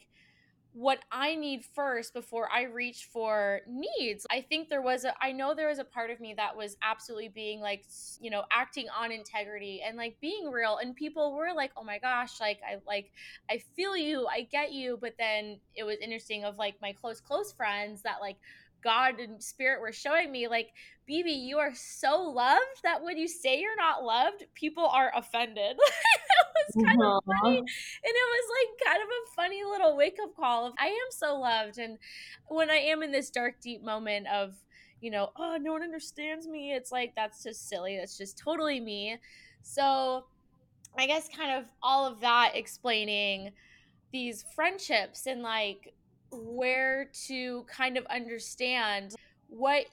what 0.73 0.99
I 1.11 1.35
need 1.35 1.65
first 1.75 2.13
before 2.13 2.49
I 2.49 2.63
reach 2.63 3.09
for 3.11 3.59
needs. 3.67 4.25
I 4.31 4.41
think 4.41 4.69
there 4.69 4.81
was 4.81 5.03
a, 5.03 5.13
I 5.21 5.33
know 5.33 5.53
there 5.53 5.67
was 5.67 5.79
a 5.79 5.83
part 5.83 6.11
of 6.11 6.21
me 6.21 6.33
that 6.35 6.55
was 6.55 6.77
absolutely 6.81 7.27
being 7.27 7.59
like, 7.59 7.83
you 8.21 8.31
know, 8.31 8.43
acting 8.51 8.87
on 8.97 9.11
integrity 9.11 9.81
and 9.85 9.97
like 9.97 10.15
being 10.21 10.49
real. 10.49 10.77
And 10.77 10.95
people 10.95 11.35
were 11.35 11.53
like, 11.53 11.71
oh 11.75 11.83
my 11.83 11.99
gosh, 11.99 12.39
like, 12.39 12.59
I 12.65 12.77
like, 12.87 13.11
I 13.49 13.61
feel 13.75 13.97
you, 13.97 14.27
I 14.27 14.47
get 14.49 14.71
you. 14.71 14.97
But 15.01 15.15
then 15.19 15.59
it 15.75 15.83
was 15.83 15.97
interesting 16.01 16.45
of 16.45 16.57
like 16.57 16.75
my 16.81 16.93
close, 16.93 17.19
close 17.19 17.51
friends 17.51 18.01
that 18.03 18.21
like, 18.21 18.37
God 18.81 19.19
and 19.19 19.41
spirit 19.41 19.79
were 19.79 19.91
showing 19.91 20.31
me 20.31 20.47
like 20.47 20.69
BB 21.07 21.45
you 21.45 21.59
are 21.59 21.73
so 21.75 22.21
loved 22.21 22.81
that 22.83 23.03
when 23.03 23.17
you 23.17 23.27
say 23.27 23.59
you're 23.59 23.75
not 23.75 24.03
loved 24.03 24.45
people 24.55 24.87
are 24.87 25.11
offended 25.15 25.77
was 26.53 26.83
kind 26.85 27.01
of 27.01 27.23
funny. 27.25 27.57
And 27.57 27.65
it 28.03 28.27
was 28.29 28.45
like 28.59 28.93
kind 28.93 29.03
of 29.03 29.09
a 29.09 29.35
funny 29.35 29.63
little 29.63 29.95
wake 29.95 30.17
up 30.21 30.35
call 30.35 30.67
of 30.67 30.73
I 30.79 30.87
am 30.87 31.11
so 31.11 31.39
loved. 31.39 31.77
And 31.77 31.97
when 32.47 32.69
I 32.69 32.77
am 32.77 33.03
in 33.03 33.11
this 33.11 33.29
dark 33.29 33.61
deep 33.61 33.83
moment 33.83 34.27
of 34.27 34.53
you 34.99 35.09
know 35.09 35.31
oh 35.35 35.57
no 35.59 35.71
one 35.71 35.81
understands 35.81 36.47
me 36.47 36.73
it's 36.73 36.91
like 36.91 37.13
that's 37.15 37.43
just 37.43 37.67
silly. 37.69 37.97
That's 37.97 38.17
just 38.17 38.37
totally 38.37 38.79
me. 38.79 39.17
So 39.63 40.25
I 40.97 41.07
guess 41.07 41.29
kind 41.29 41.57
of 41.57 41.65
all 41.81 42.05
of 42.05 42.19
that 42.21 42.51
explaining 42.55 43.51
these 44.11 44.43
friendships 44.55 45.25
and 45.25 45.41
like 45.41 45.93
where 46.31 47.09
to 47.27 47.63
kind 47.63 47.97
of 47.97 48.05
understand 48.07 49.15
what 49.47 49.85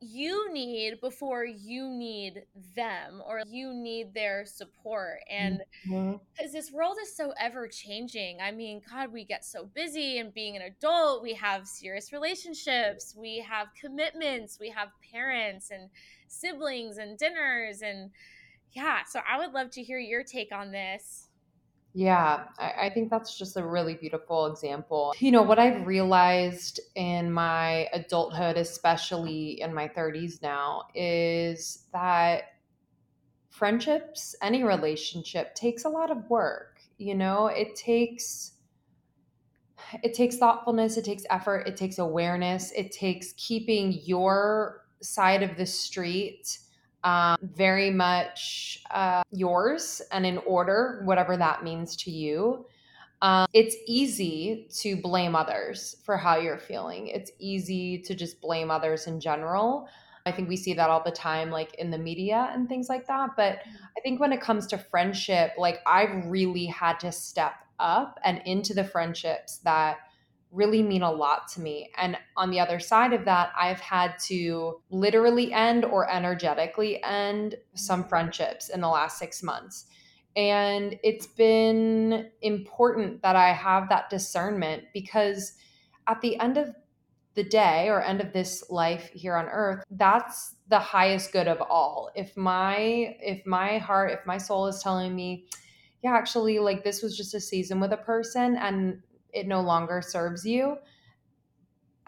you 0.00 0.50
need 0.52 1.00
before 1.00 1.44
you 1.44 1.88
need 1.88 2.42
them 2.74 3.22
or 3.26 3.42
you 3.46 3.74
need 3.74 4.14
their 4.14 4.46
support. 4.46 5.18
And 5.28 5.60
because 5.84 5.94
mm-hmm. 5.94 6.52
this 6.52 6.72
world 6.72 6.96
is 7.02 7.14
so 7.14 7.32
ever 7.38 7.68
changing 7.68 8.38
i 8.40 8.50
mean 8.50 8.80
god 8.90 9.12
we 9.12 9.24
get 9.24 9.44
so 9.44 9.66
busy 9.74 10.18
and 10.18 10.32
being 10.32 10.56
an 10.56 10.62
adult. 10.62 11.22
We 11.22 11.34
have 11.34 11.66
serious 11.66 12.12
relationships. 12.12 13.14
We 13.16 13.38
have 13.48 13.68
commitments. 13.78 14.58
We 14.58 14.70
have 14.70 14.88
parents 15.12 15.70
and 15.70 15.90
siblings 16.28 16.98
and 16.98 17.18
dinners 17.18 17.82
and 17.82 18.10
yeah. 18.72 19.00
So 19.08 19.20
i 19.28 19.38
would 19.38 19.52
love 19.52 19.70
to 19.72 19.82
hear 19.82 19.98
your 19.98 20.22
take 20.22 20.52
on 20.52 20.70
this 20.70 21.29
Yeah, 21.92 22.44
I, 22.58 22.86
I 22.86 22.90
think 22.90 23.10
that's 23.10 23.36
just 23.36 23.56
a 23.56 23.66
really 23.66 23.94
beautiful 23.94 24.46
example. 24.46 25.12
You 25.18 25.32
know, 25.32 25.42
what 25.42 25.58
I've 25.58 25.86
realized 25.86 26.78
in 26.94 27.32
my 27.32 27.88
adulthood, 27.92 28.56
especially 28.56 29.60
in 29.60 29.74
my 29.74 29.88
30s 29.88 30.40
now, 30.40 30.84
is 30.94 31.86
that 31.92 32.44
friendships, 33.50 34.34
any 34.42 34.64
relationship 34.64 35.54
takes 35.54 35.84
a 35.84 35.88
lot 35.88 36.10
of 36.10 36.30
work. 36.30 36.80
You 36.98 37.14
know, 37.14 37.46
it 37.46 37.74
takes 37.76 38.52
it 40.02 40.14
takes 40.14 40.36
thoughtfulness, 40.36 40.96
it 40.96 41.04
takes 41.04 41.24
effort, 41.30 41.66
it 41.66 41.76
takes 41.76 41.98
awareness, 41.98 42.72
it 42.72 42.92
takes 42.92 43.32
keeping 43.36 43.92
your 44.04 44.84
side 45.02 45.42
of 45.42 45.56
the 45.56 45.66
street 45.66 46.58
um, 47.04 47.36
very 47.42 47.90
much 47.90 48.82
uh, 48.90 49.22
yours 49.32 50.02
and 50.12 50.26
in 50.26 50.38
order, 50.38 51.02
whatever 51.04 51.36
that 51.36 51.64
means 51.64 51.96
to 51.96 52.10
you. 52.10 52.66
Um, 53.22 53.46
it's 53.52 53.76
easy 53.86 54.68
to 54.78 54.96
blame 54.96 55.36
others 55.36 55.96
for 56.04 56.16
how 56.16 56.38
you're 56.38 56.58
feeling. 56.58 57.08
It's 57.08 57.30
easy 57.38 57.98
to 57.98 58.14
just 58.14 58.40
blame 58.40 58.70
others 58.70 59.06
in 59.06 59.20
general. 59.20 59.88
I 60.26 60.32
think 60.32 60.48
we 60.48 60.56
see 60.56 60.74
that 60.74 60.90
all 60.90 61.02
the 61.02 61.10
time, 61.10 61.50
like 61.50 61.74
in 61.74 61.90
the 61.90 61.98
media 61.98 62.50
and 62.52 62.68
things 62.68 62.88
like 62.88 63.06
that. 63.06 63.30
But 63.36 63.60
I 63.96 64.00
think 64.02 64.20
when 64.20 64.32
it 64.32 64.40
comes 64.40 64.66
to 64.68 64.78
friendship, 64.78 65.52
like 65.58 65.80
I've 65.86 66.26
really 66.26 66.66
had 66.66 67.00
to 67.00 67.12
step 67.12 67.54
up 67.78 68.18
and 68.24 68.42
into 68.44 68.74
the 68.74 68.84
friendships 68.84 69.58
that 69.58 69.98
really 70.52 70.82
mean 70.82 71.02
a 71.02 71.10
lot 71.10 71.48
to 71.48 71.60
me. 71.60 71.90
And 71.96 72.16
on 72.36 72.50
the 72.50 72.60
other 72.60 72.80
side 72.80 73.12
of 73.12 73.24
that, 73.24 73.52
I've 73.58 73.80
had 73.80 74.18
to 74.26 74.80
literally 74.90 75.52
end 75.52 75.84
or 75.84 76.10
energetically 76.10 77.02
end 77.02 77.54
some 77.74 78.04
friendships 78.04 78.68
in 78.68 78.80
the 78.80 78.88
last 78.88 79.18
six 79.18 79.42
months. 79.42 79.86
And 80.36 80.98
it's 81.02 81.26
been 81.26 82.30
important 82.42 83.22
that 83.22 83.36
I 83.36 83.52
have 83.52 83.88
that 83.88 84.10
discernment 84.10 84.84
because 84.92 85.54
at 86.06 86.20
the 86.20 86.38
end 86.38 86.56
of 86.56 86.74
the 87.34 87.44
day 87.44 87.88
or 87.88 88.02
end 88.02 88.20
of 88.20 88.32
this 88.32 88.64
life 88.70 89.10
here 89.14 89.36
on 89.36 89.46
earth 89.46 89.84
that's 89.92 90.56
the 90.68 90.78
highest 90.78 91.32
good 91.32 91.46
of 91.46 91.60
all 91.62 92.10
if 92.16 92.36
my 92.36 93.16
if 93.20 93.46
my 93.46 93.78
heart 93.78 94.10
if 94.10 94.18
my 94.26 94.36
soul 94.36 94.66
is 94.66 94.82
telling 94.82 95.14
me 95.14 95.46
yeah 96.02 96.12
actually 96.12 96.58
like 96.58 96.82
this 96.82 97.02
was 97.02 97.16
just 97.16 97.34
a 97.34 97.40
season 97.40 97.78
with 97.78 97.92
a 97.92 97.96
person 97.96 98.56
and 98.56 99.00
it 99.32 99.46
no 99.46 99.60
longer 99.60 100.02
serves 100.02 100.44
you 100.44 100.76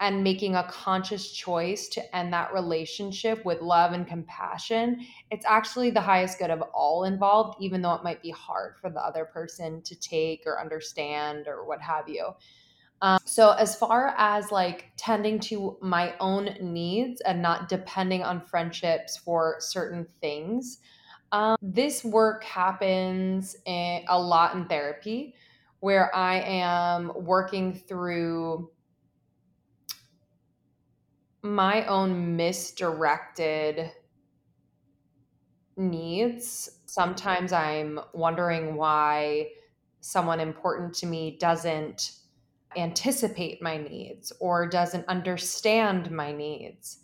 and 0.03 0.21
making 0.21 0.55
a 0.55 0.63
conscious 0.65 1.31
choice 1.31 1.87
to 1.87 2.15
end 2.15 2.33
that 2.33 2.53
relationship 2.53 3.45
with 3.45 3.61
love 3.61 3.93
and 3.93 4.05
compassion, 4.05 5.05
it's 5.31 5.45
actually 5.45 5.91
the 5.91 6.01
highest 6.01 6.39
good 6.39 6.49
of 6.49 6.61
all 6.73 7.05
involved, 7.05 7.55
even 7.61 7.81
though 7.81 7.93
it 7.93 8.03
might 8.03 8.21
be 8.21 8.31
hard 8.31 8.75
for 8.77 8.89
the 8.89 8.99
other 8.99 9.23
person 9.23 9.81
to 9.83 9.95
take 9.95 10.43
or 10.45 10.59
understand 10.59 11.47
or 11.47 11.65
what 11.65 11.81
have 11.81 12.09
you. 12.09 12.31
Um, 13.01 13.19
so, 13.23 13.51
as 13.51 13.75
far 13.75 14.13
as 14.17 14.51
like 14.51 14.91
tending 14.97 15.39
to 15.41 15.77
my 15.81 16.15
own 16.19 16.49
needs 16.59 17.21
and 17.21 17.41
not 17.41 17.69
depending 17.69 18.23
on 18.23 18.41
friendships 18.41 19.15
for 19.15 19.55
certain 19.59 20.05
things, 20.21 20.79
um, 21.31 21.55
this 21.61 22.03
work 22.03 22.43
happens 22.43 23.55
in, 23.65 24.03
a 24.07 24.19
lot 24.19 24.55
in 24.55 24.65
therapy 24.65 25.33
where 25.83 26.15
I 26.15 26.35
am 26.35 27.11
working 27.13 27.73
through 27.73 28.71
my 31.41 31.85
own 31.87 32.37
misdirected 32.37 33.91
needs. 35.75 36.79
Sometimes 36.85 37.51
I'm 37.51 37.99
wondering 38.13 38.75
why 38.75 39.49
someone 39.99 40.39
important 40.39 40.93
to 40.93 41.05
me 41.05 41.35
doesn't 41.37 42.13
anticipate 42.77 43.61
my 43.61 43.75
needs 43.75 44.31
or 44.39 44.65
doesn't 44.65 45.05
understand 45.09 46.09
my 46.11 46.31
needs. 46.31 46.99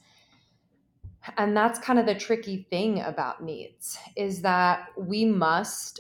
And 1.36 1.58
that's 1.58 1.80
kind 1.80 2.00
of 2.00 2.06
the 2.06 2.16
tricky 2.16 2.66
thing 2.70 3.02
about 3.02 3.44
needs 3.44 4.00
is 4.16 4.42
that 4.44 4.88
we 4.98 5.26
must 5.26 6.00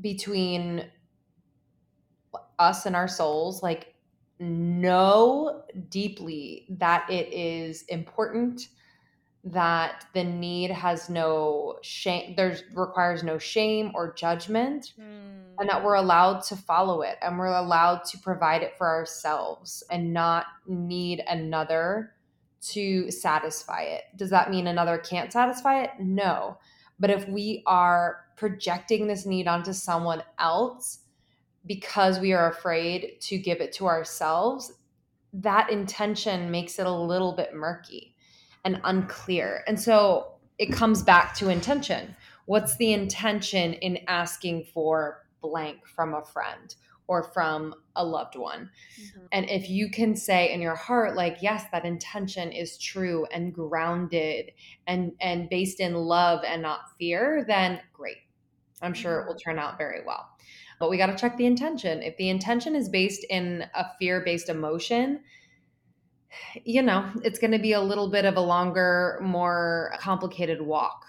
between 0.00 0.86
us 2.58 2.86
and 2.86 2.94
our 2.94 3.08
souls 3.08 3.62
like 3.62 3.94
know 4.38 5.62
deeply 5.88 6.66
that 6.70 7.08
it 7.10 7.32
is 7.32 7.82
important 7.84 8.68
that 9.42 10.04
the 10.12 10.22
need 10.22 10.70
has 10.70 11.08
no 11.08 11.78
shame 11.82 12.34
there's 12.36 12.62
requires 12.74 13.22
no 13.22 13.38
shame 13.38 13.90
or 13.94 14.12
judgment 14.12 14.92
mm. 15.00 15.42
and 15.58 15.68
that 15.68 15.82
we're 15.82 15.94
allowed 15.94 16.40
to 16.40 16.54
follow 16.54 17.00
it 17.00 17.16
and 17.22 17.38
we're 17.38 17.46
allowed 17.46 18.04
to 18.04 18.18
provide 18.18 18.62
it 18.62 18.76
for 18.76 18.86
ourselves 18.86 19.82
and 19.90 20.12
not 20.12 20.46
need 20.66 21.22
another 21.26 22.12
to 22.60 23.10
satisfy 23.10 23.82
it. 23.82 24.02
Does 24.16 24.28
that 24.30 24.50
mean 24.50 24.66
another 24.66 24.98
can't 24.98 25.32
satisfy 25.32 25.82
it? 25.82 25.92
No 25.98 26.58
but 27.00 27.10
if 27.10 27.26
we 27.28 27.62
are 27.66 28.26
projecting 28.36 29.06
this 29.06 29.26
need 29.26 29.48
onto 29.48 29.72
someone 29.72 30.22
else 30.38 31.00
because 31.66 32.20
we 32.20 32.32
are 32.32 32.50
afraid 32.50 33.20
to 33.20 33.38
give 33.38 33.60
it 33.60 33.72
to 33.72 33.86
ourselves, 33.86 34.72
that 35.32 35.70
intention 35.70 36.50
makes 36.50 36.78
it 36.78 36.86
a 36.86 36.92
little 36.92 37.32
bit 37.32 37.54
murky 37.54 38.14
and 38.64 38.80
unclear. 38.84 39.64
And 39.66 39.80
so 39.80 40.34
it 40.58 40.72
comes 40.72 41.02
back 41.02 41.34
to 41.36 41.48
intention. 41.48 42.14
What's 42.46 42.76
the 42.76 42.92
intention 42.92 43.74
in 43.74 43.98
asking 44.06 44.64
for 44.64 45.26
blank 45.40 45.86
from 45.86 46.14
a 46.14 46.22
friend 46.22 46.74
or 47.10 47.24
from 47.24 47.74
a 47.96 48.04
loved 48.04 48.36
one? 48.36 48.70
Mm-hmm. 49.00 49.26
And 49.32 49.50
if 49.50 49.68
you 49.68 49.90
can 49.90 50.14
say 50.14 50.52
in 50.52 50.60
your 50.60 50.76
heart 50.76 51.16
like 51.16 51.38
yes, 51.42 51.64
that 51.72 51.84
intention 51.84 52.52
is 52.52 52.78
true 52.78 53.26
and 53.32 53.52
grounded 53.52 54.52
and 54.86 55.12
and 55.20 55.50
based 55.50 55.80
in 55.80 55.94
love 55.94 56.44
and 56.46 56.62
not 56.62 56.96
fear, 56.98 57.44
then 57.46 57.80
great. 57.92 58.18
I'm 58.80 58.94
sure 58.94 59.20
it 59.20 59.26
will 59.26 59.34
mm-hmm. 59.34 59.50
turn 59.50 59.58
out 59.58 59.76
very 59.76 60.00
well 60.06 60.28
but 60.78 60.88
we 60.88 60.96
got 60.96 61.06
to 61.06 61.14
check 61.14 61.36
the 61.36 61.44
intention. 61.44 62.02
If 62.02 62.16
the 62.16 62.30
intention 62.30 62.74
is 62.74 62.88
based 62.88 63.26
in 63.28 63.66
a 63.74 63.84
fear 63.98 64.22
based 64.24 64.48
emotion, 64.48 65.20
you 66.64 66.80
know, 66.80 67.06
it's 67.22 67.38
going 67.38 67.50
to 67.50 67.58
be 67.58 67.72
a 67.72 67.80
little 67.82 68.08
bit 68.08 68.24
of 68.24 68.38
a 68.38 68.40
longer, 68.40 69.20
more 69.22 69.92
complicated 70.00 70.62
walk. 70.62 71.04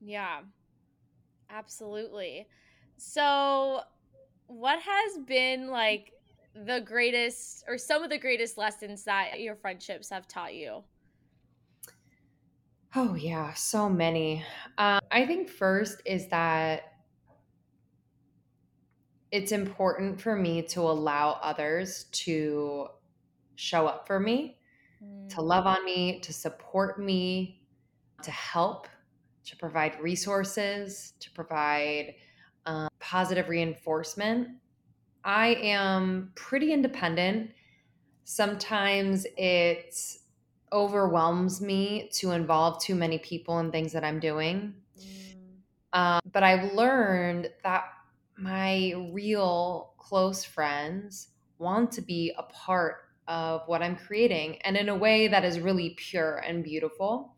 Yeah, 0.00 0.42
absolutely. 1.50 2.46
So, 2.98 3.80
what 4.48 4.80
has 4.80 5.18
been 5.26 5.68
like 5.68 6.12
the 6.66 6.80
greatest 6.80 7.64
or 7.68 7.78
some 7.78 8.02
of 8.02 8.10
the 8.10 8.18
greatest 8.18 8.58
lessons 8.58 9.04
that 9.04 9.40
your 9.40 9.54
friendships 9.54 10.10
have 10.10 10.26
taught 10.26 10.54
you? 10.54 10.82
Oh, 12.96 13.14
yeah, 13.14 13.52
so 13.52 13.88
many. 13.88 14.42
Um, 14.78 15.00
I 15.10 15.26
think 15.26 15.50
first 15.50 16.00
is 16.06 16.26
that 16.28 16.94
it's 19.30 19.52
important 19.52 20.20
for 20.20 20.34
me 20.34 20.62
to 20.62 20.80
allow 20.80 21.38
others 21.42 22.04
to 22.12 22.88
show 23.56 23.86
up 23.86 24.06
for 24.06 24.18
me, 24.18 24.56
mm. 25.04 25.28
to 25.28 25.42
love 25.42 25.66
on 25.66 25.84
me, 25.84 26.18
to 26.20 26.32
support 26.32 26.98
me, 26.98 27.60
to 28.22 28.30
help, 28.30 28.88
to 29.44 29.56
provide 29.56 30.00
resources, 30.00 31.12
to 31.20 31.30
provide 31.32 32.14
um, 32.68 32.88
positive 33.00 33.48
reinforcement. 33.48 34.48
I 35.24 35.54
am 35.54 36.32
pretty 36.34 36.72
independent. 36.72 37.50
Sometimes 38.24 39.26
it 39.38 39.96
overwhelms 40.70 41.62
me 41.62 42.10
to 42.12 42.32
involve 42.32 42.82
too 42.82 42.94
many 42.94 43.18
people 43.18 43.58
in 43.60 43.72
things 43.72 43.90
that 43.92 44.04
I'm 44.04 44.20
doing. 44.20 44.74
Mm. 45.00 45.98
Um, 45.98 46.20
but 46.30 46.42
I've 46.42 46.74
learned 46.74 47.50
that 47.64 47.84
my 48.36 48.92
real 49.12 49.94
close 49.96 50.44
friends 50.44 51.28
want 51.56 51.90
to 51.92 52.02
be 52.02 52.34
a 52.36 52.42
part 52.42 52.96
of 53.26 53.62
what 53.66 53.82
I'm 53.82 53.96
creating 53.96 54.58
and 54.62 54.76
in 54.76 54.90
a 54.90 54.94
way 54.94 55.26
that 55.28 55.44
is 55.44 55.58
really 55.58 55.94
pure 55.96 56.36
and 56.36 56.62
beautiful. 56.62 57.34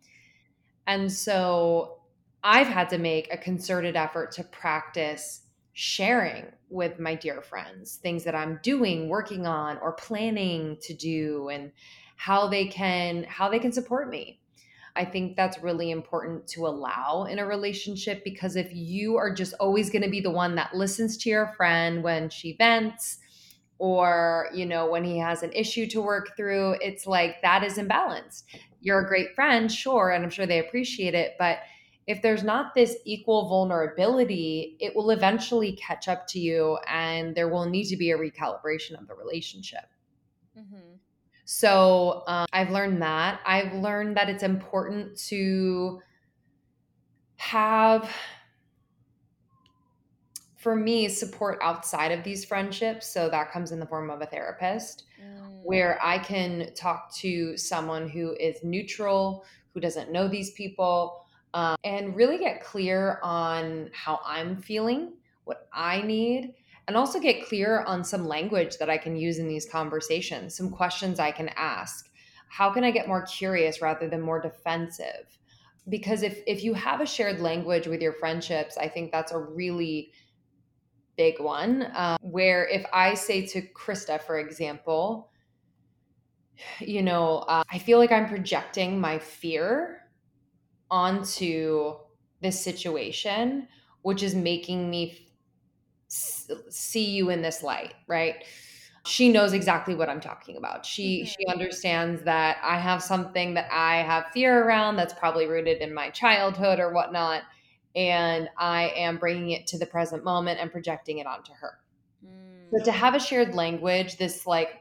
And 0.88 1.10
so 1.10 1.99
I've 2.42 2.66
had 2.66 2.88
to 2.90 2.98
make 2.98 3.32
a 3.32 3.36
concerted 3.36 3.96
effort 3.96 4.32
to 4.32 4.44
practice 4.44 5.42
sharing 5.72 6.46
with 6.68 6.98
my 6.98 7.14
dear 7.14 7.42
friends 7.42 7.96
things 7.96 8.24
that 8.24 8.34
I'm 8.34 8.60
doing, 8.62 9.08
working 9.08 9.46
on 9.46 9.78
or 9.78 9.92
planning 9.92 10.78
to 10.82 10.94
do 10.94 11.48
and 11.48 11.72
how 12.16 12.48
they 12.48 12.66
can 12.66 13.24
how 13.24 13.48
they 13.48 13.58
can 13.58 13.72
support 13.72 14.10
me. 14.10 14.40
I 14.96 15.04
think 15.04 15.36
that's 15.36 15.58
really 15.62 15.90
important 15.90 16.46
to 16.48 16.66
allow 16.66 17.24
in 17.24 17.38
a 17.38 17.46
relationship 17.46 18.24
because 18.24 18.56
if 18.56 18.68
you 18.72 19.16
are 19.16 19.32
just 19.32 19.54
always 19.60 19.88
going 19.88 20.02
to 20.02 20.10
be 20.10 20.20
the 20.20 20.30
one 20.30 20.56
that 20.56 20.74
listens 20.74 21.16
to 21.18 21.30
your 21.30 21.54
friend 21.56 22.02
when 22.02 22.28
she 22.28 22.54
vents 22.56 23.18
or, 23.78 24.50
you 24.52 24.66
know, 24.66 24.90
when 24.90 25.04
he 25.04 25.18
has 25.18 25.42
an 25.42 25.52
issue 25.52 25.86
to 25.86 26.02
work 26.02 26.36
through, 26.36 26.76
it's 26.82 27.06
like 27.06 27.40
that 27.40 27.62
is 27.62 27.78
imbalanced. 27.78 28.42
You're 28.82 29.00
a 29.00 29.08
great 29.08 29.34
friend, 29.34 29.72
sure, 29.72 30.10
and 30.10 30.22
I'm 30.22 30.30
sure 30.30 30.44
they 30.44 30.58
appreciate 30.58 31.14
it, 31.14 31.36
but 31.38 31.60
if 32.10 32.22
there's 32.22 32.42
not 32.42 32.74
this 32.74 32.96
equal 33.04 33.48
vulnerability, 33.48 34.76
it 34.80 34.96
will 34.96 35.10
eventually 35.10 35.72
catch 35.76 36.08
up 36.08 36.26
to 36.26 36.40
you 36.40 36.76
and 36.88 37.36
there 37.36 37.48
will 37.48 37.66
need 37.66 37.84
to 37.84 37.96
be 37.96 38.10
a 38.10 38.18
recalibration 38.18 39.00
of 39.00 39.06
the 39.06 39.14
relationship. 39.14 39.84
Mm-hmm. 40.58 40.96
So 41.44 42.24
um, 42.26 42.46
I've 42.52 42.70
learned 42.70 43.00
that. 43.02 43.40
I've 43.46 43.74
learned 43.74 44.16
that 44.16 44.28
it's 44.28 44.42
important 44.42 45.16
to 45.28 46.00
have 47.36 48.10
for 50.56 50.74
me 50.74 51.08
support 51.08 51.60
outside 51.62 52.10
of 52.10 52.24
these 52.24 52.44
friendships 52.44 53.06
so 53.06 53.30
that 53.30 53.52
comes 53.52 53.70
in 53.70 53.78
the 53.78 53.86
form 53.86 54.10
of 54.10 54.20
a 54.20 54.26
therapist 54.26 55.04
mm. 55.18 55.62
where 55.64 55.98
i 56.04 56.18
can 56.18 56.68
talk 56.74 57.10
to 57.14 57.56
someone 57.56 58.06
who 58.06 58.36
is 58.38 58.62
neutral 58.62 59.42
who 59.72 59.80
doesn't 59.80 60.12
know 60.12 60.28
these 60.28 60.50
people 60.50 61.24
um, 61.54 61.76
and 61.84 62.16
really 62.16 62.38
get 62.38 62.62
clear 62.62 63.18
on 63.22 63.90
how 63.92 64.20
i'm 64.24 64.56
feeling 64.56 65.12
what 65.44 65.68
i 65.72 66.00
need 66.02 66.54
and 66.88 66.96
also 66.96 67.20
get 67.20 67.46
clear 67.46 67.82
on 67.82 68.04
some 68.04 68.26
language 68.26 68.78
that 68.78 68.90
i 68.90 68.98
can 68.98 69.16
use 69.16 69.38
in 69.38 69.48
these 69.48 69.68
conversations 69.68 70.56
some 70.56 70.70
questions 70.70 71.18
i 71.18 71.30
can 71.30 71.48
ask. 71.56 72.06
How 72.48 72.70
can 72.70 72.82
i 72.82 72.90
get 72.90 73.06
more 73.06 73.22
curious 73.26 73.80
rather 73.80 74.08
than 74.08 74.20
more 74.20 74.40
defensive? 74.40 75.38
Because 75.88 76.22
if 76.22 76.40
if 76.46 76.64
you 76.64 76.74
have 76.74 77.00
a 77.00 77.06
shared 77.06 77.40
language 77.40 77.86
with 77.86 78.02
your 78.02 78.12
friendships 78.14 78.76
i 78.76 78.88
think 78.88 79.12
that's 79.12 79.32
a 79.32 79.38
really 79.38 80.12
big 81.20 81.38
one 81.38 81.86
um, 81.94 82.16
where 82.22 82.66
if 82.66 82.82
I 82.94 83.12
say 83.12 83.46
to 83.48 83.60
Krista, 83.60 84.18
for 84.22 84.38
example, 84.38 85.30
you 86.80 87.02
know, 87.02 87.40
uh, 87.40 87.62
I 87.70 87.76
feel 87.76 87.98
like 87.98 88.10
I'm 88.10 88.26
projecting 88.26 88.98
my 88.98 89.18
fear 89.18 89.98
onto 90.90 91.94
this 92.40 92.62
situation, 92.62 93.68
which 94.02 94.22
is 94.22 94.34
making 94.34 94.90
me 94.90 95.26
f- 96.10 96.50
see 96.68 97.10
you 97.10 97.30
in 97.30 97.42
this 97.42 97.62
light, 97.62 97.94
right? 98.06 98.44
She 99.06 99.30
knows 99.30 99.52
exactly 99.52 99.94
what 99.94 100.08
I'm 100.08 100.20
talking 100.20 100.56
about. 100.56 100.84
She 100.84 101.22
mm-hmm. 101.22 101.26
she 101.26 101.46
understands 101.46 102.22
that 102.24 102.58
I 102.62 102.78
have 102.78 103.02
something 103.02 103.54
that 103.54 103.68
I 103.72 104.02
have 104.02 104.26
fear 104.32 104.64
around 104.64 104.96
that's 104.96 105.14
probably 105.14 105.46
rooted 105.46 105.78
in 105.80 105.94
my 105.94 106.10
childhood 106.10 106.80
or 106.80 106.92
whatnot 106.92 107.42
and 107.96 108.48
I 108.56 108.92
am 108.96 109.18
bringing 109.18 109.50
it 109.50 109.66
to 109.68 109.78
the 109.78 109.86
present 109.86 110.24
moment 110.24 110.60
and 110.60 110.70
projecting 110.70 111.18
it 111.18 111.26
onto 111.26 111.52
her. 111.52 111.78
Mm. 112.24 112.70
But 112.70 112.84
to 112.84 112.92
have 112.92 113.14
a 113.14 113.20
shared 113.20 113.54
language, 113.54 114.16
this 114.16 114.46
like 114.46 114.80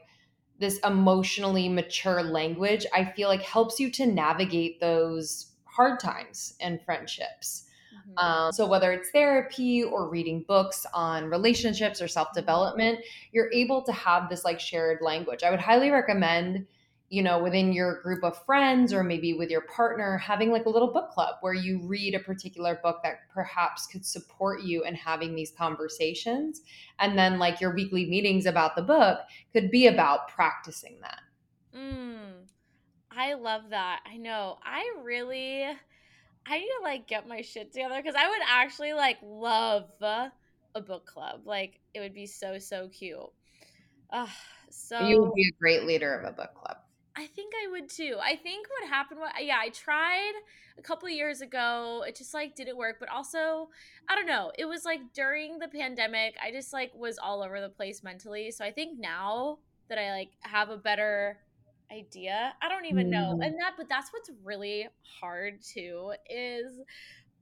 this 0.58 0.78
emotionally 0.80 1.68
mature 1.68 2.22
language, 2.22 2.86
I 2.94 3.04
feel 3.04 3.28
like 3.28 3.42
helps 3.42 3.80
you 3.80 3.90
to 3.92 4.06
navigate 4.06 4.80
those 4.80 5.49
hard 5.80 5.98
times 5.98 6.56
and 6.60 6.78
friendships. 6.82 7.64
Mm-hmm. 7.94 8.18
Um, 8.18 8.52
so 8.52 8.66
whether 8.66 8.92
it's 8.92 9.08
therapy 9.10 9.82
or 9.82 10.10
reading 10.10 10.44
books 10.46 10.84
on 10.92 11.30
relationships 11.30 12.02
or 12.02 12.08
self 12.08 12.34
development, 12.34 12.98
you're 13.32 13.50
able 13.50 13.82
to 13.84 13.92
have 13.92 14.28
this 14.28 14.44
like 14.44 14.60
shared 14.60 14.98
language. 15.00 15.42
I 15.42 15.50
would 15.50 15.60
highly 15.60 15.88
recommend 15.90 16.66
you 17.12 17.24
know, 17.24 17.42
within 17.42 17.72
your 17.72 18.00
group 18.02 18.22
of 18.22 18.40
friends 18.44 18.92
or 18.92 19.02
maybe 19.02 19.32
with 19.32 19.50
your 19.50 19.62
partner, 19.62 20.16
having 20.16 20.52
like 20.52 20.66
a 20.66 20.68
little 20.68 20.92
book 20.92 21.10
club 21.10 21.34
where 21.40 21.52
you 21.52 21.80
read 21.82 22.14
a 22.14 22.20
particular 22.20 22.78
book 22.84 23.00
that 23.02 23.28
perhaps 23.34 23.88
could 23.88 24.06
support 24.06 24.62
you 24.62 24.84
in 24.84 24.94
having 24.94 25.34
these 25.34 25.50
conversations. 25.50 26.60
And 27.00 27.18
then, 27.18 27.40
like, 27.40 27.60
your 27.60 27.74
weekly 27.74 28.08
meetings 28.08 28.46
about 28.46 28.76
the 28.76 28.82
book 28.82 29.18
could 29.52 29.72
be 29.72 29.88
about 29.88 30.28
practicing 30.28 30.98
that. 31.00 31.18
Mm, 31.76 32.46
I 33.20 33.34
love 33.34 33.68
that. 33.68 34.00
I 34.10 34.16
know. 34.16 34.56
I 34.64 34.94
really, 35.02 35.64
I 36.46 36.58
need 36.58 36.70
to 36.78 36.82
like 36.82 37.06
get 37.06 37.28
my 37.28 37.42
shit 37.42 37.70
together 37.70 37.96
because 37.96 38.14
I 38.14 38.26
would 38.26 38.40
actually 38.48 38.94
like 38.94 39.18
love 39.22 39.90
a 40.00 40.32
book 40.80 41.04
club. 41.04 41.42
Like, 41.44 41.80
it 41.92 42.00
would 42.00 42.14
be 42.14 42.24
so, 42.24 42.58
so 42.58 42.88
cute. 42.88 43.18
Uh, 44.10 44.26
so 44.70 45.06
you 45.06 45.20
would 45.20 45.34
be 45.34 45.42
a 45.42 45.60
great 45.60 45.84
leader 45.84 46.14
of 46.14 46.24
a 46.24 46.32
book 46.32 46.54
club. 46.54 46.78
I 47.14 47.26
think 47.26 47.52
I 47.62 47.70
would 47.72 47.90
too. 47.90 48.16
I 48.22 48.36
think 48.36 48.66
what 48.70 48.88
happened 48.88 49.20
was, 49.20 49.30
yeah, 49.38 49.58
I 49.60 49.68
tried 49.68 50.32
a 50.78 50.82
couple 50.82 51.10
years 51.10 51.42
ago. 51.42 52.02
It 52.08 52.16
just 52.16 52.32
like 52.32 52.56
didn't 52.56 52.78
work. 52.78 52.96
But 53.00 53.10
also, 53.10 53.68
I 54.08 54.14
don't 54.14 54.26
know. 54.26 54.50
It 54.58 54.64
was 54.64 54.86
like 54.86 55.00
during 55.12 55.58
the 55.58 55.68
pandemic, 55.68 56.36
I 56.42 56.52
just 56.52 56.72
like 56.72 56.92
was 56.94 57.18
all 57.18 57.42
over 57.42 57.60
the 57.60 57.68
place 57.68 58.02
mentally. 58.02 58.50
So 58.50 58.64
I 58.64 58.70
think 58.70 58.98
now 58.98 59.58
that 59.90 59.98
I 59.98 60.10
like 60.12 60.30
have 60.40 60.70
a 60.70 60.78
better 60.78 61.36
idea, 61.92 62.54
I 62.62 62.68
don't 62.68 62.86
even 62.86 63.10
know. 63.10 63.36
Mm. 63.38 63.46
And 63.46 63.54
that, 63.60 63.74
but 63.76 63.88
that's 63.88 64.12
what's 64.12 64.30
really 64.44 64.88
hard 65.20 65.60
too 65.62 66.12
is 66.28 66.80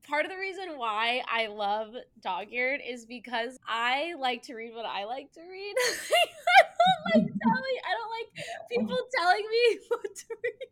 part 0.09 0.25
of 0.25 0.31
the 0.31 0.39
reason 0.39 0.79
why 0.79 1.23
I 1.31 1.49
love 1.49 1.95
dog 2.23 2.47
eared 2.51 2.81
is 2.87 3.05
because 3.05 3.59
I 3.67 4.15
like 4.19 4.43
to 4.45 4.55
read 4.55 4.75
what 4.75 4.87
I 4.87 5.05
like 5.05 5.33
to 5.33 5.41
read. 5.41 5.75
I 6.61 6.65
don't 7.15 7.23
like 7.23 7.33
telling 7.43 7.79
I 7.85 7.93
don't 7.95 8.11
like 8.11 8.29
people 8.71 8.99
telling 9.17 9.45
me 9.51 9.79
what 9.89 10.03
to 10.03 10.25
read. 10.43 10.69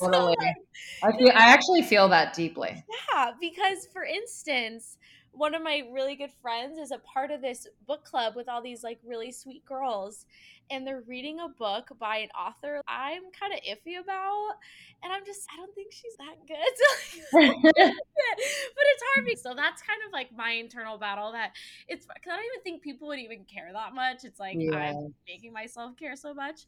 Totally. 0.00 0.34
So, 0.38 0.44
like, 0.44 0.56
I 1.02 1.18
feel 1.18 1.28
I 1.30 1.52
actually 1.52 1.82
feel 1.82 2.08
that 2.08 2.34
deeply. 2.34 2.84
Yeah, 3.12 3.32
because 3.40 3.88
for 3.92 4.04
instance, 4.04 4.96
one 5.40 5.54
of 5.54 5.62
my 5.62 5.82
really 5.90 6.16
good 6.16 6.32
friends 6.42 6.76
is 6.76 6.90
a 6.90 6.98
part 6.98 7.30
of 7.30 7.40
this 7.40 7.66
book 7.86 8.04
club 8.04 8.36
with 8.36 8.46
all 8.46 8.60
these 8.60 8.84
like 8.84 8.98
really 9.02 9.32
sweet 9.32 9.64
girls 9.64 10.26
and 10.70 10.86
they're 10.86 11.02
reading 11.08 11.40
a 11.40 11.48
book 11.48 11.88
by 11.98 12.18
an 12.18 12.28
author 12.38 12.82
I'm 12.86 13.22
kind 13.32 13.54
of 13.54 13.60
iffy 13.60 13.98
about. 13.98 14.50
And 15.02 15.10
I'm 15.10 15.24
just, 15.24 15.48
I 15.50 15.56
don't 15.56 15.74
think 15.74 15.92
she's 15.92 16.14
that 16.18 16.36
good. 16.46 16.58
but 17.32 18.84
it's 18.92 19.02
hard. 19.14 19.24
Because, 19.24 19.42
so 19.42 19.54
that's 19.54 19.80
kind 19.80 20.00
of 20.06 20.12
like 20.12 20.28
my 20.36 20.50
internal 20.50 20.98
battle 20.98 21.32
that 21.32 21.52
it's, 21.88 22.04
because 22.04 22.32
I 22.32 22.36
don't 22.36 22.44
even 22.44 22.62
think 22.62 22.82
people 22.82 23.08
would 23.08 23.18
even 23.18 23.44
care 23.44 23.70
that 23.72 23.94
much. 23.94 24.24
It's 24.24 24.38
like 24.38 24.56
yeah. 24.58 24.76
I'm 24.76 25.14
making 25.26 25.54
myself 25.54 25.96
care 25.96 26.16
so 26.16 26.34
much. 26.34 26.66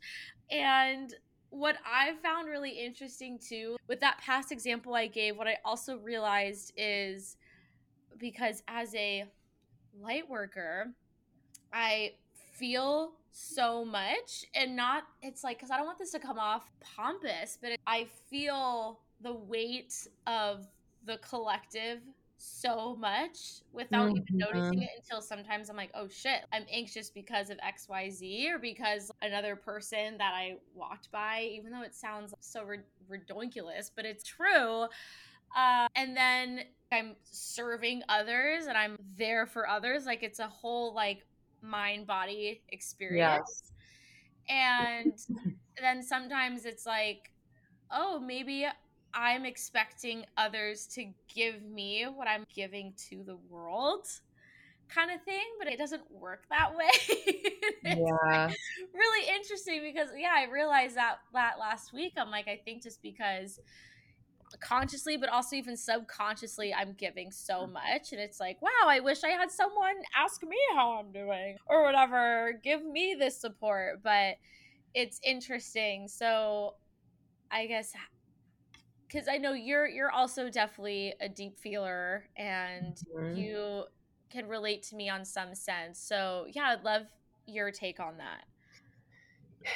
And 0.50 1.14
what 1.50 1.76
I've 1.86 2.18
found 2.20 2.48
really 2.48 2.70
interesting 2.70 3.38
too, 3.38 3.76
with 3.86 4.00
that 4.00 4.16
past 4.24 4.50
example 4.50 4.94
I 4.94 5.08
gave, 5.08 5.36
what 5.36 5.46
I 5.46 5.58
also 5.62 5.98
realized 5.98 6.72
is 6.78 7.36
because 8.18 8.62
as 8.68 8.94
a 8.94 9.24
light 10.00 10.28
worker, 10.28 10.86
I 11.72 12.12
feel 12.54 13.12
so 13.32 13.84
much 13.84 14.44
and 14.54 14.76
not 14.76 15.04
it's 15.22 15.42
like 15.42 15.56
because 15.56 15.70
i 15.70 15.76
don't 15.76 15.86
want 15.86 15.98
this 15.98 16.10
to 16.10 16.18
come 16.18 16.38
off 16.38 16.70
pompous 16.80 17.58
but 17.60 17.72
i 17.86 18.06
feel 18.28 19.00
the 19.22 19.32
weight 19.32 20.06
of 20.26 20.66
the 21.06 21.16
collective 21.18 22.00
so 22.36 22.96
much 22.96 23.62
without 23.72 24.08
mm-hmm. 24.08 24.18
even 24.18 24.38
noticing 24.38 24.82
it 24.82 24.90
until 24.98 25.22
sometimes 25.22 25.70
i'm 25.70 25.76
like 25.76 25.90
oh 25.94 26.06
shit 26.08 26.40
i'm 26.52 26.64
anxious 26.70 27.08
because 27.08 27.48
of 27.48 27.56
xyz 27.58 28.50
or 28.50 28.58
because 28.58 29.10
another 29.22 29.56
person 29.56 30.18
that 30.18 30.34
i 30.34 30.54
walked 30.74 31.10
by 31.10 31.48
even 31.52 31.72
though 31.72 31.82
it 31.82 31.94
sounds 31.94 32.34
so 32.40 32.64
ridiculous 33.08 33.90
but 33.94 34.04
it's 34.04 34.24
true 34.24 34.86
uh, 35.56 35.88
and 35.94 36.16
then 36.16 36.60
i'm 36.92 37.14
serving 37.22 38.02
others 38.08 38.66
and 38.66 38.76
i'm 38.76 38.96
there 39.16 39.46
for 39.46 39.68
others 39.68 40.04
like 40.04 40.22
it's 40.22 40.38
a 40.38 40.48
whole 40.48 40.94
like 40.94 41.24
mind 41.62 42.06
body 42.06 42.60
experience. 42.68 43.72
Yes. 44.48 44.48
And 44.48 45.12
then 45.80 46.02
sometimes 46.02 46.64
it's 46.64 46.84
like, 46.84 47.30
oh, 47.90 48.18
maybe 48.18 48.66
I'm 49.14 49.44
expecting 49.44 50.24
others 50.36 50.86
to 50.88 51.06
give 51.32 51.62
me 51.62 52.04
what 52.04 52.28
I'm 52.28 52.44
giving 52.54 52.94
to 53.10 53.22
the 53.24 53.36
world 53.48 54.06
kind 54.88 55.10
of 55.10 55.22
thing, 55.22 55.44
but 55.58 55.68
it 55.68 55.78
doesn't 55.78 56.02
work 56.10 56.44
that 56.50 56.74
way. 56.76 56.90
yeah. 57.84 58.46
Like 58.46 58.56
really 58.92 59.34
interesting 59.34 59.80
because 59.82 60.08
yeah, 60.16 60.34
I 60.34 60.50
realized 60.50 60.96
that 60.96 61.18
that 61.32 61.58
last 61.58 61.92
week. 61.92 62.14
I'm 62.16 62.30
like, 62.30 62.48
I 62.48 62.60
think 62.64 62.82
just 62.82 63.00
because 63.02 63.60
consciously 64.60 65.16
but 65.16 65.28
also 65.28 65.56
even 65.56 65.76
subconsciously 65.76 66.72
i'm 66.74 66.92
giving 66.94 67.30
so 67.30 67.66
mm. 67.66 67.72
much 67.72 68.12
and 68.12 68.20
it's 68.20 68.40
like 68.40 68.60
wow 68.62 68.68
i 68.86 69.00
wish 69.00 69.24
i 69.24 69.28
had 69.28 69.50
someone 69.50 69.94
ask 70.16 70.42
me 70.42 70.56
how 70.74 70.98
i'm 70.98 71.10
doing 71.12 71.56
or 71.66 71.82
whatever 71.84 72.58
give 72.62 72.84
me 72.84 73.16
this 73.18 73.40
support 73.40 74.02
but 74.02 74.36
it's 74.94 75.20
interesting 75.24 76.06
so 76.08 76.74
i 77.50 77.66
guess 77.66 77.92
because 79.06 79.28
i 79.28 79.36
know 79.36 79.52
you're 79.52 79.86
you're 79.86 80.10
also 80.10 80.50
definitely 80.50 81.14
a 81.20 81.28
deep 81.28 81.58
feeler 81.58 82.24
and 82.36 83.02
mm-hmm. 83.16 83.36
you 83.36 83.84
can 84.30 84.48
relate 84.48 84.82
to 84.82 84.96
me 84.96 85.08
on 85.08 85.24
some 85.24 85.54
sense 85.54 86.00
so 86.00 86.46
yeah 86.52 86.74
i'd 86.76 86.84
love 86.84 87.02
your 87.46 87.70
take 87.70 88.00
on 88.00 88.16
that 88.18 88.44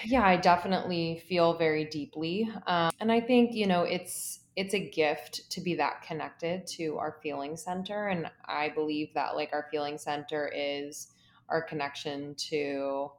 yeah 0.04 0.26
i 0.26 0.36
definitely 0.36 1.22
feel 1.28 1.56
very 1.56 1.84
deeply 1.84 2.48
um, 2.66 2.90
and 3.00 3.12
i 3.12 3.20
think 3.20 3.54
you 3.54 3.66
know 3.66 3.82
it's 3.82 4.40
it's 4.56 4.74
a 4.74 4.90
gift 4.90 5.50
to 5.50 5.60
be 5.60 5.74
that 5.74 6.02
connected 6.02 6.66
to 6.66 6.96
our 6.98 7.18
feeling 7.22 7.56
center 7.56 8.08
and 8.08 8.30
i 8.46 8.68
believe 8.70 9.12
that 9.14 9.36
like 9.36 9.50
our 9.52 9.66
feeling 9.70 9.98
center 9.98 10.50
is 10.54 11.12
our 11.48 11.62
connection 11.62 12.34
to 12.36 13.10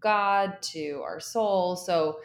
god 0.00 0.60
to 0.62 1.00
our 1.04 1.20
soul 1.20 1.76
so 1.76 2.20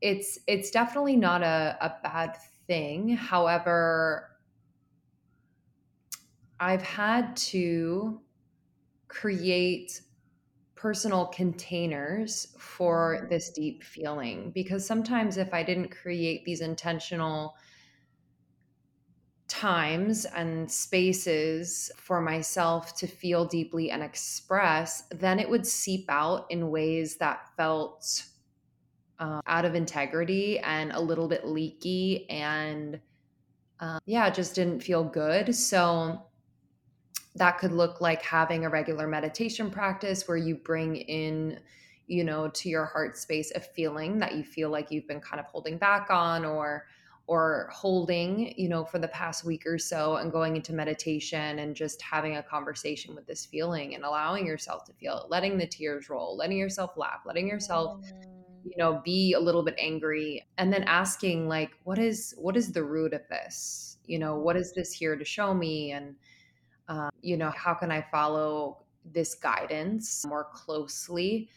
it's 0.00 0.38
it's 0.46 0.70
definitely 0.70 1.16
not 1.16 1.42
a, 1.42 1.76
a 1.80 1.96
bad 2.02 2.36
thing 2.66 3.10
however 3.10 4.30
I've 6.58 6.82
had 6.82 7.36
to 7.36 8.20
create 9.08 10.02
personal 10.76 11.26
containers 11.26 12.56
for 12.58 13.20
Mm-hmm. 13.20 13.30
this 13.30 13.50
deep 13.50 13.82
feeling 13.84 14.50
because 14.52 14.86
sometimes 14.86 15.36
if 15.36 15.54
I 15.54 15.62
didn't 15.62 15.90
create 15.90 16.44
these 16.44 16.60
intentional 16.62 17.56
times 19.50 20.26
and 20.26 20.70
spaces 20.70 21.90
for 21.96 22.20
myself 22.20 22.96
to 22.96 23.06
feel 23.06 23.44
deeply 23.44 23.90
and 23.90 24.02
express, 24.02 25.02
then 25.10 25.40
it 25.40 25.50
would 25.50 25.66
seep 25.66 26.06
out 26.08 26.46
in 26.50 26.70
ways 26.70 27.16
that 27.16 27.48
felt 27.56 28.24
uh, 29.18 29.40
out 29.46 29.64
of 29.64 29.74
integrity 29.74 30.60
and 30.60 30.92
a 30.92 31.00
little 31.00 31.26
bit 31.26 31.44
leaky 31.44 32.30
and 32.30 33.00
uh, 33.80 33.98
yeah, 34.06 34.30
just 34.30 34.54
didn't 34.54 34.80
feel 34.80 35.02
good. 35.02 35.54
So 35.54 36.22
that 37.34 37.58
could 37.58 37.72
look 37.72 38.00
like 38.00 38.22
having 38.22 38.64
a 38.64 38.68
regular 38.68 39.08
meditation 39.08 39.70
practice 39.70 40.28
where 40.28 40.36
you 40.36 40.54
bring 40.54 40.96
in 40.96 41.58
you 42.06 42.24
know 42.24 42.48
to 42.48 42.68
your 42.68 42.84
heart 42.86 43.16
space 43.16 43.52
a 43.54 43.60
feeling 43.60 44.18
that 44.18 44.34
you 44.34 44.42
feel 44.42 44.68
like 44.68 44.90
you've 44.90 45.06
been 45.06 45.20
kind 45.20 45.38
of 45.38 45.46
holding 45.46 45.78
back 45.78 46.08
on 46.10 46.44
or 46.44 46.86
or 47.30 47.70
holding 47.72 48.52
you 48.58 48.68
know 48.68 48.84
for 48.84 48.98
the 48.98 49.06
past 49.06 49.44
week 49.44 49.64
or 49.64 49.78
so 49.78 50.16
and 50.16 50.32
going 50.32 50.56
into 50.56 50.72
meditation 50.72 51.60
and 51.60 51.76
just 51.76 52.02
having 52.02 52.38
a 52.38 52.42
conversation 52.42 53.14
with 53.14 53.24
this 53.24 53.46
feeling 53.46 53.94
and 53.94 54.02
allowing 54.02 54.44
yourself 54.44 54.84
to 54.84 54.92
feel 54.94 55.16
it 55.18 55.30
letting 55.30 55.56
the 55.56 55.66
tears 55.66 56.10
roll 56.10 56.36
letting 56.36 56.58
yourself 56.58 56.96
laugh 56.96 57.20
letting 57.24 57.46
yourself 57.46 58.00
Mm-hmm. 58.00 58.68
you 58.68 58.76
know 58.76 59.00
be 59.04 59.32
a 59.34 59.40
little 59.40 59.62
bit 59.62 59.74
angry 59.78 60.44
and 60.58 60.72
then 60.72 60.82
asking 60.84 61.48
like 61.48 61.70
what 61.84 61.98
is 61.98 62.34
what 62.36 62.56
is 62.56 62.72
the 62.72 62.82
root 62.82 63.14
of 63.14 63.22
this? 63.28 63.98
You 64.06 64.18
know 64.18 64.36
what 64.36 64.56
is 64.56 64.72
this 64.72 64.92
here 64.92 65.16
to 65.16 65.24
show 65.24 65.54
me? 65.54 65.92
And 65.92 66.14
um, 66.88 67.10
you 67.22 67.36
know 67.36 67.50
how 67.50 67.72
can 67.74 67.90
i 67.92 68.04
follow 68.10 68.82
this 69.12 69.34
guidance 69.34 70.26
more 70.26 70.48
closely 70.52 71.48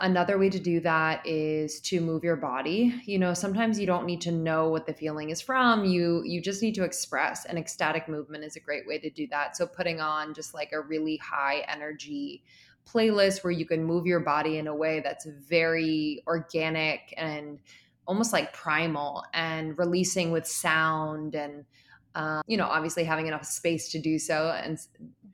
another 0.00 0.38
way 0.38 0.48
to 0.48 0.58
do 0.58 0.80
that 0.80 1.26
is 1.26 1.80
to 1.80 2.00
move 2.00 2.24
your 2.24 2.36
body. 2.36 2.94
You 3.04 3.18
know 3.18 3.34
sometimes 3.34 3.78
you 3.78 3.86
don't 3.86 4.06
need 4.06 4.20
to 4.22 4.32
know 4.32 4.68
what 4.68 4.86
the 4.86 4.94
feeling 4.94 5.30
is 5.30 5.40
from. 5.40 5.84
You 5.84 6.22
you 6.24 6.40
just 6.40 6.62
need 6.62 6.74
to 6.76 6.84
express 6.84 7.44
and 7.44 7.58
ecstatic 7.58 8.08
movement 8.08 8.44
is 8.44 8.56
a 8.56 8.60
great 8.60 8.86
way 8.86 8.98
to 8.98 9.10
do 9.10 9.26
that. 9.28 9.56
So 9.56 9.66
putting 9.66 10.00
on 10.00 10.34
just 10.34 10.54
like 10.54 10.72
a 10.72 10.80
really 10.80 11.16
high 11.18 11.64
energy 11.68 12.42
playlist 12.86 13.44
where 13.44 13.52
you 13.52 13.64
can 13.64 13.84
move 13.84 14.06
your 14.06 14.20
body 14.20 14.58
in 14.58 14.66
a 14.66 14.74
way 14.74 15.00
that's 15.00 15.24
very 15.26 16.22
organic 16.26 17.14
and 17.16 17.60
almost 18.06 18.32
like 18.32 18.52
primal 18.52 19.24
and 19.32 19.78
releasing 19.78 20.32
with 20.32 20.46
sound 20.46 21.36
and 21.36 21.64
um, 22.16 22.42
you 22.46 22.56
know 22.56 22.66
obviously 22.66 23.04
having 23.04 23.26
enough 23.26 23.44
space 23.44 23.90
to 23.90 23.98
do 24.00 24.18
so 24.18 24.50
and 24.50 24.78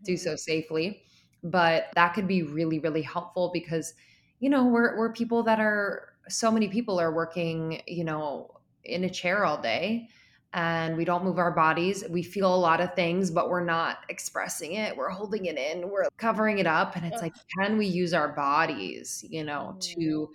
do 0.04 0.12
Mm-hmm. 0.12 0.16
so 0.16 0.36
safely. 0.36 1.02
But 1.42 1.88
that 1.94 2.14
could 2.14 2.26
be 2.28 2.42
really 2.42 2.78
really 2.78 3.02
helpful 3.02 3.50
because 3.52 3.94
you 4.40 4.50
know 4.50 4.64
we're 4.66 4.96
we're 4.98 5.12
people 5.12 5.42
that 5.44 5.60
are 5.60 6.14
so 6.28 6.50
many 6.50 6.68
people 6.68 7.00
are 7.00 7.12
working 7.12 7.82
you 7.86 8.04
know 8.04 8.60
in 8.84 9.04
a 9.04 9.10
chair 9.10 9.44
all 9.44 9.60
day 9.60 10.08
and 10.54 10.96
we 10.96 11.04
don't 11.04 11.24
move 11.24 11.38
our 11.38 11.52
bodies. 11.52 12.04
We 12.08 12.22
feel 12.22 12.54
a 12.54 12.56
lot 12.56 12.80
of 12.80 12.94
things 12.94 13.30
but 13.30 13.50
we're 13.50 13.64
not 13.64 13.98
expressing 14.08 14.72
it. 14.72 14.96
We're 14.96 15.10
holding 15.10 15.44
it 15.44 15.58
in. 15.58 15.90
We're 15.90 16.08
covering 16.16 16.58
it 16.58 16.66
up 16.66 16.96
and 16.96 17.04
it's 17.04 17.20
like 17.20 17.34
can 17.58 17.76
we 17.76 17.86
use 17.86 18.14
our 18.14 18.28
bodies 18.28 19.24
you 19.28 19.44
know 19.44 19.76
Mhm. 19.76 19.94
to 19.94 20.32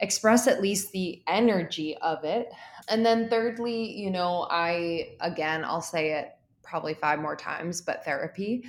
express 0.00 0.46
at 0.46 0.60
least 0.60 0.92
the 0.92 1.22
energy 1.26 1.96
of 1.98 2.24
it. 2.24 2.48
And 2.88 3.04
then 3.06 3.28
thirdly, 3.30 3.92
you 3.92 4.10
know, 4.10 4.46
I 4.50 5.16
again, 5.20 5.64
I'll 5.64 5.80
say 5.82 6.12
it 6.12 6.36
probably 6.62 6.94
five 6.94 7.18
more 7.20 7.36
times, 7.36 7.80
but 7.80 8.04
therapy 8.04 8.64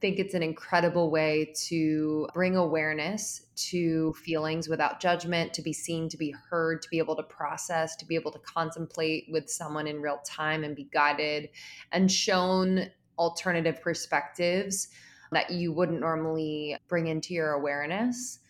think 0.00 0.18
it's 0.18 0.34
an 0.34 0.42
incredible 0.42 1.10
way 1.10 1.52
to 1.68 2.28
bring 2.34 2.56
awareness 2.56 3.46
to 3.56 4.12
feelings 4.14 4.68
without 4.68 5.00
judgment, 5.00 5.54
to 5.54 5.62
be 5.62 5.72
seen, 5.72 6.08
to 6.10 6.18
be 6.18 6.34
heard, 6.50 6.82
to 6.82 6.88
be 6.90 6.98
able 6.98 7.16
to 7.16 7.22
process, 7.22 7.96
to 7.96 8.04
be 8.06 8.14
able 8.14 8.30
to 8.32 8.38
contemplate 8.40 9.26
with 9.30 9.48
someone 9.48 9.86
in 9.86 10.00
real 10.02 10.20
time 10.24 10.64
and 10.64 10.76
be 10.76 10.88
guided 10.92 11.48
and 11.92 12.12
shown 12.12 12.90
alternative 13.18 13.80
perspectives 13.80 14.88
that 15.32 15.50
you 15.50 15.72
wouldn't 15.72 16.00
normally 16.00 16.76
bring 16.88 17.06
into 17.06 17.32
your 17.32 17.52
awareness. 17.52 18.40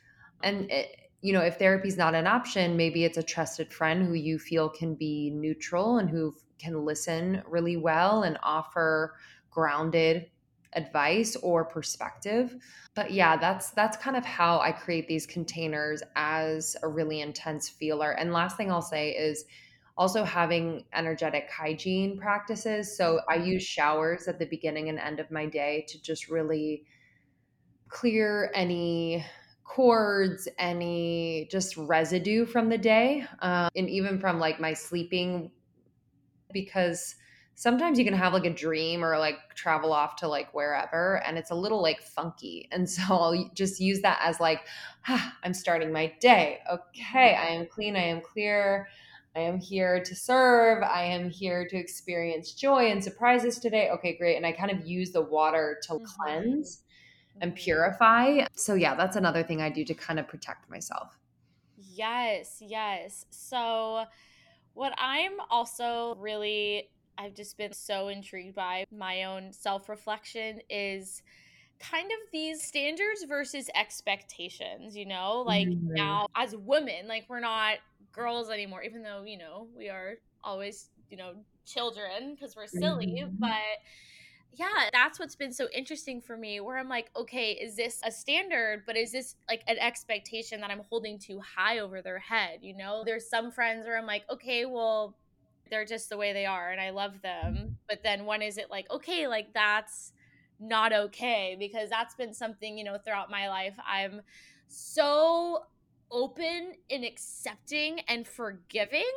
And 0.43 0.71
it, 0.71 0.97
you 1.23 1.33
know, 1.33 1.41
if 1.41 1.59
therapy 1.59 1.89
is 1.89 1.97
not 1.97 2.15
an 2.15 2.27
option, 2.27 2.77
maybe 2.77 3.05
it's 3.05 3.19
a 3.19 3.23
trusted 3.23 3.73
friend 3.73 4.07
who 4.07 4.15
you 4.15 4.39
feel 4.39 4.69
can 4.69 4.95
be 4.95 5.31
neutral 5.31 5.99
and 5.99 6.11
who 6.11 6.35
can 6.59 6.85
listen 6.85 7.43
really 7.49 7.77
well 7.77 8.25
and 8.25 8.37
offer 8.43 9.15
grounded 9.51 10.27
advice 10.77 11.35
or 11.37 11.65
perspective. 11.65 12.55
But 12.95 13.11
yeah, 13.11 13.37
that's 13.37 13.71
that's 13.71 13.97
kind 13.97 14.17
of 14.17 14.25
how 14.25 14.61
I 14.61 14.73
create 14.73 15.09
these 15.09 15.27
containers 15.27 16.03
as 16.15 16.77
a 16.83 16.89
really 16.89 17.21
intense 17.21 17.69
feeler. 17.69 18.13
And 18.13 18.33
last 18.33 18.57
thing 18.57 18.71
I'll 18.71 18.83
say 18.83 19.11
is 19.11 19.45
also 19.99 20.25
having 20.25 20.85
energetic 20.93 21.51
hygiene 21.51 22.19
practices. 22.19 22.97
So 22.97 23.21
I 23.29 23.37
use 23.37 23.63
showers 23.63 24.29
at 24.29 24.39
the 24.39 24.47
beginning 24.47 24.89
and 24.91 24.99
end 24.99 25.21
of 25.21 25.31
my 25.31 25.47
day 25.47 25.87
to 25.89 26.03
just 26.03 26.29
really 26.29 26.85
clear 27.89 28.51
any 28.55 29.25
cords, 29.65 30.49
any 30.59 31.49
just 31.51 31.77
residue 31.77 32.45
from 32.45 32.69
the 32.69 32.79
day, 32.79 33.25
um, 33.41 33.69
and 33.75 33.89
even 33.89 34.21
from 34.21 34.39
like 34.39 34.61
my 34.61 34.75
sleeping, 34.75 35.51
because 36.53 37.17
sometimes 37.57 37.99
you 37.99 38.05
can 38.05 38.15
have 38.15 38.33
like 38.33 38.45
a 38.45 38.55
dream 38.55 39.05
or 39.05 39.19
like 39.19 39.37
travel 39.57 39.93
off 39.93 40.17
to 40.17 40.29
like 40.29 40.55
wherever 40.55 41.23
and 41.25 41.39
it's 41.39 41.51
a 41.51 41.55
little 41.57 41.83
like 41.83 42.01
funky. 42.03 42.69
And 42.71 42.89
so 42.97 43.03
I'll 43.09 43.51
just 43.55 43.81
use 43.81 44.03
that 44.03 44.21
as 44.23 44.41
like, 44.41 44.67
ah, 45.09 45.37
I'm 45.43 45.55
starting 45.55 45.93
my 45.93 46.15
day. 46.21 46.61
Okay, 46.71 47.35
I 47.35 47.49
am 47.49 47.67
clean, 47.67 47.97
I 47.97 48.03
am 48.05 48.21
clear. 48.21 48.89
I 49.35 49.41
am 49.41 49.59
here 49.61 50.03
to 50.03 50.15
serve. 50.15 50.83
I 50.83 51.03
am 51.05 51.29
here 51.31 51.69
to 51.69 51.77
experience 51.77 52.55
joy 52.55 52.91
and 52.91 53.05
surprises 53.05 53.59
today. 53.59 53.91
Okay, 53.91 54.17
great. 54.17 54.37
And 54.37 54.47
I 54.47 54.53
kind 54.53 54.71
of 54.71 54.87
use 54.87 55.13
the 55.13 55.21
water 55.23 55.79
to 55.89 55.99
Mhm. 55.99 56.17
cleanse 56.25 56.83
and 57.41 57.55
Mhm. 57.55 57.57
purify. 57.57 58.47
So 58.57 58.75
yeah, 58.75 58.95
that's 58.95 59.17
another 59.17 59.43
thing 59.43 59.63
I 59.63 59.71
do 59.71 59.85
to 59.85 59.95
kind 59.95 60.19
of 60.21 60.29
protect 60.29 60.71
myself. 60.71 61.19
Yes, 61.77 62.59
yes. 62.61 63.25
So, 63.31 64.07
what 64.75 64.95
I'm 64.99 65.41
also 65.51 66.17
really, 66.17 66.91
I've 67.19 67.35
just 67.35 67.57
been 67.57 67.73
so 67.73 68.09
intrigued 68.09 68.55
by 68.55 68.85
my 68.91 69.25
own 69.25 69.53
self 69.53 69.89
reflection 69.89 70.61
is 70.71 71.23
kind 71.81 72.07
of 72.11 72.19
these 72.33 72.63
standards 72.63 73.25
versus 73.29 73.71
expectations, 73.75 74.97
you 74.97 75.07
know? 75.07 75.43
Like 75.43 75.69
Mhm. 75.69 75.89
now, 75.97 76.27
as 76.37 76.57
women, 76.57 77.09
like 77.09 77.27
we're 77.29 77.41
not 77.41 77.79
girls 78.13 78.51
anymore, 78.51 78.83
even 78.83 79.03
though, 79.03 79.25
you 79.25 79.39
know, 79.39 79.69
we 79.77 79.89
are 79.89 80.15
always, 80.43 80.91
you 81.11 81.17
know, 81.17 81.35
children 81.67 82.35
because 82.35 82.57
we're 82.57 82.67
silly. 82.67 83.07
Mhm. 83.13 83.41
But 83.41 83.79
yeah, 84.53 84.89
that's 84.93 85.19
what's 85.19 85.37
been 85.37 85.53
so 85.53 85.69
interesting 85.75 86.21
for 86.23 86.37
me 86.37 86.61
where 86.61 86.79
I'm 86.79 86.89
like, 86.89 87.11
okay, 87.17 87.53
is 87.53 87.77
this 87.77 88.01
a 88.05 88.11
standard, 88.11 88.85
but 88.87 88.97
is 88.97 89.13
this 89.13 89.37
like 89.49 89.63
an 89.67 89.79
expectation 89.79 90.61
that 90.61 90.71
I'm 90.71 90.83
holding 90.89 91.19
too 91.19 91.41
high 91.41 91.79
over 91.81 92.01
their 92.01 92.19
head? 92.19 92.61
You 92.63 92.77
know, 92.77 93.03
there's 93.05 93.29
some 93.29 93.51
friends 93.51 93.87
where 93.87 93.99
I'm 93.99 94.07
like, 94.07 94.25
okay, 94.31 94.65
well, 94.65 95.19
they're 95.71 95.85
just 95.85 96.09
the 96.09 96.17
way 96.17 96.33
they 96.33 96.47
are 96.47 96.71
and 96.71 96.81
I 96.81 96.91
love 96.91 97.23
them. 97.23 97.79
But 97.89 98.03
then 98.03 98.27
when 98.27 98.43
is 98.43 98.59
it 98.59 98.71
like, 98.71 98.91
okay, 98.91 99.27
like 99.29 99.53
that's 99.55 100.13
not 100.59 100.93
okay? 100.93 101.57
Because 101.59 101.91
that's 101.91 102.15
been 102.15 102.35
something, 102.35 102.79
you 102.79 102.85
know, 102.85 102.99
throughout 102.99 103.31
my 103.31 103.49
life. 103.49 103.75
I'm 103.87 104.23
so 104.69 105.61
open 106.11 106.73
in 106.89 107.05
accepting 107.05 108.01
and 108.09 108.27
forgiving, 108.27 109.11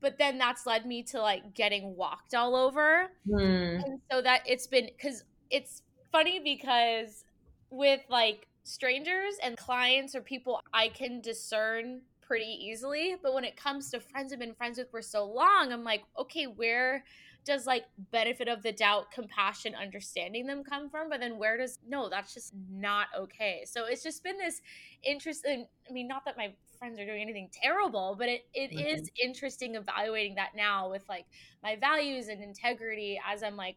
but 0.00 0.18
then 0.18 0.38
that's 0.38 0.66
led 0.66 0.86
me 0.86 1.02
to 1.04 1.20
like 1.20 1.54
getting 1.54 1.96
walked 1.96 2.34
all 2.34 2.56
over 2.56 3.08
Hmm. 3.26 3.80
and 3.84 4.00
so 4.10 4.22
that 4.22 4.42
it's 4.46 4.66
been 4.66 4.86
because 4.86 5.24
it's 5.50 5.82
funny 6.12 6.40
because 6.40 7.24
with 7.70 8.00
like 8.08 8.48
strangers 8.64 9.34
and 9.42 9.56
clients 9.56 10.14
or 10.14 10.20
people 10.20 10.60
I 10.72 10.88
can 10.88 11.20
discern 11.20 12.02
pretty 12.30 12.46
easily. 12.46 13.16
But 13.20 13.34
when 13.34 13.44
it 13.44 13.56
comes 13.56 13.90
to 13.90 14.00
friends 14.00 14.32
I've 14.32 14.38
been 14.38 14.54
friends 14.54 14.78
with 14.78 14.90
for 14.90 15.02
so 15.02 15.24
long, 15.24 15.72
I'm 15.72 15.82
like, 15.84 16.04
okay, 16.16 16.46
where 16.46 17.04
does 17.44 17.66
like 17.66 17.86
benefit 17.98 18.46
of 18.48 18.62
the 18.62 18.70
doubt, 18.72 19.10
compassion, 19.12 19.74
understanding 19.74 20.46
them 20.46 20.62
come 20.62 20.88
from? 20.90 21.08
But 21.08 21.20
then 21.20 21.38
where 21.38 21.56
does 21.58 21.78
no, 21.84 22.08
that's 22.08 22.32
just 22.34 22.52
not 22.54 23.08
okay. 23.18 23.64
So 23.66 23.86
it's 23.86 24.02
just 24.02 24.22
been 24.22 24.38
this 24.38 24.60
interesting. 25.02 25.66
I 25.88 25.92
mean, 25.92 26.06
not 26.06 26.24
that 26.26 26.36
my 26.36 26.54
friends 26.78 27.00
are 27.00 27.06
doing 27.06 27.20
anything 27.22 27.50
terrible, 27.52 28.14
but 28.18 28.28
it, 28.28 28.42
it 28.54 28.72
is 28.76 29.00
Mhm. 29.00 29.10
interesting 29.22 29.74
evaluating 29.74 30.36
that 30.36 30.52
now 30.54 30.90
with 30.90 31.04
like 31.08 31.26
my 31.62 31.76
values 31.76 32.28
and 32.28 32.42
integrity 32.42 33.20
as 33.26 33.42
I'm 33.42 33.56
like, 33.56 33.76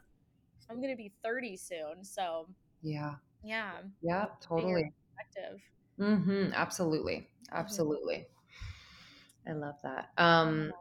I'm 0.70 0.82
gonna 0.82 0.95
be 0.95 1.14
30 1.24 1.58
soon. 1.58 2.04
So 2.04 2.49
Yeah. 2.84 3.16
yeah, 3.43 3.84
Yeah, 4.01 4.28
totally. 4.41 4.93
Mhm. 5.99 6.54
Absolutely. 6.54 7.30
Mhm. 7.58 7.97
Absolutely. 8.04 8.28
I 9.48 9.54
love 9.54 9.76
that. 9.84 10.10
Um 10.18 10.74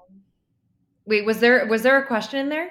wait, 1.06 1.24
was 1.24 1.40
there 1.40 1.66
was 1.66 1.82
there 1.82 1.98
a 1.98 2.06
question 2.06 2.40
in 2.40 2.48
there? 2.48 2.70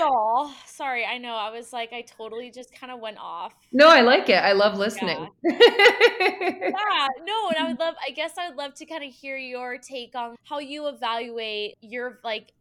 little. 0.00 0.50
Sorry, 0.66 1.04
I 1.04 1.18
know. 1.18 1.34
I 1.34 1.50
was 1.50 1.72
like, 1.72 1.92
I 1.92 2.02
totally 2.02 2.50
just 2.50 2.74
kind 2.74 2.92
of 2.92 3.00
went 3.00 3.18
off. 3.18 3.54
No, 3.72 3.88
I 3.88 4.00
like 4.00 4.28
it. 4.28 4.36
I 4.36 4.52
love 4.52 4.76
listening. 4.76 5.28
Yeah. 5.42 5.58
yeah, 5.60 7.06
no, 7.24 7.48
and 7.48 7.58
I 7.58 7.68
would 7.68 7.78
love, 7.78 7.94
I 8.06 8.10
guess 8.12 8.32
I 8.38 8.48
would 8.48 8.56
love 8.56 8.74
to 8.74 8.86
kind 8.86 9.04
of 9.04 9.12
hear 9.12 9.36
your 9.36 9.78
take 9.78 10.14
on 10.14 10.36
how 10.44 10.58
you 10.58 10.88
evaluate 10.88 11.76
your 11.80 12.20
like 12.24 12.52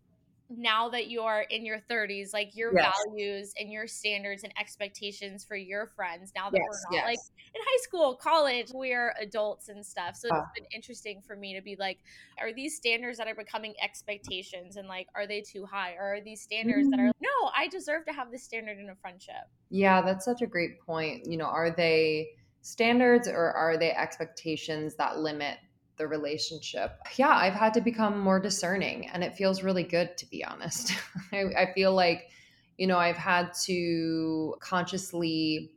now 0.50 0.90
that 0.90 1.08
you 1.08 1.22
are 1.22 1.42
in 1.50 1.66
your 1.66 1.80
30s 1.90 2.34
like 2.34 2.56
your 2.56 2.74
yes. 2.76 2.94
values 3.06 3.54
and 3.60 3.72
your 3.72 3.88
standards 3.88 4.44
and 4.44 4.52
expectations 4.60 5.44
for 5.44 5.56
your 5.56 5.88
friends 5.96 6.32
now 6.36 6.50
that 6.50 6.58
yes, 6.58 6.66
we're 6.68 6.98
not 6.98 7.06
yes. 7.06 7.06
like 7.06 7.20
in 7.54 7.62
high 7.62 7.82
school 7.82 8.16
college 8.16 8.72
we're 8.74 9.14
adults 9.22 9.70
and 9.70 9.86
stuff 9.86 10.16
so 10.16 10.28
it's 10.28 10.50
been 10.56 10.68
interesting 10.74 11.22
for 11.26 11.36
me 11.36 11.56
to 11.56 11.62
be 11.62 11.76
like 11.80 12.00
are 12.40 12.52
these 12.52 12.76
standards 12.76 13.18
that 13.18 13.28
are 13.28 13.36
becoming 13.36 13.74
expectations 13.82 14.76
and 14.78 14.88
like 14.88 15.08
are 15.14 15.28
they 15.28 15.42
too 15.42 15.66
high 15.66 15.94
or 16.00 16.16
are 16.16 16.22
these 16.22 16.42
standards 16.42 16.88
mm-hmm. 16.88 16.92
that 16.92 17.00
are 17.00 17.10
mm-hmm. 17.10 17.24
no 17.44 17.52
i 17.56 17.68
deserve 17.68 18.06
to 18.06 18.12
have 18.12 18.32
this 18.32 18.44
standard 18.44 18.80
in 18.80 18.90
a 18.90 18.96
friendship 18.96 19.48
yeah 19.70 20.02
that's 20.02 20.26
such 20.26 20.42
a 20.42 20.48
great 20.48 20.82
point 20.82 21.26
you 21.28 21.38
know 21.38 21.46
are 21.46 21.70
they 21.70 22.30
standards 22.62 23.28
or 23.28 23.52
are 23.52 23.78
they 23.78 23.92
expectations 23.92 24.96
that 24.96 25.20
limit 25.20 25.58
the 26.00 26.08
relationship. 26.08 26.98
Yeah, 27.18 27.30
I've 27.30 27.54
had 27.54 27.76
to 27.76 27.82
become 27.82 28.20
more 28.20 28.40
discerning 28.40 29.08
and 29.10 29.24
it 29.24 29.36
feels 29.36 29.62
really 29.62 29.84
good 29.84 30.18
to 30.18 30.26
be 30.32 30.44
honest. 30.44 30.94
I, 31.32 31.44
I 31.56 31.74
feel 31.74 31.94
like, 31.94 32.30
you 32.78 32.88
know, 32.88 32.98
I've 32.98 33.18
had 33.18 33.52
to 33.66 34.56
consciously 34.62 35.74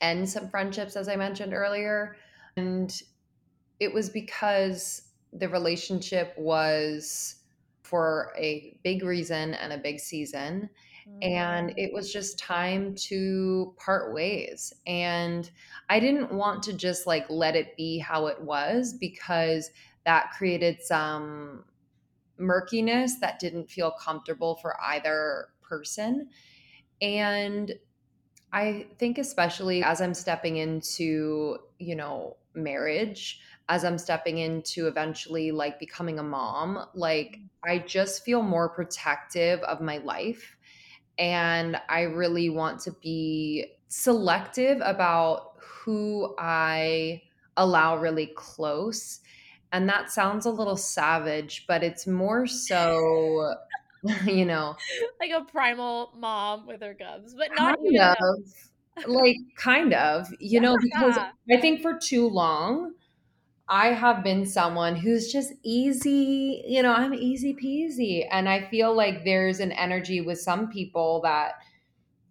end 0.00 0.28
some 0.28 0.48
friendships, 0.48 0.96
as 0.96 1.08
I 1.08 1.16
mentioned 1.16 1.52
earlier. 1.52 2.16
And 2.56 2.94
it 3.80 3.92
was 3.92 4.08
because 4.08 5.02
the 5.32 5.48
relationship 5.48 6.32
was 6.38 7.36
for 7.82 8.32
a 8.38 8.78
big 8.84 9.02
reason 9.02 9.54
and 9.54 9.72
a 9.72 9.78
big 9.78 9.98
season. 9.98 10.70
And 11.22 11.74
it 11.76 11.92
was 11.92 12.12
just 12.12 12.38
time 12.38 12.94
to 12.94 13.74
part 13.78 14.14
ways. 14.14 14.72
And 14.86 15.50
I 15.88 16.00
didn't 16.00 16.32
want 16.32 16.62
to 16.64 16.72
just 16.72 17.06
like 17.06 17.26
let 17.28 17.56
it 17.56 17.76
be 17.76 17.98
how 17.98 18.26
it 18.26 18.40
was 18.40 18.94
because 18.94 19.70
that 20.04 20.32
created 20.36 20.82
some 20.82 21.64
murkiness 22.38 23.16
that 23.20 23.38
didn't 23.38 23.70
feel 23.70 23.92
comfortable 23.92 24.56
for 24.56 24.76
either 24.82 25.48
person. 25.62 26.28
And 27.00 27.72
I 28.52 28.86
think 28.98 29.18
especially 29.18 29.82
as 29.82 30.00
I'm 30.00 30.14
stepping 30.14 30.56
into, 30.58 31.58
you 31.78 31.96
know, 31.96 32.36
marriage, 32.54 33.40
as 33.68 33.84
I'm 33.84 33.98
stepping 33.98 34.38
into 34.38 34.86
eventually 34.86 35.50
like 35.50 35.78
becoming 35.78 36.18
a 36.18 36.22
mom, 36.22 36.86
like 36.94 37.38
mm. 37.38 37.48
I 37.64 37.78
just 37.78 38.24
feel 38.24 38.42
more 38.42 38.68
protective 38.68 39.60
of 39.60 39.80
my 39.80 39.98
life 39.98 40.56
and 41.18 41.80
I 41.88 42.02
really 42.02 42.48
want 42.48 42.80
to 42.80 42.92
be 43.02 43.66
selective 43.88 44.80
about 44.82 45.52
who 45.58 46.34
I 46.38 47.22
allow 47.56 47.96
really 47.96 48.26
close. 48.34 49.20
And 49.72 49.88
that 49.88 50.10
sounds 50.10 50.46
a 50.46 50.50
little 50.50 50.76
savage, 50.76 51.64
but 51.66 51.82
it's 51.82 52.06
more 52.06 52.46
so, 52.46 53.54
you 54.24 54.44
know, 54.44 54.76
like 55.20 55.30
a 55.30 55.44
primal 55.44 56.12
mom 56.16 56.66
with 56.66 56.80
her 56.80 56.94
cubs, 56.94 57.34
but 57.34 57.50
not 57.56 57.78
kind 57.78 58.16
of, 58.20 59.08
like 59.08 59.36
kind 59.56 59.94
of, 59.94 60.28
you 60.38 60.54
yeah. 60.54 60.60
know, 60.60 60.76
because 60.80 61.16
I 61.18 61.60
think 61.60 61.82
for 61.82 61.98
too 61.98 62.28
long, 62.28 62.94
I 63.68 63.88
have 63.88 64.22
been 64.22 64.44
someone 64.44 64.94
who's 64.94 65.32
just 65.32 65.52
easy, 65.62 66.62
you 66.66 66.82
know, 66.82 66.92
I'm 66.92 67.14
easy 67.14 67.54
peasy. 67.54 68.26
And 68.30 68.48
I 68.48 68.68
feel 68.68 68.94
like 68.94 69.24
there's 69.24 69.60
an 69.60 69.72
energy 69.72 70.20
with 70.20 70.38
some 70.38 70.68
people 70.68 71.22
that 71.22 71.52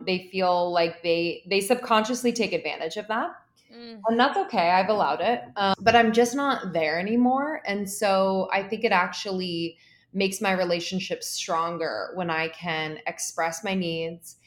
they 0.05 0.29
feel 0.31 0.71
like 0.71 1.01
they 1.01 1.43
they 1.47 1.61
subconsciously 1.61 2.33
take 2.33 2.53
advantage 2.53 2.97
of 2.97 3.07
that. 3.07 3.31
Mm. 3.75 4.01
And 4.07 4.19
that's 4.19 4.37
okay. 4.37 4.69
I've 4.69 4.89
allowed 4.89 5.21
it. 5.21 5.41
Um, 5.55 5.75
but 5.79 5.95
I'm 5.95 6.11
just 6.11 6.35
not 6.35 6.73
there 6.73 6.99
anymore. 6.99 7.61
And 7.65 7.89
so 7.89 8.47
I 8.53 8.63
think 8.63 8.83
it 8.83 8.91
actually 8.91 9.77
makes 10.13 10.41
my 10.41 10.51
relationship 10.51 11.23
stronger 11.23 12.11
when 12.13 12.29
I 12.29 12.49
can 12.49 12.99
express 13.07 13.63
my 13.63 13.73
needs, 13.73 14.37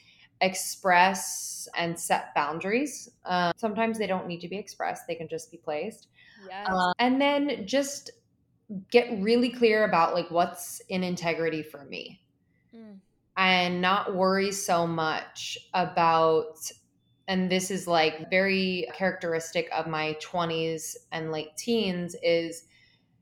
express 0.41 1.69
and 1.77 1.99
set 1.99 2.35
boundaries. 2.35 3.11
Um, 3.25 3.53
sometimes 3.57 3.99
they 3.99 4.07
don't 4.07 4.29
need 4.29 4.41
to 4.43 4.49
be 4.49 4.57
expressed, 4.57 5.09
they 5.09 5.17
can 5.17 5.29
just 5.29 5.51
be 5.51 5.57
placed. 5.57 6.07
Yes. 6.49 6.69
Uh, 6.71 6.93
and 6.99 7.21
then 7.21 7.67
just 7.67 8.11
get 8.91 9.23
really 9.23 9.51
clear 9.51 9.85
about 9.85 10.15
like 10.15 10.31
what's 10.31 10.81
in 10.89 11.05
integrity 11.05 11.63
for 11.63 11.85
me. 11.85 12.21
Mm. 12.75 12.99
And 13.37 13.81
not 13.81 14.15
worry 14.15 14.51
so 14.51 14.87
much 14.87 15.59
about 15.75 16.59
and 17.29 17.51
this 17.51 17.71
is 17.71 17.87
like 17.87 18.31
very 18.31 18.87
characteristic 18.95 19.69
of 19.75 19.87
my 19.87 20.17
20s 20.23 20.97
and 21.13 21.33
late 21.33 21.57
teens 21.57 22.15
is 22.23 22.65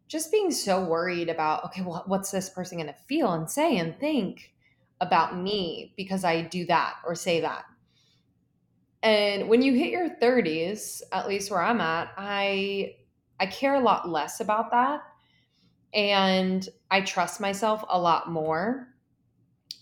just 0.09 0.31
being 0.31 0.51
so 0.51 0.85
worried 0.85 1.29
about 1.29 1.65
okay 1.65 1.83
well, 1.83 2.05
what's 2.07 2.31
this 2.31 2.51
person 2.51 2.79
going 2.79 2.87
to 2.87 3.01
feel 3.09 3.33
and 3.33 3.51
say 3.51 3.79
and 3.79 3.99
think 3.99 4.53
about 5.01 5.39
me 5.39 5.93
because 5.97 6.25
i 6.25 6.41
do 6.41 6.65
that 6.67 6.95
or 7.07 7.15
say 7.15 7.41
that 7.41 7.65
and 9.03 9.49
when 9.49 9.63
you 9.63 9.75
hit 9.75 9.91
your 9.91 10.09
30s 10.09 11.03
at 11.13 11.29
least 11.29 11.51
where 11.51 11.63
i'm 11.63 11.81
at 11.81 12.11
i 12.17 12.95
I 13.41 13.47
care 13.47 13.75
a 13.75 13.81
lot 13.81 14.09
less 14.09 14.41
about 14.41 14.71
that. 14.71 15.03
And 15.93 16.69
I 16.91 17.03
trust 17.03 17.41
myself 17.41 17.85
a 17.89 17.99
lot 17.99 18.31
more. 18.31 18.89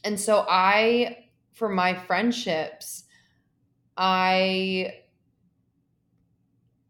And 0.04 0.18
so 0.18 0.44
I, 0.48 1.26
for 1.52 1.68
my 1.68 1.94
friendships, 1.94 3.04
I 3.96 5.02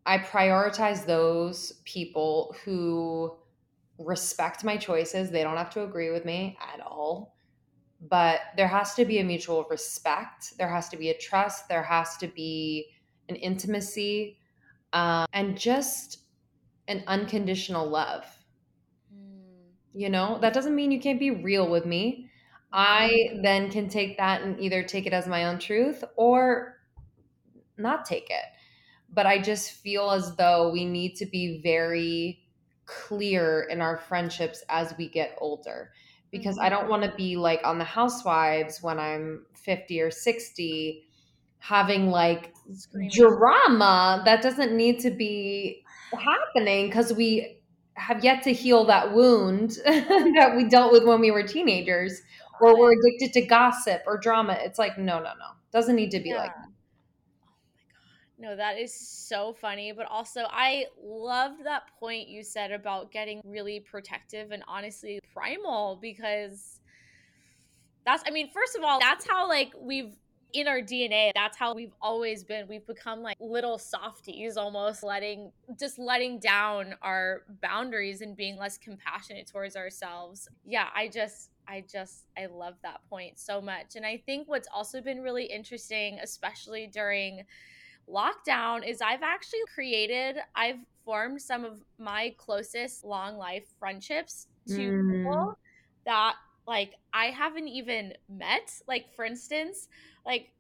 I 0.05 0.19
prioritize 0.19 1.07
those 1.07 1.75
people 1.85 2.57
who 2.65 3.37
respect 3.99 4.65
my 4.65 4.77
choices. 4.77 5.31
They 5.31 5.45
don't 5.45 5.57
have 5.57 5.71
to 5.71 5.85
agree 5.85 6.11
with 6.11 6.25
me 6.25 6.59
at 6.75 6.81
all. 6.81 7.37
But 8.01 8.41
there 8.57 8.67
has 8.67 8.95
to 8.95 9.05
be 9.05 9.21
a 9.21 9.25
mutual 9.25 9.65
respect. 9.71 10.59
There 10.59 10.69
has 10.69 10.89
to 10.89 10.97
be 10.97 11.11
a 11.11 11.19
trust. 11.19 11.69
There 11.69 11.85
has 11.85 12.17
to 12.17 12.27
be 12.27 12.87
an 13.29 13.37
intimacy. 13.37 14.39
Um, 14.93 15.27
and 15.33 15.57
just 15.57 16.22
an 16.89 17.05
unconditional 17.07 17.89
love. 17.89 18.24
Mm. 19.14 19.70
You 19.95 20.11
know, 20.11 20.39
that 20.41 20.53
doesn't 20.53 20.74
mean 20.74 20.91
you 20.91 21.01
can't 21.01 21.20
be 21.20 21.30
real 21.30 21.68
with 21.68 21.87
me. 21.87 22.28
I 22.72 23.39
then 23.43 23.70
can 23.70 23.89
take 23.89 24.16
that 24.16 24.43
and 24.43 24.59
either 24.59 24.83
take 24.83 25.07
it 25.07 25.12
as 25.12 25.26
my 25.26 25.45
own 25.45 25.59
truth 25.59 26.03
or 26.16 26.78
not 27.76 28.07
take 28.07 28.30
it. 28.30 28.45
But 29.12 29.26
I 29.26 29.39
just 29.39 29.72
feel 29.72 30.11
as 30.11 30.35
though 30.37 30.70
we 30.72 30.87
need 30.87 31.16
to 31.16 31.26
be 31.26 31.61
very 31.62 32.43
clear 32.87 33.66
in 33.70 33.80
our 33.80 33.99
friendships 33.99 34.64
as 34.68 34.95
we 34.97 35.09
get 35.09 35.37
older 35.39 35.93
because 36.30 36.59
I 36.59 36.68
don't 36.70 36.83
mm-hmm. 36.83 36.91
want 36.91 37.03
to 37.05 37.14
be 37.14 37.37
like 37.37 37.61
on 37.64 37.78
the 37.78 37.85
housewives 37.85 38.83
when 38.83 38.99
I'm 38.99 39.45
50 39.55 40.01
or 40.01 40.11
60 40.11 41.07
having 41.59 42.09
like 42.09 42.53
Screaming. 42.72 43.11
drama 43.14 44.22
that 44.24 44.43
doesn't 44.43 44.76
need 44.76 44.99
to 45.01 45.11
be 45.11 45.82
happening 46.19 46.87
because 46.87 47.13
we 47.13 47.59
have 47.95 48.25
yet 48.25 48.43
to 48.43 48.53
heal 48.53 48.85
that 48.87 49.13
wound 49.13 49.79
that 49.85 50.55
we 50.57 50.65
dealt 50.69 50.93
with 50.93 51.05
when 51.05 51.21
we 51.21 51.31
were 51.31 51.43
teenagers 51.43 52.23
or 52.61 52.79
we're 52.79 52.93
addicted 52.93 53.33
to 53.33 53.47
gossip 53.47 54.03
or 54.07 54.17
drama. 54.19 54.57
It's 54.61 54.79
like, 54.79 54.99
no, 54.99 55.19
no, 55.19 55.25
no. 55.25 55.51
Doesn't 55.73 55.97
need 55.97 56.11
to 56.13 56.21
be 56.21 56.31
yeah. 56.31 56.39
like 56.39 56.55
that. 56.55 56.69
No, 58.39 58.57
that 58.57 58.79
is 58.79 58.93
so 58.93 59.53
funny. 59.53 59.93
But 59.93 60.07
also, 60.07 60.43
I 60.51 60.87
loved 61.01 61.65
that 61.65 61.83
point 62.01 62.29
you 62.29 62.43
said 62.43 62.73
about 62.73 63.13
getting 63.13 63.41
really 63.45 63.81
protective 63.81 64.51
and 64.51 64.63
honestly 64.67 65.21
primal 65.33 65.99
because 66.01 66.81
that's, 68.05 68.23
I 68.27 68.31
mean, 68.31 68.51
first 68.51 68.77
of 68.77 68.83
all, 68.83 68.99
that's 68.99 69.29
how 69.29 69.49
like 69.49 69.73
we've 69.79 70.17
in 70.53 70.69
our 70.69 70.81
DNA. 70.81 71.33
That's 71.35 71.57
how 71.57 71.75
we've 71.75 71.95
always 72.01 72.45
been. 72.45 72.69
We've 72.69 72.87
become 72.87 73.23
like 73.23 73.37
little 73.41 73.79
softies, 73.79 74.57
almost 74.57 75.03
letting 75.03 75.53
just 75.79 75.99
letting 75.99 76.39
down 76.39 76.95
our 77.03 77.43
boundaries 77.61 78.21
and 78.21 78.37
being 78.37 78.57
less 78.57 78.79
compassionate 78.79 79.47
towards 79.47 79.77
ourselves. 79.77 80.49
Yeah, 80.65 80.89
I 80.95 81.09
just 81.09 81.51
I 81.67 81.85
just 81.91 82.27
I 82.37 82.47
love 82.47 82.75
that 82.83 83.01
point 83.09 83.39
so 83.39 83.61
much. 83.61 83.97
And 83.97 84.05
I 84.05 84.23
think 84.25 84.49
what's 84.49 84.69
also 84.73 85.01
been 85.01 85.21
really 85.21 85.45
interesting, 85.45 86.19
especially 86.23 86.87
during 86.87 87.45
lockdown, 88.09 88.87
is 88.87 89.01
I've 89.01 89.23
actually 89.23 89.61
created 89.75 90.37
I've 90.55 90.81
formed 91.05 91.41
some 91.41 91.65
of 91.65 91.83
my 91.99 92.35
closest 92.37 93.05
long 93.05 93.37
life 93.37 93.65
friendships 93.79 94.49
to 94.69 94.79
mm. 94.79 95.17
people 95.17 95.59
that 96.05 96.35
like 96.67 96.95
I 97.13 97.27
haven't 97.27 97.69
even 97.69 98.15
met. 98.29 98.81
Like 98.87 99.13
for 99.15 99.25
instance, 99.25 99.89
like 100.25 100.51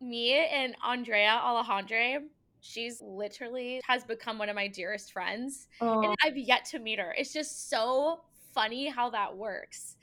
me 0.00 0.32
and 0.34 0.74
Andrea 0.84 1.40
Alejandre, 1.42 2.18
she's 2.60 3.00
literally 3.02 3.80
has 3.86 4.04
become 4.04 4.38
one 4.38 4.48
of 4.48 4.54
my 4.54 4.68
dearest 4.68 5.12
friends. 5.12 5.68
Oh. 5.80 6.02
And 6.02 6.14
I've 6.24 6.36
yet 6.36 6.64
to 6.66 6.78
meet 6.78 6.98
her. 6.98 7.14
It's 7.16 7.32
just 7.32 7.68
so 7.70 8.20
funny 8.52 8.88
how 8.88 9.10
that 9.10 9.36
works. 9.36 9.96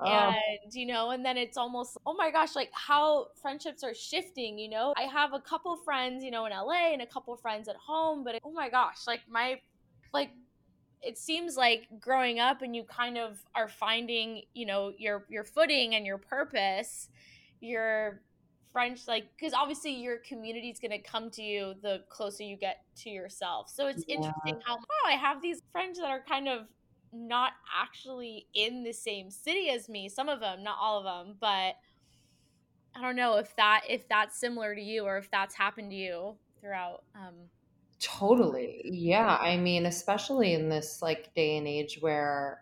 Oh. 0.00 0.06
And, 0.06 0.72
you 0.72 0.86
know, 0.86 1.10
and 1.10 1.24
then 1.24 1.36
it's 1.36 1.56
almost, 1.56 1.98
oh 2.06 2.14
my 2.14 2.30
gosh, 2.30 2.54
like 2.54 2.70
how 2.72 3.28
friendships 3.40 3.82
are 3.82 3.94
shifting, 3.94 4.58
you 4.58 4.68
know? 4.68 4.94
I 4.96 5.02
have 5.02 5.32
a 5.32 5.40
couple 5.40 5.76
friends, 5.76 6.22
you 6.22 6.30
know, 6.30 6.46
in 6.46 6.52
LA 6.52 6.92
and 6.92 7.02
a 7.02 7.06
couple 7.06 7.34
friends 7.36 7.68
at 7.68 7.76
home, 7.76 8.22
but 8.22 8.40
oh 8.44 8.52
my 8.52 8.68
gosh, 8.68 9.06
like 9.06 9.20
my, 9.28 9.60
like, 10.14 10.30
it 11.00 11.16
seems 11.16 11.56
like 11.56 11.86
growing 12.00 12.40
up 12.40 12.62
and 12.62 12.74
you 12.74 12.82
kind 12.82 13.18
of 13.18 13.38
are 13.54 13.68
finding, 13.68 14.42
you 14.52 14.66
know, 14.66 14.92
your 14.98 15.24
your 15.28 15.44
footing 15.44 15.94
and 15.94 16.04
your 16.04 16.18
purpose, 16.18 17.08
your 17.60 18.20
French, 18.72 19.08
like, 19.08 19.28
because 19.38 19.52
obviously 19.54 19.92
your 19.92 20.18
community 20.18 20.70
is 20.70 20.78
going 20.78 20.90
to 20.90 20.98
come 20.98 21.30
to 21.30 21.42
you 21.42 21.74
the 21.82 22.02
closer 22.08 22.42
you 22.42 22.56
get 22.56 22.84
to 22.96 23.10
yourself. 23.10 23.70
So 23.70 23.86
it's 23.88 24.04
yeah. 24.06 24.16
interesting 24.16 24.60
how, 24.64 24.76
wow, 24.76 25.06
I 25.06 25.12
have 25.12 25.42
these 25.42 25.62
friends 25.72 25.98
that 25.98 26.10
are 26.10 26.22
kind 26.28 26.48
of 26.48 26.66
not 27.12 27.52
actually 27.80 28.46
in 28.54 28.84
the 28.84 28.92
same 28.92 29.30
city 29.30 29.70
as 29.70 29.88
me. 29.88 30.08
Some 30.08 30.28
of 30.28 30.40
them, 30.40 30.62
not 30.62 30.76
all 30.80 30.98
of 30.98 31.04
them, 31.04 31.36
but 31.40 31.76
I 32.94 33.02
don't 33.02 33.16
know 33.16 33.36
if 33.36 33.54
that 33.56 33.82
if 33.88 34.08
that's 34.08 34.38
similar 34.38 34.74
to 34.74 34.80
you 34.80 35.04
or 35.04 35.18
if 35.18 35.30
that's 35.30 35.54
happened 35.54 35.90
to 35.90 35.96
you 35.96 36.36
throughout. 36.60 37.04
Um, 37.14 37.34
totally, 38.00 38.82
yeah. 38.84 39.36
I 39.40 39.56
mean, 39.56 39.86
especially 39.86 40.54
in 40.54 40.68
this 40.68 41.00
like 41.00 41.32
day 41.34 41.56
and 41.56 41.66
age 41.66 41.98
where 42.00 42.60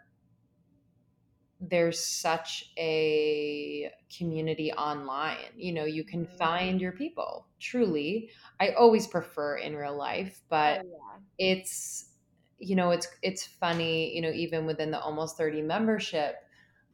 there's 1.71 2.05
such 2.05 2.71
a 2.79 3.91
community 4.17 4.73
online. 4.73 5.53
You 5.57 5.73
know, 5.73 5.85
you 5.85 6.05
can 6.05 6.27
mm-hmm. 6.27 6.37
find 6.37 6.81
your 6.81 6.93
people 6.93 7.47
truly. 7.61 8.31
I 8.61 8.71
always 8.71 9.07
prefer 9.07 9.57
in 9.57 9.77
real 9.77 9.97
life, 9.97 10.41
but 10.49 10.81
oh, 10.85 10.89
yeah. 11.39 11.55
it's 11.57 12.11
you 12.59 12.75
know, 12.75 12.91
it's 12.91 13.09
it's 13.23 13.45
funny, 13.45 14.15
you 14.15 14.23
know, 14.23 14.31
even 14.31 14.65
within 14.65 14.91
the 14.91 14.99
almost 14.99 15.37
30 15.37 15.63
membership, 15.63 16.37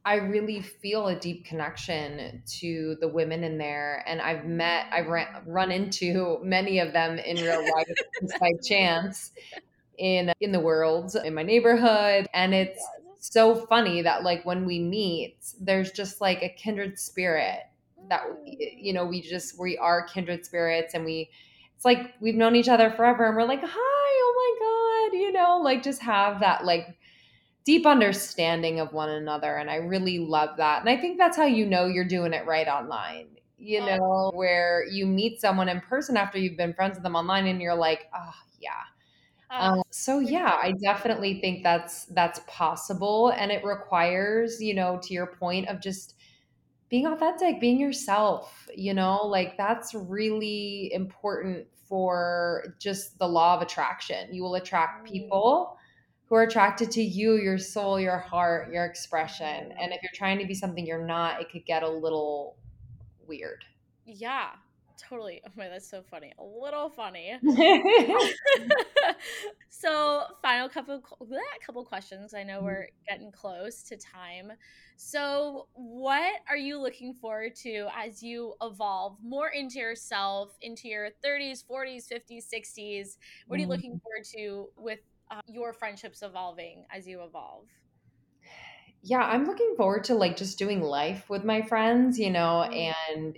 I 0.05 0.15
really 0.15 0.61
feel 0.61 1.07
a 1.07 1.15
deep 1.17 1.45
connection 1.45 2.43
to 2.59 2.97
the 2.99 3.07
women 3.07 3.45
in 3.45 3.57
there. 3.57 4.03
And 4.05 4.19
I've 4.19 4.43
met, 4.43 4.87
I've 4.91 5.07
ran, 5.07 5.27
run 5.45 5.71
into 5.71 6.39
many 6.43 6.79
of 6.79 6.91
them 6.91 7.17
in 7.17 7.37
real 7.37 7.61
life 7.61 8.37
by 8.41 8.51
chance 8.67 9.31
in 9.97 10.33
in 10.39 10.51
the 10.51 10.59
world 10.59 11.15
in 11.23 11.33
my 11.33 11.43
neighborhood 11.43 12.27
and 12.33 12.53
it's 12.53 12.83
so 13.31 13.55
funny 13.55 14.01
that 14.01 14.23
like 14.23 14.45
when 14.45 14.65
we 14.65 14.79
meet, 14.79 15.37
there's 15.59 15.91
just 15.91 16.21
like 16.21 16.43
a 16.43 16.49
kindred 16.49 16.99
spirit 16.99 17.61
that 18.09 18.23
mm. 18.23 18.55
you 18.77 18.93
know 18.93 19.05
we 19.05 19.21
just 19.21 19.59
we 19.59 19.77
are 19.77 20.05
kindred 20.07 20.45
spirits 20.45 20.93
and 20.93 21.05
we 21.05 21.29
it's 21.75 21.85
like 21.85 22.13
we've 22.19 22.35
known 22.35 22.55
each 22.55 22.69
other 22.69 22.91
forever 22.91 23.25
and 23.25 23.35
we're 23.35 23.43
like 23.43 23.61
hi 23.61 23.69
oh 23.75 25.09
my 25.09 25.11
god 25.11 25.17
you 25.17 25.31
know 25.31 25.61
like 25.63 25.83
just 25.83 26.01
have 26.01 26.39
that 26.39 26.65
like 26.65 26.97
deep 27.65 27.85
understanding 27.85 28.79
of 28.79 28.91
one 28.93 29.09
another 29.09 29.55
and 29.55 29.69
i 29.69 29.75
really 29.75 30.19
love 30.19 30.49
that 30.57 30.81
and 30.81 30.89
i 30.89 30.97
think 30.99 31.17
that's 31.17 31.37
how 31.37 31.45
you 31.45 31.65
know 31.65 31.85
you're 31.85 32.03
doing 32.03 32.33
it 32.33 32.45
right 32.45 32.67
online 32.67 33.27
you 33.57 33.79
know 33.79 34.29
where 34.33 34.85
you 34.91 35.05
meet 35.05 35.39
someone 35.39 35.69
in 35.69 35.79
person 35.79 36.17
after 36.17 36.37
you've 36.37 36.57
been 36.57 36.73
friends 36.73 36.95
with 36.95 37.03
them 37.03 37.15
online 37.15 37.47
and 37.47 37.61
you're 37.61 37.75
like 37.75 38.09
oh 38.13 38.33
yeah 38.59 38.81
um, 39.53 39.81
so 39.89 40.19
yeah, 40.19 40.57
I 40.61 40.73
definitely 40.81 41.39
think 41.39 41.63
that's 41.63 42.05
that's 42.05 42.41
possible, 42.47 43.29
and 43.37 43.51
it 43.51 43.63
requires, 43.63 44.61
you 44.61 44.73
know, 44.73 44.99
to 45.03 45.13
your 45.13 45.27
point 45.27 45.67
of 45.67 45.79
just 45.79 46.15
being 46.89 47.05
authentic, 47.07 47.59
being 47.59 47.79
yourself. 47.79 48.67
You 48.75 48.93
know, 48.93 49.25
like 49.25 49.57
that's 49.57 49.93
really 49.93 50.91
important 50.93 51.67
for 51.87 52.75
just 52.79 53.19
the 53.19 53.27
law 53.27 53.55
of 53.55 53.61
attraction. 53.61 54.33
You 54.33 54.43
will 54.43 54.55
attract 54.55 55.05
mm. 55.05 55.11
people 55.11 55.77
who 56.25 56.35
are 56.35 56.43
attracted 56.43 56.89
to 56.91 57.03
you, 57.03 57.35
your 57.35 57.59
soul, 57.59 57.99
your 57.99 58.17
heart, 58.17 58.71
your 58.71 58.85
expression. 58.85 59.71
And 59.79 59.93
if 59.93 60.01
you're 60.01 60.11
trying 60.15 60.39
to 60.39 60.45
be 60.47 60.55
something 60.55 60.85
you're 60.85 61.05
not, 61.05 61.39
it 61.39 61.51
could 61.51 61.65
get 61.65 61.83
a 61.83 61.89
little 61.89 62.57
weird. 63.27 63.65
Yeah, 64.05 64.49
totally. 65.13 65.41
Oh 65.45 65.51
my, 65.55 65.69
that's 65.69 65.89
so 65.89 66.03
funny. 66.09 66.33
A 66.39 66.43
little 66.43 66.89
funny. 66.89 67.33
so, 69.69 70.23
final 70.41 70.69
couple 70.69 71.01
bleh, 71.21 71.39
couple 71.65 71.83
questions. 71.85 72.33
I 72.33 72.43
know 72.43 72.57
mm-hmm. 72.57 72.65
we're 72.65 72.87
getting 73.07 73.31
close 73.31 73.83
to 73.83 73.97
time. 73.97 74.51
So, 74.95 75.67
what 75.73 76.33
are 76.49 76.57
you 76.57 76.79
looking 76.79 77.13
forward 77.13 77.55
to 77.57 77.87
as 77.95 78.23
you 78.23 78.55
evolve 78.61 79.17
more 79.23 79.49
into 79.49 79.79
yourself, 79.79 80.57
into 80.61 80.87
your 80.87 81.09
30s, 81.23 81.63
40s, 81.69 82.07
50s, 82.11 82.45
60s? 82.53 83.17
What 83.47 83.57
are 83.57 83.61
you 83.61 83.67
looking 83.67 83.91
mm-hmm. 83.91 83.99
forward 83.99 84.25
to 84.37 84.69
with 84.77 84.99
uh, 85.31 85.41
your 85.47 85.73
friendships 85.73 86.23
evolving 86.23 86.85
as 86.91 87.07
you 87.07 87.21
evolve? 87.21 87.65
Yeah, 89.05 89.21
I'm 89.21 89.45
looking 89.45 89.73
forward 89.75 90.05
to 90.05 90.15
like 90.15 90.37
just 90.37 90.57
doing 90.57 90.81
life 90.81 91.29
with 91.29 91.43
my 91.43 91.61
friends, 91.61 92.17
you 92.17 92.31
know, 92.31 92.65
mm-hmm. 92.65 93.17
and 93.17 93.37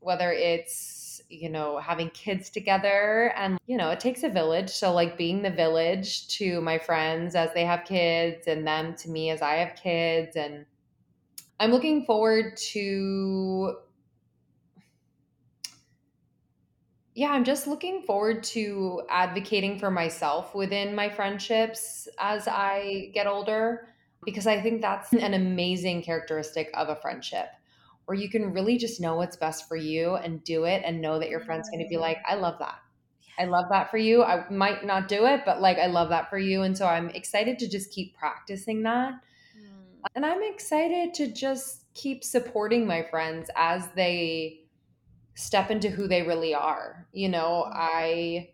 whether 0.00 0.32
it's 0.32 1.01
you 1.32 1.48
know 1.48 1.78
having 1.78 2.10
kids 2.10 2.50
together 2.50 3.32
and 3.36 3.58
you 3.66 3.76
know 3.76 3.90
it 3.90 4.00
takes 4.00 4.22
a 4.22 4.28
village. 4.28 4.70
So 4.70 4.92
like 4.92 5.16
being 5.16 5.42
the 5.42 5.50
village 5.50 6.28
to 6.38 6.60
my 6.60 6.78
friends 6.78 7.34
as 7.34 7.50
they 7.54 7.64
have 7.64 7.84
kids 7.84 8.46
and 8.46 8.66
them 8.66 8.94
to 8.96 9.10
me 9.10 9.30
as 9.30 9.42
i 9.42 9.54
have 9.54 9.76
kids 9.76 10.36
and 10.36 10.64
i'm 11.60 11.70
looking 11.70 12.04
forward 12.04 12.56
to 12.56 13.76
yeah 17.14 17.30
i'm 17.30 17.44
just 17.44 17.66
looking 17.66 18.02
forward 18.02 18.42
to 18.42 19.02
advocating 19.10 19.78
for 19.78 19.90
myself 19.90 20.54
within 20.54 20.94
my 20.94 21.08
friendships 21.08 22.08
as 22.18 22.48
i 22.48 23.10
get 23.14 23.26
older 23.26 23.88
because 24.24 24.46
i 24.46 24.60
think 24.60 24.80
that's 24.80 25.12
an 25.12 25.34
amazing 25.34 26.02
characteristic 26.02 26.70
of 26.74 26.88
a 26.88 26.96
friendship 26.96 27.48
or 28.06 28.14
you 28.14 28.28
can 28.28 28.52
really 28.52 28.76
just 28.76 29.00
know 29.00 29.16
what's 29.16 29.36
best 29.36 29.68
for 29.68 29.76
you 29.76 30.16
and 30.16 30.42
do 30.44 30.64
it 30.64 30.82
and 30.84 31.00
know 31.00 31.18
that 31.18 31.30
your 31.30 31.40
friend's 31.40 31.70
going 31.70 31.82
to 31.82 31.88
be 31.88 31.96
like, 31.96 32.18
I 32.26 32.34
love 32.34 32.58
that. 32.58 32.78
I 33.38 33.44
love 33.44 33.66
that 33.70 33.90
for 33.90 33.96
you. 33.96 34.22
I 34.22 34.48
might 34.50 34.84
not 34.84 35.08
do 35.08 35.26
it, 35.26 35.42
but 35.46 35.60
like 35.60 35.78
I 35.78 35.86
love 35.86 36.10
that 36.10 36.28
for 36.28 36.38
you. 36.38 36.62
And 36.62 36.76
so 36.76 36.86
I'm 36.86 37.08
excited 37.10 37.58
to 37.60 37.68
just 37.68 37.90
keep 37.90 38.14
practicing 38.16 38.82
that. 38.82 39.14
Mm. 39.56 40.08
And 40.14 40.26
I'm 40.26 40.42
excited 40.42 41.14
to 41.14 41.32
just 41.32 41.86
keep 41.94 42.24
supporting 42.24 42.86
my 42.86 43.02
friends 43.02 43.50
as 43.56 43.88
they 43.94 44.60
step 45.34 45.70
into 45.70 45.88
who 45.88 46.08
they 46.08 46.22
really 46.22 46.54
are. 46.54 47.06
You 47.12 47.30
know, 47.30 47.66
mm. 47.68 47.72
I 47.74 48.50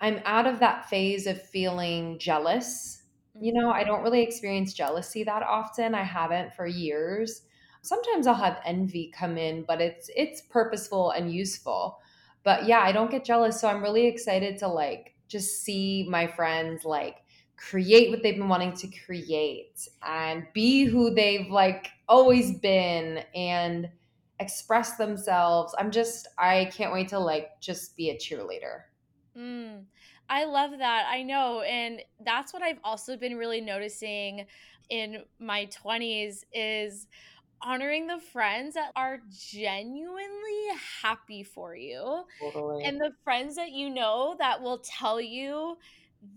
I'm 0.00 0.20
out 0.24 0.46
of 0.46 0.60
that 0.60 0.88
phase 0.88 1.26
of 1.26 1.42
feeling 1.42 2.18
jealous. 2.18 3.02
You 3.40 3.52
know, 3.52 3.70
I 3.70 3.80
mm-hmm. 3.80 3.88
don't 3.88 4.02
really 4.02 4.22
experience 4.22 4.72
jealousy 4.72 5.24
that 5.24 5.42
often. 5.42 5.94
I 5.94 6.04
haven't 6.04 6.54
for 6.54 6.66
years 6.66 7.42
sometimes 7.88 8.26
I'll 8.26 8.34
have 8.34 8.60
envy 8.64 9.10
come 9.14 9.38
in, 9.38 9.64
but 9.64 9.80
it's 9.80 10.10
it's 10.14 10.42
purposeful 10.42 11.10
and 11.10 11.32
useful. 11.32 12.00
But 12.44 12.66
yeah, 12.66 12.80
I 12.80 12.92
don't 12.92 13.10
get 13.10 13.24
jealous, 13.24 13.60
so 13.60 13.68
I'm 13.68 13.82
really 13.82 14.06
excited 14.06 14.58
to 14.58 14.68
like 14.68 15.16
just 15.28 15.62
see 15.62 16.06
my 16.08 16.26
friends 16.26 16.84
like 16.84 17.24
create 17.56 18.10
what 18.10 18.22
they've 18.22 18.36
been 18.36 18.48
wanting 18.48 18.72
to 18.72 18.88
create 19.04 19.88
and 20.02 20.46
be 20.54 20.84
who 20.84 21.12
they've 21.12 21.48
like 21.50 21.88
always 22.08 22.56
been 22.58 23.24
and 23.34 23.90
express 24.38 24.96
themselves. 24.96 25.74
I'm 25.78 25.90
just 25.90 26.28
I 26.38 26.66
can't 26.66 26.92
wait 26.92 27.08
to 27.08 27.18
like 27.18 27.60
just 27.60 27.96
be 27.96 28.10
a 28.10 28.16
cheerleader. 28.16 28.82
Mm, 29.36 29.86
I 30.28 30.44
love 30.44 30.72
that. 30.78 31.06
I 31.08 31.22
know. 31.22 31.62
And 31.62 32.02
that's 32.20 32.52
what 32.52 32.62
I've 32.62 32.80
also 32.82 33.16
been 33.16 33.36
really 33.36 33.60
noticing 33.60 34.46
in 34.88 35.24
my 35.38 35.66
20s 35.66 36.44
is 36.52 37.06
honoring 37.62 38.06
the 38.06 38.18
friends 38.18 38.74
that 38.74 38.92
are 38.96 39.20
genuinely 39.30 40.68
happy 41.02 41.42
for 41.42 41.74
you 41.74 42.24
totally. 42.40 42.84
and 42.84 43.00
the 43.00 43.12
friends 43.24 43.56
that 43.56 43.72
you 43.72 43.90
know 43.90 44.36
that 44.38 44.62
will 44.62 44.78
tell 44.78 45.20
you 45.20 45.76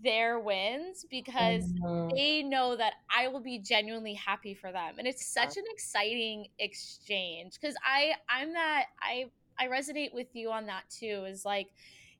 their 0.02 0.38
wins 0.38 1.04
because 1.10 1.64
mm-hmm. 1.64 2.14
they 2.14 2.42
know 2.42 2.76
that 2.76 2.94
I 3.14 3.28
will 3.28 3.40
be 3.40 3.58
genuinely 3.58 4.14
happy 4.14 4.54
for 4.54 4.70
them 4.70 4.94
and 4.98 5.08
it's 5.08 5.26
such 5.26 5.56
an 5.56 5.64
exciting 5.72 6.46
exchange 6.58 7.60
cuz 7.60 7.74
I 7.84 8.14
I'm 8.28 8.52
that 8.52 8.86
I 9.00 9.30
I 9.58 9.66
resonate 9.66 10.14
with 10.14 10.34
you 10.34 10.50
on 10.50 10.66
that 10.66 10.84
too 10.88 11.24
is 11.26 11.44
like 11.44 11.68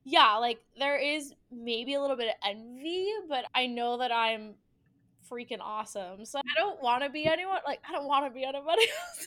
yeah 0.04 0.36
like 0.36 0.58
there 0.76 0.98
is 0.98 1.32
maybe 1.52 1.94
a 1.94 2.00
little 2.00 2.16
bit 2.16 2.28
of 2.28 2.34
envy 2.44 3.08
but 3.28 3.44
I 3.54 3.66
know 3.66 3.98
that 3.98 4.10
I'm 4.10 4.54
freaking 5.32 5.60
awesome. 5.60 6.24
So 6.24 6.38
I 6.38 6.60
don't 6.60 6.82
want 6.82 7.02
to 7.02 7.10
be 7.10 7.26
anyone 7.26 7.58
like 7.66 7.80
I 7.88 7.92
don't 7.92 8.06
want 8.06 8.26
to 8.26 8.30
be 8.30 8.44
anybody 8.44 8.82
else. 8.82 9.26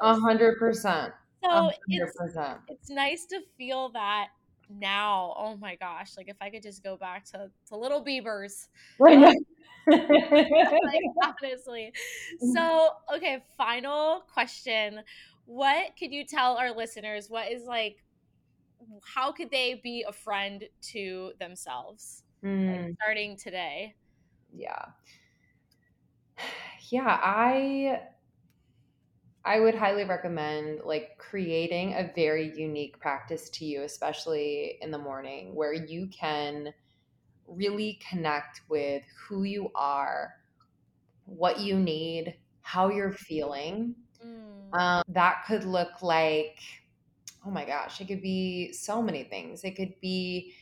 A 0.00 0.18
hundred 0.18 0.58
percent. 0.58 1.12
So 1.42 1.70
it's, 1.88 2.36
it's 2.68 2.90
nice 2.90 3.26
to 3.26 3.40
feel 3.56 3.90
that 3.90 4.28
now. 4.70 5.34
Oh 5.36 5.56
my 5.56 5.76
gosh! 5.76 6.16
Like 6.16 6.28
if 6.28 6.36
I 6.40 6.50
could 6.50 6.62
just 6.62 6.82
go 6.82 6.96
back 6.96 7.24
to 7.26 7.50
to 7.68 7.76
little 7.76 8.00
Beavers. 8.02 8.68
like, 8.98 9.36
honestly. 11.22 11.92
So 12.54 12.90
okay, 13.14 13.44
final 13.56 14.22
question. 14.32 15.00
What 15.46 15.92
could 15.98 16.12
you 16.12 16.24
tell 16.24 16.56
our 16.56 16.74
listeners? 16.74 17.28
What 17.28 17.52
is 17.52 17.64
like? 17.64 17.98
How 19.02 19.32
could 19.32 19.50
they 19.50 19.80
be 19.82 20.04
a 20.08 20.12
friend 20.12 20.64
to 20.92 21.32
themselves? 21.38 22.22
Mm. 22.42 22.86
Like 22.86 22.94
starting 23.02 23.36
today 23.36 23.94
yeah. 24.54 24.86
Yeah, 26.90 27.18
I 27.22 28.02
I 29.44 29.60
would 29.60 29.74
highly 29.74 30.04
recommend 30.04 30.80
like 30.84 31.18
creating 31.18 31.94
a 31.94 32.10
very 32.14 32.56
unique 32.56 32.98
practice 32.98 33.50
to 33.50 33.64
you, 33.64 33.82
especially 33.82 34.78
in 34.80 34.90
the 34.90 34.98
morning, 34.98 35.54
where 35.54 35.72
you 35.72 36.06
can 36.08 36.72
really 37.46 37.98
connect 38.08 38.62
with 38.68 39.02
who 39.18 39.42
you 39.42 39.70
are, 39.74 40.34
what 41.26 41.60
you 41.60 41.78
need, 41.78 42.36
how 42.62 42.88
you're 42.88 43.12
feeling. 43.12 43.94
Mm. 44.24 44.78
Um, 44.78 45.02
that 45.08 45.44
could 45.46 45.64
look 45.64 46.02
like, 46.02 46.58
oh 47.44 47.50
my 47.50 47.66
gosh, 47.66 48.00
it 48.00 48.08
could 48.08 48.22
be 48.22 48.72
so 48.72 49.02
many 49.02 49.24
things. 49.24 49.62
It 49.62 49.76
could 49.76 50.00
be 50.00 50.54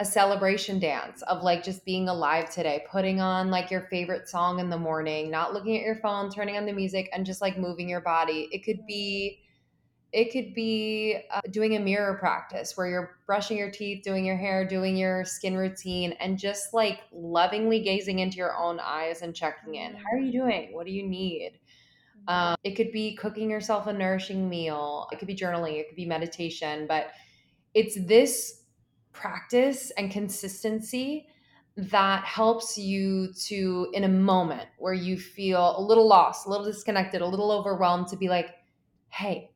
a 0.00 0.04
celebration 0.04 0.80
dance 0.80 1.20
of 1.22 1.42
like 1.42 1.62
just 1.62 1.84
being 1.84 2.08
alive 2.08 2.50
today, 2.50 2.84
putting 2.90 3.20
on 3.20 3.50
like 3.50 3.70
your 3.70 3.82
favorite 3.82 4.26
song 4.26 4.58
in 4.58 4.70
the 4.70 4.78
morning, 4.78 5.30
not 5.30 5.52
looking 5.52 5.76
at 5.76 5.84
your 5.84 5.96
phone, 5.96 6.30
turning 6.30 6.56
on 6.56 6.64
the 6.64 6.72
music 6.72 7.10
and 7.12 7.26
just 7.26 7.42
like 7.42 7.58
moving 7.58 7.86
your 7.86 8.00
body. 8.00 8.48
It 8.50 8.64
could 8.64 8.86
be 8.86 9.42
it 10.12 10.32
could 10.32 10.54
be 10.54 11.18
uh, 11.30 11.40
doing 11.50 11.76
a 11.76 11.78
mirror 11.78 12.16
practice 12.18 12.76
where 12.76 12.88
you're 12.88 13.18
brushing 13.26 13.56
your 13.56 13.70
teeth, 13.70 14.02
doing 14.02 14.24
your 14.24 14.36
hair, 14.36 14.66
doing 14.66 14.96
your 14.96 15.24
skin 15.24 15.56
routine, 15.56 16.12
and 16.18 16.36
just 16.36 16.74
like 16.74 17.00
lovingly 17.12 17.80
gazing 17.80 18.18
into 18.18 18.38
your 18.38 18.56
own 18.56 18.80
eyes 18.80 19.22
and 19.22 19.36
checking 19.36 19.76
in. 19.76 19.94
How 19.94 20.16
are 20.16 20.18
you 20.18 20.32
doing? 20.32 20.70
What 20.72 20.86
do 20.86 20.92
you 20.92 21.06
need? 21.06 21.60
Um, 22.26 22.56
it 22.64 22.74
could 22.74 22.90
be 22.90 23.14
cooking 23.14 23.50
yourself 23.50 23.86
a 23.86 23.92
nourishing 23.92 24.48
meal. 24.48 25.06
It 25.12 25.18
could 25.20 25.28
be 25.28 25.36
journaling. 25.36 25.78
It 25.78 25.88
could 25.88 25.96
be 25.96 26.06
meditation. 26.06 26.86
But 26.88 27.12
it's 27.74 27.96
this 28.06 28.59
practice 29.12 29.90
and 29.96 30.10
consistency 30.10 31.26
that 31.76 32.24
helps 32.24 32.76
you 32.76 33.32
to 33.46 33.88
in 33.92 34.04
a 34.04 34.08
moment 34.08 34.68
where 34.78 34.92
you 34.92 35.16
feel 35.16 35.78
a 35.78 35.82
little 35.82 36.06
lost 36.06 36.46
a 36.46 36.50
little 36.50 36.66
disconnected 36.66 37.20
a 37.20 37.26
little 37.26 37.50
overwhelmed 37.50 38.08
to 38.08 38.16
be 38.16 38.28
like 38.28 38.50
hey 39.08 39.50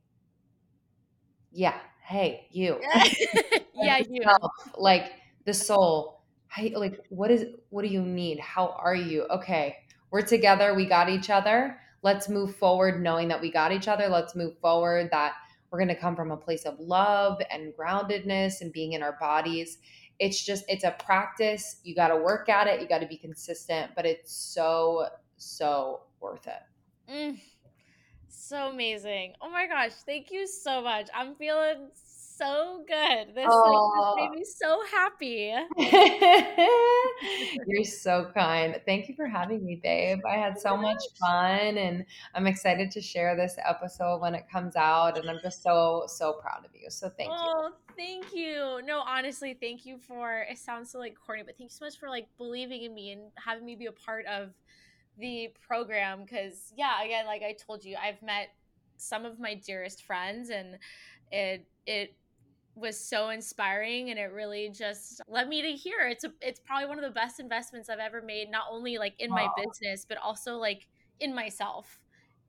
yeah 1.53 1.75
hey 2.03 2.47
you 2.51 2.81
yeah 3.75 3.99
you. 4.09 4.23
like 4.79 5.13
the 5.45 5.55
soul 5.55 6.23
hey 6.51 6.75
like 6.75 7.01
what 7.09 7.31
is 7.31 7.47
what 7.71 7.83
do 7.83 7.89
you 7.89 8.03
need? 8.03 8.39
How 8.39 8.77
are 8.79 8.95
you? 8.95 9.25
Okay 9.25 9.77
we're 10.15 10.23
together 10.23 10.75
we 10.75 10.87
got 10.87 11.09
each 11.09 11.29
other 11.29 11.77
let's 12.03 12.29
move 12.29 12.55
forward 12.55 13.03
knowing 13.03 13.27
that 13.27 13.41
we 13.41 13.51
got 13.51 13.73
each 13.73 13.89
other 13.89 14.09
let's 14.09 14.37
move 14.37 14.57
forward 14.61 15.09
that 15.11 15.33
we're 15.75 15.79
going 15.81 15.89
to 15.89 16.01
come 16.01 16.15
from 16.15 16.31
a 16.31 16.37
place 16.37 16.67
of 16.67 16.79
love 16.79 17.43
and 17.51 17.73
groundedness 17.77 18.61
and 18.61 18.73
being 18.73 18.93
in 18.93 19.03
our 19.03 19.17
bodies. 19.19 19.79
It's 20.21 20.41
just, 20.41 20.65
it's 20.69 20.85
a 20.85 20.95
practice. 21.05 21.81
You 21.83 21.97
got 21.97 22.09
to 22.09 22.17
work 22.17 22.49
at 22.49 22.69
it. 22.69 22.81
You 22.81 22.87
got 22.87 23.01
to 23.01 23.09
be 23.09 23.17
consistent, 23.17 23.91
but 23.97 24.07
it's 24.07 24.33
so, 24.33 25.09
so 25.37 26.03
worth 26.21 26.47
it. 26.47 27.13
Mm, 27.13 27.41
so 28.29 28.69
amazing. 28.69 29.33
Oh 29.43 29.51
my 29.51 29.67
gosh. 29.67 29.95
Thank 30.07 30.31
you 30.31 30.47
so 30.47 30.81
much. 30.81 31.09
I'm 31.13 31.35
feeling 31.35 31.89
good. 32.87 33.35
This 33.35 33.49
like, 33.49 34.17
made 34.17 34.31
me 34.31 34.45
so 34.45 34.83
happy. 34.91 35.55
You're 37.67 37.85
so 37.85 38.31
kind. 38.35 38.81
Thank 38.87 39.09
you 39.09 39.15
for 39.15 39.27
having 39.27 39.65
me, 39.65 39.81
babe. 39.83 40.21
I 40.29 40.37
had 40.37 40.59
so 40.59 40.77
much 40.77 41.03
fun 41.21 41.79
and 41.79 42.05
I'm 42.35 42.47
excited 42.47 42.91
to 42.93 43.01
share 43.01 43.37
this 43.37 43.57
episode 43.65 44.21
when 44.21 44.35
it 44.35 44.45
comes 44.51 44.77
out. 44.77 45.19
And 45.19 45.29
I'm 45.29 45.39
just 45.43 45.63
so, 45.63 46.05
so 46.07 46.35
proud 46.35 46.65
of 46.65 46.71
you. 46.75 46.91
So 46.91 47.09
thank 47.09 47.31
oh, 47.33 47.35
you. 47.35 47.53
Oh, 47.55 47.71
thank 47.97 48.35
you. 48.35 48.81
No, 48.85 49.01
honestly, 49.01 49.57
thank 49.61 49.87
you 49.87 49.99
for 49.99 50.47
it 50.51 50.59
sounds 50.59 50.91
so 50.91 50.99
like 50.99 51.17
corny, 51.27 51.43
but 51.45 51.57
thank 51.57 51.71
you 51.71 51.75
so 51.75 51.85
much 51.85 51.99
for 51.99 52.09
like 52.09 52.29
believing 52.37 52.83
in 52.83 52.95
me 52.95 53.13
and 53.13 53.23
having 53.37 53.65
me 53.65 53.77
be 53.77 53.87
a 53.87 53.93
part 53.93 54.27
of 54.27 54.51
the 55.19 55.49
program. 55.67 56.27
Cause 56.27 56.73
yeah, 56.77 57.03
again, 57.05 57.27
like 57.27 57.43
I 57.43 57.55
told 57.55 57.85
you, 57.85 57.97
I've 57.97 58.23
met 58.23 58.49
some 58.97 59.25
of 59.25 59.41
my 59.41 59.55
dearest 59.55 60.05
friends 60.05 60.51
and 60.51 60.79
it 61.33 61.67
it 61.87 62.15
was 62.75 62.99
so 62.99 63.29
inspiring 63.29 64.11
and 64.11 64.19
it 64.19 64.33
really 64.33 64.69
just 64.69 65.21
led 65.29 65.49
me 65.49 65.63
to 65.63 65.69
here. 65.69 66.09
It's 66.09 66.25
a 66.25 66.33
it's 66.41 66.61
probably 66.61 66.89
one 66.89 66.99
of 66.99 67.05
the 67.05 67.11
best 67.11 67.39
investments 67.39 67.89
i've 67.89 67.99
ever 67.99 68.21
made 68.21 68.51
not 68.51 68.65
only 68.71 68.99
like 68.99 69.15
in 69.19 69.31
my 69.31 69.49
business 69.57 70.05
but 70.09 70.19
also 70.19 70.57
like 70.57 70.87
in 71.21 71.35
myself 71.35 72.01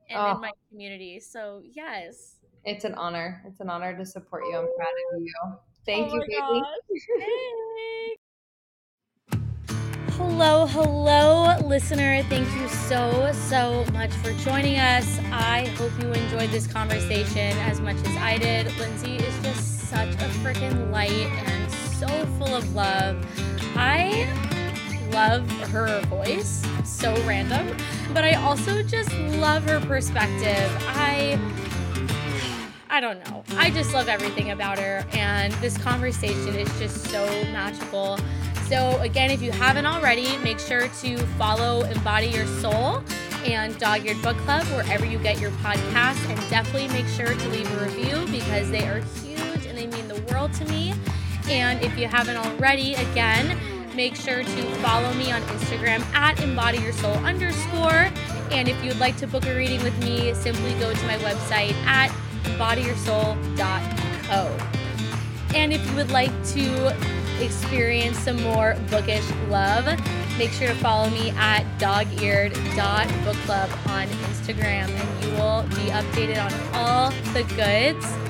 and 0.09 0.19
oh. 0.19 0.35
in 0.35 0.41
my 0.41 0.51
community. 0.69 1.19
So 1.19 1.61
yes. 1.63 2.37
It's 2.63 2.83
an 2.83 2.95
honor. 2.95 3.43
It's 3.45 3.59
an 3.59 3.69
honor 3.69 3.95
to 3.95 4.05
support 4.05 4.43
you. 4.49 4.57
I'm 4.57 4.67
proud 4.75 4.87
of 5.13 5.21
you. 5.21 5.33
Oh 5.45 5.59
Thank 5.85 6.11
oh 6.11 6.15
you 6.15 6.21
baby. 6.21 6.61
Hello, 10.13 10.65
hello, 10.65 11.57
listener. 11.67 12.23
Thank 12.23 12.51
you 12.55 12.67
so, 12.69 13.31
so 13.33 13.85
much 13.91 14.11
for 14.13 14.31
joining 14.43 14.79
us. 14.79 15.19
I 15.31 15.67
hope 15.77 15.91
you 16.01 16.11
enjoyed 16.11 16.49
this 16.49 16.65
conversation 16.65 17.55
as 17.59 17.79
much 17.81 17.97
as 17.97 18.17
I 18.17 18.37
did. 18.37 18.65
Lindsey 18.79 19.17
is 19.17 19.43
just 19.43 19.74
such 19.95 20.15
a 20.15 20.27
freaking 20.43 20.91
light 20.91 21.11
and 21.47 21.71
so 21.71 22.07
full 22.37 22.53
of 22.53 22.75
love. 22.75 23.15
I 23.77 24.27
love 25.11 25.49
her 25.69 26.01
voice, 26.07 26.65
so 26.83 27.13
random, 27.25 27.75
but 28.13 28.25
I 28.25 28.33
also 28.33 28.83
just 28.83 29.13
love 29.13 29.63
her 29.63 29.79
perspective. 29.79 30.69
I 30.89 31.39
I 32.89 32.99
don't 32.99 33.25
know. 33.25 33.43
I 33.57 33.69
just 33.69 33.93
love 33.93 34.09
everything 34.09 34.51
about 34.51 34.79
her 34.79 35.05
and 35.13 35.53
this 35.53 35.77
conversation 35.77 36.55
is 36.55 36.67
just 36.77 37.05
so 37.09 37.25
magical. 37.53 38.19
So 38.67 38.99
again, 38.99 39.31
if 39.31 39.41
you 39.41 39.51
haven't 39.51 39.85
already, 39.85 40.37
make 40.39 40.59
sure 40.59 40.89
to 40.89 41.17
follow 41.37 41.83
Embody 41.83 42.27
Your 42.27 42.47
Soul 42.47 43.01
and 43.45 43.77
Dog 43.77 44.05
Eared 44.05 44.21
Book 44.21 44.37
Club 44.37 44.65
wherever 44.67 45.05
you 45.05 45.19
get 45.19 45.39
your 45.39 45.51
podcasts 45.51 46.27
and 46.29 46.49
definitely 46.49 46.87
make 46.89 47.07
sure 47.07 47.33
to 47.33 47.49
leave 47.49 47.71
a 47.79 47.85
review 47.85 48.25
because 48.31 48.69
they 48.71 48.87
are 48.87 48.99
huge 48.99 49.34
to 50.49 50.65
me. 50.65 50.93
And 51.49 51.81
if 51.83 51.97
you 51.97 52.07
haven't 52.07 52.37
already, 52.37 52.93
again, 52.95 53.57
make 53.95 54.15
sure 54.15 54.43
to 54.43 54.63
follow 54.75 55.13
me 55.13 55.31
on 55.31 55.41
Instagram 55.43 56.01
at 56.13 56.41
embody 56.41 56.79
your 56.79 56.91
soul 56.93 57.13
underscore. 57.17 58.09
And 58.51 58.67
if 58.67 58.83
you'd 58.83 58.99
like 58.99 59.15
to 59.17 59.27
book 59.27 59.45
a 59.45 59.55
reading 59.55 59.83
with 59.83 59.95
me, 60.03 60.33
simply 60.33 60.73
go 60.75 60.91
to 60.93 61.05
my 61.05 61.17
website 61.17 61.73
at 61.85 62.09
embodyoursoul.co. 62.43 64.57
And 65.55 65.71
if 65.71 65.87
you 65.89 65.95
would 65.95 66.11
like 66.11 66.31
to 66.47 66.93
experience 67.41 68.19
some 68.19 68.41
more 68.41 68.75
bookish 68.89 69.23
love, 69.49 69.85
make 70.37 70.51
sure 70.51 70.67
to 70.67 70.75
follow 70.75 71.09
me 71.09 71.29
at 71.31 71.63
dogeared.bookclub 71.79 73.89
on 73.89 74.07
Instagram 74.07 74.89
and 74.89 75.23
you 75.23 75.31
will 75.31 75.63
be 75.69 75.89
updated 75.91 76.43
on 76.43 76.51
all 76.73 77.11
the 77.33 77.43
goods. 77.55 78.24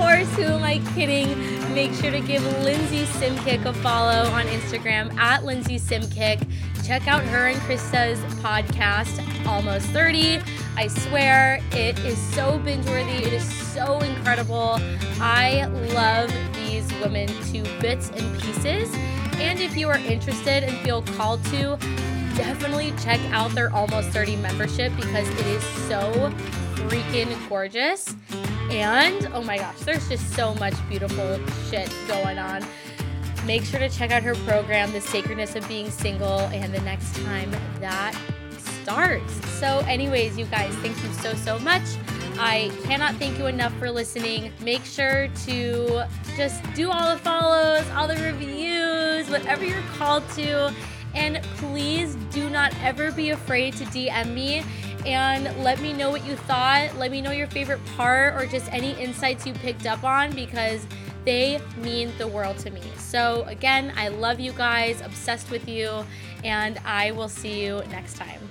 Course, 0.00 0.34
who 0.36 0.44
am 0.44 0.62
I 0.62 0.78
kidding? 0.94 1.38
Make 1.74 1.92
sure 1.92 2.10
to 2.10 2.20
give 2.20 2.42
Lindsey 2.64 3.04
Simcik 3.04 3.66
a 3.66 3.72
follow 3.74 4.30
on 4.30 4.46
Instagram 4.46 5.14
at 5.18 5.44
Lindsey 5.44 5.78
Simcik. 5.78 6.42
Check 6.86 7.06
out 7.06 7.22
her 7.22 7.48
and 7.48 7.58
Krista's 7.60 8.18
podcast, 8.36 9.20
Almost 9.46 9.88
30. 9.88 10.40
I 10.74 10.86
swear 10.86 11.60
it 11.72 11.98
is 11.98 12.16
so 12.32 12.58
binge 12.60 12.86
worthy. 12.86 13.12
It 13.12 13.34
is 13.34 13.44
so 13.44 13.98
incredible. 13.98 14.78
I 15.20 15.66
love 15.92 16.32
these 16.54 16.90
women 17.02 17.28
to 17.52 17.62
bits 17.82 18.10
and 18.16 18.40
pieces. 18.40 18.90
And 19.34 19.60
if 19.60 19.76
you 19.76 19.86
are 19.88 19.98
interested 19.98 20.64
and 20.64 20.78
feel 20.78 21.02
called 21.02 21.44
to, 21.46 21.76
definitely 22.36 22.94
check 23.02 23.20
out 23.32 23.50
their 23.50 23.70
Almost 23.70 24.08
30 24.08 24.36
membership 24.36 24.96
because 24.96 25.28
it 25.28 25.46
is 25.46 25.62
so 25.62 26.32
freaking 26.88 27.48
gorgeous. 27.48 28.14
And 28.70 29.28
oh 29.34 29.42
my 29.42 29.58
gosh, 29.58 29.78
there's 29.80 30.08
just 30.08 30.30
so 30.34 30.54
much 30.54 30.74
beautiful 30.88 31.38
shit 31.68 31.92
going 32.06 32.38
on. 32.38 32.64
Make 33.46 33.64
sure 33.64 33.80
to 33.80 33.88
check 33.88 34.10
out 34.10 34.22
her 34.22 34.34
program, 34.46 34.92
The 34.92 35.00
Sacredness 35.00 35.56
of 35.56 35.66
Being 35.66 35.90
Single, 35.90 36.40
and 36.52 36.72
the 36.74 36.80
next 36.82 37.16
time 37.16 37.50
that 37.80 38.14
starts. 38.82 39.32
So, 39.58 39.78
anyways, 39.86 40.38
you 40.38 40.44
guys, 40.46 40.74
thank 40.76 41.02
you 41.02 41.12
so, 41.14 41.34
so 41.34 41.58
much. 41.58 41.82
I 42.38 42.70
cannot 42.84 43.14
thank 43.16 43.38
you 43.38 43.46
enough 43.46 43.76
for 43.78 43.90
listening. 43.90 44.52
Make 44.60 44.84
sure 44.84 45.28
to 45.46 46.06
just 46.36 46.62
do 46.74 46.90
all 46.90 47.14
the 47.14 47.20
follows, 47.20 47.84
all 47.90 48.08
the 48.08 48.16
reviews, 48.16 49.28
whatever 49.28 49.64
you're 49.64 49.82
called 49.96 50.28
to. 50.30 50.72
And 51.14 51.42
please 51.56 52.14
do 52.30 52.48
not 52.48 52.74
ever 52.82 53.10
be 53.10 53.30
afraid 53.30 53.74
to 53.76 53.84
DM 53.84 54.32
me 54.32 54.62
and 55.06 55.64
let 55.64 55.80
me 55.80 55.92
know 55.92 56.10
what 56.10 56.24
you 56.26 56.34
thought. 56.34 56.96
Let 56.96 57.10
me 57.10 57.20
know 57.20 57.30
your 57.30 57.46
favorite 57.46 57.80
part 57.96 58.34
or 58.34 58.46
just 58.46 58.70
any 58.72 58.92
insights 59.00 59.46
you 59.46 59.52
picked 59.54 59.86
up 59.86 60.04
on 60.04 60.32
because 60.34 60.86
they 61.24 61.60
mean 61.78 62.12
the 62.18 62.28
world 62.28 62.58
to 62.58 62.70
me. 62.70 62.82
So, 62.96 63.44
again, 63.46 63.92
I 63.96 64.08
love 64.08 64.40
you 64.40 64.52
guys, 64.52 65.00
obsessed 65.00 65.50
with 65.50 65.68
you, 65.68 66.04
and 66.44 66.78
I 66.84 67.12
will 67.12 67.28
see 67.28 67.64
you 67.64 67.82
next 67.90 68.16
time. 68.16 68.49